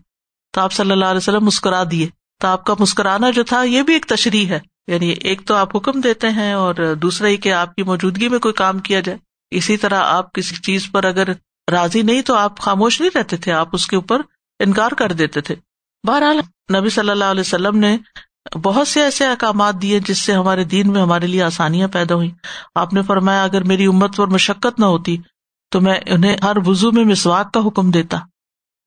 تو 0.53 0.61
آپ 0.61 0.73
صلی 0.73 0.91
اللہ 0.91 1.05
علیہ 1.05 1.17
وسلم 1.17 1.45
مسکرا 1.45 1.83
دیے۔ 1.91 2.07
تو 2.41 2.47
آپ 2.47 2.63
کا 2.63 2.73
مسکرانا 2.79 3.29
جو 3.29 3.43
تھا 3.43 3.63
یہ 3.63 3.81
بھی 3.81 3.93
ایک 3.93 4.05
تشریح 4.05 4.47
ہے۔ 4.47 4.59
یعنی 4.87 5.09
ایک 5.09 5.41
تو 5.45 5.55
آپ 5.55 5.77
حکم 5.77 6.01
دیتے 6.01 6.29
ہیں 6.29 6.53
اور 6.53 6.95
دوسرا 7.01 7.27
ہی 7.27 7.37
کہ 7.37 7.53
آپ 7.53 7.75
کی 7.75 7.83
موجودگی 7.83 8.29
میں 8.29 8.39
کوئی 8.39 8.53
کام 8.53 8.79
کیا 8.79 8.99
جائے۔ 8.99 9.17
اسی 9.51 9.77
طرح 9.77 9.99
آپ 9.99 10.33
کسی 10.33 10.55
چیز 10.55 10.91
پر 10.91 11.03
اگر 11.03 11.27
راضی 11.71 12.01
نہیں 12.01 12.21
تو 12.21 12.35
آپ 12.35 12.59
خاموش 12.59 13.01
نہیں 13.01 13.17
رہتے 13.17 13.37
تھے، 13.37 13.51
آپ 13.51 13.67
اس 13.73 13.87
کے 13.87 13.95
اوپر 13.95 14.21
انکار 14.59 14.91
کر 14.91 15.11
دیتے 15.11 15.41
تھے۔ 15.41 15.55
بہرحال، 16.07 16.39
نبی 16.75 16.89
صلی 16.89 17.09
اللہ 17.09 17.25
علیہ 17.25 17.41
وسلم 17.41 17.77
نے 17.77 17.97
بہت 18.63 18.87
سے 18.87 19.01
ایسے 19.01 19.25
احکامات 19.25 19.81
دیے 19.81 19.99
جس 19.99 20.17
سے 20.17 20.33
ہمارے 20.33 20.63
دین 20.63 20.93
میں 20.93 21.01
ہمارے 21.01 21.27
لیے 21.27 21.43
آسانیاں 21.43 21.87
پیدا 21.87 22.15
ہوئی 22.15 22.31
آپ 22.75 22.93
نے 22.93 23.01
فرمایا، 23.01 23.43
اگر 23.43 23.63
میری 23.63 23.85
امت 23.85 24.15
پر 24.15 24.27
مشقت 24.27 24.79
نہ 24.79 24.85
ہوتی 24.85 25.17
تو 25.71 25.81
میں 25.81 25.95
انہیں 26.05 26.37
ہر 26.43 26.57
وزو 26.65 26.91
میں 26.91 27.03
مسواک 27.03 27.53
کا 27.53 27.59
حکم 27.67 27.91
دیتا۔ 27.91 28.17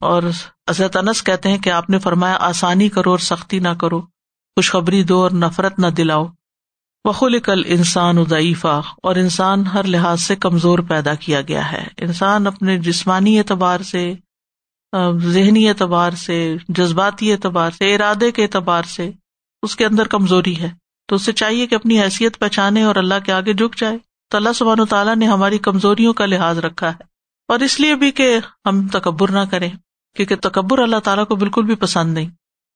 اور 0.01 0.23
حضرت 0.71 0.97
انس 0.97 1.23
کہتے 1.23 1.49
ہیں 1.49 1.59
کہ 1.59 1.71
آپ 1.71 1.91
نے 1.91 1.99
فرمایا، 1.99 2.37
آسانی 2.41 2.89
کرو 2.89 3.11
اور 3.11 3.19
سختی 3.19 3.59
نہ 3.59 3.69
کرو، 3.69 4.01
خوشخبری 4.57 5.03
دو 5.03 5.23
اور 5.23 5.31
نفرت 5.31 5.79
نہ 5.79 5.87
دلاؤ۔ 5.87 6.27
بخل 7.09 7.39
کل 7.39 7.63
انسان 7.67 8.19
ادعیفہ 8.19 8.83
اور 9.03 9.17
انسان 9.17 9.67
ہر 9.67 9.85
لحاظ 9.85 10.21
سے 10.21 10.37
کمزور 10.37 10.79
پیدا 10.79 11.15
کیا 11.15 11.41
گیا 11.41 11.73
ہے۔ 11.73 11.85
انسان 11.97 12.47
اپنے 12.47 12.79
جسمانی 12.79 13.39
اعتبار 13.39 13.81
سے، 13.81 14.15
ذہنی 15.19 15.69
اعتبار 15.69 16.11
سے، 16.11 16.57
جذباتی 16.69 17.33
اعتبار 17.33 17.71
سے، 17.71 17.95
ارادے 17.95 18.33
کے 18.33 18.43
اعتبار 18.43 18.83
سے 18.83 19.11
اس 19.63 19.77
کے 19.77 19.87
اندر 19.87 20.09
کمزوری 20.09 20.61
ہے۔ 20.61 20.71
تو 21.09 21.17
اسے 21.17 21.33
چاہیے 21.33 21.67
کہ 21.67 21.75
اپنی 21.75 22.01
حیثیت 22.01 22.39
پہچانے 22.39 22.83
اور 22.83 22.97
اللہ 22.97 23.15
کے 23.25 23.33
آگے 23.33 23.53
جھک 23.53 23.77
جائے۔ 23.77 23.99
تو 24.31 24.37
اللہ 24.37 24.53
سبحان 24.55 24.81
و 24.81 24.87
تعالیٰ 24.87 25.17
نے 25.17 25.27
ہماری 25.27 25.59
کمزوریوں 25.59 26.13
کا 26.13 26.27
لحاظ 26.27 26.59
رکھا 26.59 26.91
ہے۔ 26.91 27.03
اور 27.49 27.61
اس 27.61 27.81
لیے 27.81 27.95
بھی 27.95 28.11
کہ 28.11 28.39
ہم 28.67 28.89
تکبر 28.89 29.31
نہ 29.31 29.51
کریں، 29.51 29.71
کیونکہ 30.17 30.37
تکبر 30.37 30.79
اللہ 30.79 30.97
تعالیٰ 30.97 31.27
کو 31.27 31.37
بالکل 31.37 31.65
بھی 31.65 31.75
پسند 31.75 32.15
نہیں۔ 32.15 32.31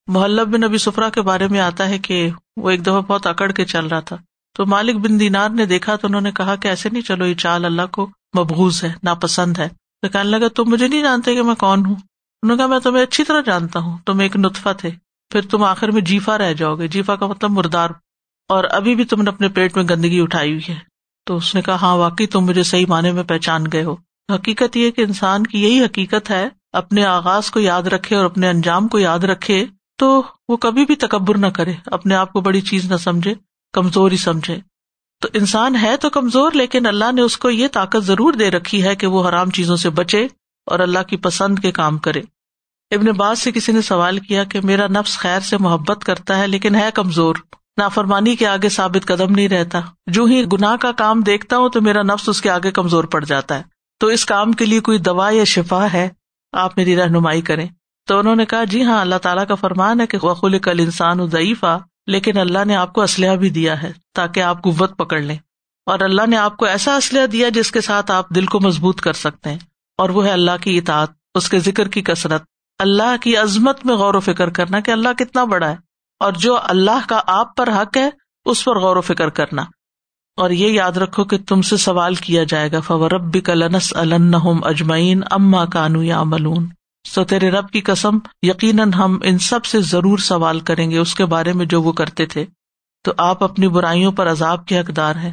محلب 0.07 0.49
بن 0.49 0.61
نبی 0.61 0.79
سفرا 0.79 1.09
کے 1.09 1.23
بارے 1.23 1.49
میں 1.49 1.61
آتا 1.61 1.89
ہے 1.89 1.99
کہ 1.99 2.31
وہ 2.57 2.71
ایک 2.71 2.83
دفعہ 2.83 3.01
بہت 3.01 3.27
اکڑ 3.27 3.53
کے 3.53 3.65
چل 3.65 3.87
رہا 3.87 4.01
تھا۔ 4.01 4.17
تو 4.57 4.67
مالک 4.67 4.97
بن 4.97 5.21
دینار 5.21 5.49
نے 5.49 5.67
دیکھا 5.67 5.97
تو 5.97 6.07
انہوں 6.07 6.21
نے 6.21 6.33
کہا 6.33 6.57
کہ 6.57 6.69
ایسے 6.69 6.89
نہیں 6.89 7.03
چلو، 7.03 7.27
یہ 7.27 7.35
چال 7.35 7.65
اللہ 7.65 7.83
کو 7.93 8.11
مبوز 8.39 8.85
ہے، 8.85 8.93
ناپسند 9.03 9.59
ہے۔ 9.59 9.69
تو 10.03 10.09
کہنے 10.09 10.31
لگا، 10.31 10.49
تم 10.49 10.65
مجھے 10.67 10.89
نہیں 10.89 11.03
جانتے 11.03 11.35
کہ 11.35 11.43
میں 11.43 11.55
کون 11.55 11.79
ہوں؟ 11.79 11.95
انہوں 12.43 12.57
نے 12.57 12.57
کہا، 12.57 12.67
میں 12.67 12.79
تمہیں 12.79 13.03
اچھی 13.03 13.25
طرح 13.25 13.41
جانتا 13.41 13.79
ہوں، 13.79 13.99
تم 14.07 14.19
ایک 14.19 14.37
نطفہ 14.37 14.69
تھے۔ 14.79 14.91
پھر 15.31 15.43
تم 15.43 15.63
آخر 15.63 15.91
میں 15.91 16.03
جیفا 16.03 16.39
رہ 16.39 16.53
جاؤ 16.53 16.75
گے۔ 16.75 16.89
جیفا 16.89 17.17
کا 17.17 17.27
مطلب 17.27 17.51
مردار۔ 17.51 17.91
اور 18.49 18.65
ابھی 18.71 18.95
بھی 18.95 19.05
تم 19.05 19.23
نے 19.23 19.31
اپنے 19.31 19.49
پیٹ 19.49 19.77
میں 19.77 19.85
گندگی 19.85 20.21
اٹھائی 20.21 20.51
ہوئی 20.53 20.73
ہے۔ 20.73 20.79
تو 21.27 21.37
اس 21.37 21.55
نے 21.55 21.63
کہا 21.63 21.75
ہاں 21.75 21.97
واقعی 21.97 22.27
تم 22.27 22.41
مجھے 22.41 22.63
صحیح 22.63 22.87
معنی 22.89 23.11
میں 23.11 23.23
پہچان 23.23 23.65
گئے 23.73 23.85
ہو۔ 23.85 23.97
حقیقت 24.35 24.77
یہ 24.77 24.91
کہ 24.91 25.01
انسان 25.01 25.47
کی 25.47 25.63
یہی 25.63 25.85
حقیقت 25.85 26.31
ہے، 26.31 26.49
اپنے 26.73 27.05
آغاز 27.05 27.51
کو 27.51 27.61
یاد 27.61 27.83
رکھے 27.83 28.17
اور 28.17 28.25
اپنے 28.25 28.49
انجام 28.49 28.89
کو 28.89 28.99
یاد 28.99 29.19
رکھے۔ 29.19 29.67
تو 29.99 30.23
وہ 30.49 30.57
کبھی 30.57 30.87
بھی 30.87 30.97
تکبر 30.97 31.39
نہ 31.39 31.47
کرے، 31.47 31.73
اپنے 31.87 32.15
آپ 32.15 32.33
کو 32.33 32.41
بڑی 32.41 32.61
چیز 32.61 32.93
نہ 32.93 32.97
سمجھے، 32.97 33.35
کمزور 33.73 34.11
ہی 34.11 34.17
سمجھے۔ 34.17 34.57
تو 35.21 35.29
انسان 35.35 35.77
ہے 35.77 35.97
تو 35.97 36.11
کمزور، 36.11 36.53
لیکن 36.53 36.87
اللہ 36.87 37.13
نے 37.13 37.23
اس 37.23 37.37
کو 37.37 37.51
یہ 37.51 37.69
طاقت 37.73 38.05
ضرور 38.05 38.33
دے 38.33 38.51
رکھی 38.51 38.85
ہے 38.85 38.97
کہ 38.97 39.07
وہ 39.07 39.29
حرام 39.29 39.51
چیزوں 39.51 39.77
سے 39.77 39.91
بچے 39.91 40.25
اور 40.67 40.79
اللہ 40.79 40.99
کی 40.99 41.17
پسند 41.17 41.59
کے 41.59 41.73
کام 41.73 41.99
کرے۔ 41.99 42.23
ابن 42.91 43.07
باز 43.07 43.39
سے 43.39 43.53
کسی 43.53 43.73
نے 43.73 43.83
سوال 43.83 44.19
کیا 44.19 44.45
کہ 44.45 44.61
میرا 44.65 44.87
نفس 44.87 45.19
خیر 45.19 45.41
سے 45.41 45.59
محبت 45.59 46.05
کرتا 46.05 46.39
ہے، 46.39 46.47
لیکن 46.47 46.75
ہے 46.75 46.91
کمزور، 46.95 47.37
نافرمانی 47.79 48.37
کے 48.37 48.47
آگے 48.47 48.69
ثابت 48.69 49.07
قدم 49.07 49.35
نہیں 49.35 49.49
رہتا۔ 49.49 49.81
جو 50.07 50.25
ہی 50.25 50.45
گناہ 50.53 50.77
کا 50.77 50.93
کام 50.93 51.21
دیکھتا 51.21 51.57
ہوں 51.57 51.69
تو 51.69 51.81
میرا 51.81 52.03
نفس 52.03 52.29
اس 52.29 52.41
کے 52.41 52.51
آگے 52.51 52.71
کمزور 52.71 53.05
پڑ 53.05 53.25
جاتا 53.25 53.59
ہے۔ 53.59 53.63
تو 54.01 54.07
اس 54.07 54.25
کام 54.25 54.53
کے 54.53 54.67
لیے 54.67 54.81
کوئی 54.81 54.99
دوا 54.99 55.31
یا 55.31 55.45
شفا 55.45 55.87
ہے؟ 55.93 56.09
آپ 56.53 56.79
میری 56.79 56.97
رہنمائی 56.97 57.41
کریں۔ 57.41 57.69
تو 58.07 58.19
انہوں 58.19 58.37
نے 58.37 58.47
کہا 58.47 58.65
جی 58.65 58.85
ہاں 58.85 59.01
اللہ 59.01 59.15
تعالیٰ 59.15 59.47
کا 59.47 59.55
فرمان 59.55 60.01
ہے 60.01 60.07
کہ 60.07 60.19
وقول 60.23 60.59
کل 60.59 60.81
انسان 60.81 61.27
ضعیفہ 61.27 61.79
لیکن 62.07 62.39
اللہ 62.39 62.65
نے 62.65 62.77
آپ 62.77 62.93
کو 62.93 63.03
اسلحہ 63.03 63.37
بھی 63.37 63.51
دیا 63.51 63.83
ہے 63.83 63.93
تاکہ 64.15 64.41
آپ 64.41 64.63
قوت 64.63 64.97
پکڑ 64.97 65.21
لیں۔ 65.21 65.37
اور 65.87 66.01
اللہ 66.01 66.27
نے 66.27 66.37
آپ 66.37 66.57
کو 66.57 66.67
ایسا 66.67 66.97
اسلحہ 66.97 67.27
دیا 67.27 67.49
جس 67.49 67.73
کے 67.73 67.81
ساتھ 67.81 68.11
آپ 68.11 68.29
دل 68.29 68.47
کو 68.47 68.61
مضبوط 68.61 69.01
کر 69.01 69.13
سکتے 69.13 69.51
ہیں۔ 69.51 69.59
اور 69.99 70.09
وہ 70.09 70.25
ہے 70.25 70.31
اللہ 70.31 70.51
کی 70.61 70.79
اطاعت، 70.79 71.09
اس 71.35 71.49
کے 71.49 71.59
ذکر 71.59 71.89
کی 71.89 72.03
کثرت۔ 72.03 72.43
اللہ 72.79 73.17
کی 73.21 73.37
عظمت 73.37 73.87
میں 73.87 73.95
غور 73.95 74.15
و 74.15 74.21
فکر 74.21 74.51
کرنا 74.51 74.81
کہ 74.81 74.91
اللہ 74.91 75.09
کتنا 75.19 75.45
بڑا 75.45 75.69
ہے۔ 75.69 75.77
اور 76.21 76.33
جو 76.33 76.59
اللہ 76.63 77.09
کا 77.09 77.21
آپ 77.27 77.57
پر 77.57 77.69
حق 77.69 77.97
ہے، 77.97 78.11
اس 78.45 78.65
پر 78.65 78.79
غور 78.79 78.97
و 78.97 79.01
فکر 79.01 79.29
کرنا۔ 79.29 79.63
اور 80.37 80.51
یہ 80.51 80.69
یاد 80.69 80.93
رکھو 80.93 81.25
کہ 81.25 81.39
تم 81.39 81.63
سے 81.63 81.77
سوال 81.77 82.15
کیا 82.15 82.45
جائے 82.45 82.73
گا 82.73 82.81
فورب 82.81 83.37
کلنس 83.45 83.95
اجمعین 84.65 85.21
اما 85.31 85.65
کانو 85.65 86.03
یا 86.03 86.23
ملون 86.23 86.69
سو 87.09 87.25
تیرے 87.25 87.51
رب 87.51 87.71
کی 87.71 87.81
قسم، 87.81 88.19
یقیناً 88.43 88.93
ہم 88.93 89.19
ان 89.23 89.39
سب 89.39 89.65
سے 89.65 89.81
ضرور 89.81 90.19
سوال 90.19 90.61
کریں 90.61 90.91
گے، 90.91 90.99
اس 90.99 91.15
کے 91.15 91.25
بارے 91.25 91.53
میں 91.53 91.67
جو 91.67 91.83
وہ 91.83 91.93
کرتے 91.93 92.27
تھے۔ 92.27 92.47
تو 93.03 93.13
آپ 93.19 93.45
اپنی 93.45 93.69
برائیوں 93.69 94.13
پر 94.13 94.31
عذاب 94.31 94.67
کے 94.67 94.81
حقدار 94.81 95.17
ہیں 95.17 95.33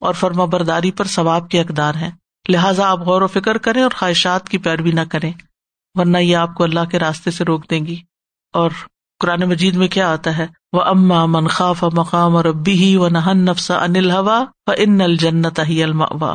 اور 0.00 0.14
فرما 0.14 0.44
برداری 0.44 0.90
پر 0.90 1.04
ثواب 1.04 1.50
کے 1.50 1.60
حقدار 1.60 1.94
ہیں۔ 1.94 2.10
لہٰذا 2.48 2.90
آپ 2.90 2.98
غور 2.98 3.22
و 3.22 3.26
فکر 3.26 3.58
کریں 3.58 3.82
اور 3.82 3.90
خواہشات 3.96 4.48
کی 4.48 4.58
پیروی 4.58 4.90
نہ 4.90 5.00
کریں، 5.10 5.32
ورنہ 5.94 6.18
یہ 6.18 6.36
آپ 6.36 6.54
کو 6.54 6.64
اللہ 6.64 6.84
کے 6.90 6.98
راستے 6.98 7.30
سے 7.30 7.44
روک 7.44 7.70
دیں 7.70 7.86
گی۔ 7.86 7.96
اور 8.52 8.70
قرآن 9.18 9.40
مجید 9.40 9.74
میں 9.74 9.88
کیا 9.88 10.12
آتا 10.12 10.38
ہے؟ 10.38 10.46
وہ 10.72 10.82
اما 10.82 11.26
من 11.26 11.46
خاف 11.46 11.84
مقام 11.92 12.36
اور 12.36 12.44
ابی 12.44 12.72
ہی 12.72 12.96
و 12.96 13.08
نہن 13.08 13.38
نفس 13.38 13.70
انل 13.70 14.10
ہوا 14.10 14.44
و 14.66 14.70
ان 14.76 15.00
الجنت 15.00 15.60
ہی 15.68 15.82
الما 15.82 16.34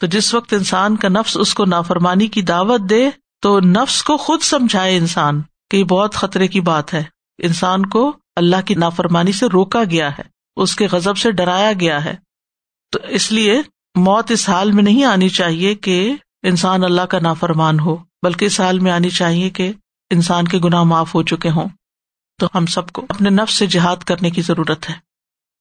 تو 0.00 0.06
جس 0.06 0.34
وقت 0.34 0.52
انسان 0.52 0.96
کا 0.96 1.08
نفس 1.08 1.36
اس 1.36 1.54
کو 1.54 1.64
نافرمانی 1.64 2.26
کی 2.26 2.42
دعوت 2.42 2.80
دے 2.80 3.10
تو 3.40 3.60
نفس 3.60 4.02
کو 4.02 4.16
خود 4.16 4.40
سمجھائے 4.40 4.96
انسان 4.96 5.42
کہ 5.70 5.76
یہ 5.76 5.84
بہت 5.84 6.14
خطرے 6.14 6.48
کی 6.48 6.60
بات 6.60 6.94
ہے۔ 6.94 7.02
انسان 7.38 7.86
کو 7.86 8.16
اللہ 8.36 8.56
کی 8.66 8.74
نافرمانی 8.74 9.32
سے 9.32 9.46
روکا 9.46 9.82
گیا 9.90 10.10
ہے، 10.18 10.22
اس 10.56 10.76
کے 10.76 10.86
غزب 10.86 11.16
سے 11.16 11.30
ڈرایا 11.30 11.72
گیا 11.80 12.04
ہے۔ 12.04 12.14
تو 12.92 12.98
اس 13.08 13.32
لیے 13.32 13.62
موت 13.94 14.30
اس 14.30 14.48
حال 14.48 14.72
میں 14.72 14.82
نہیں 14.82 15.04
آنی 15.04 15.28
چاہیے 15.28 15.74
کہ 15.74 16.14
انسان 16.42 16.84
اللہ 16.84 17.02
کا 17.02 17.18
نافرمان 17.18 17.80
ہو، 17.80 17.96
بلکہ 18.22 18.44
اس 18.44 18.60
حال 18.60 18.78
میں 18.78 18.92
آنی 18.92 19.10
چاہیے 19.10 19.50
کہ 19.50 19.72
انسان 20.10 20.48
کے 20.48 20.58
گناہ 20.58 20.82
معاف 20.82 21.14
ہو 21.14 21.22
چکے 21.22 21.50
ہوں۔ 21.50 21.68
تو 22.40 22.48
ہم 22.54 22.66
سب 22.66 22.90
کو 22.90 23.06
اپنے 23.08 23.30
نفس 23.30 23.54
سے 23.54 23.66
جہاد 23.66 23.96
کرنے 23.96 24.30
کی 24.30 24.42
ضرورت 24.42 24.90
ہے۔ 24.90 25.07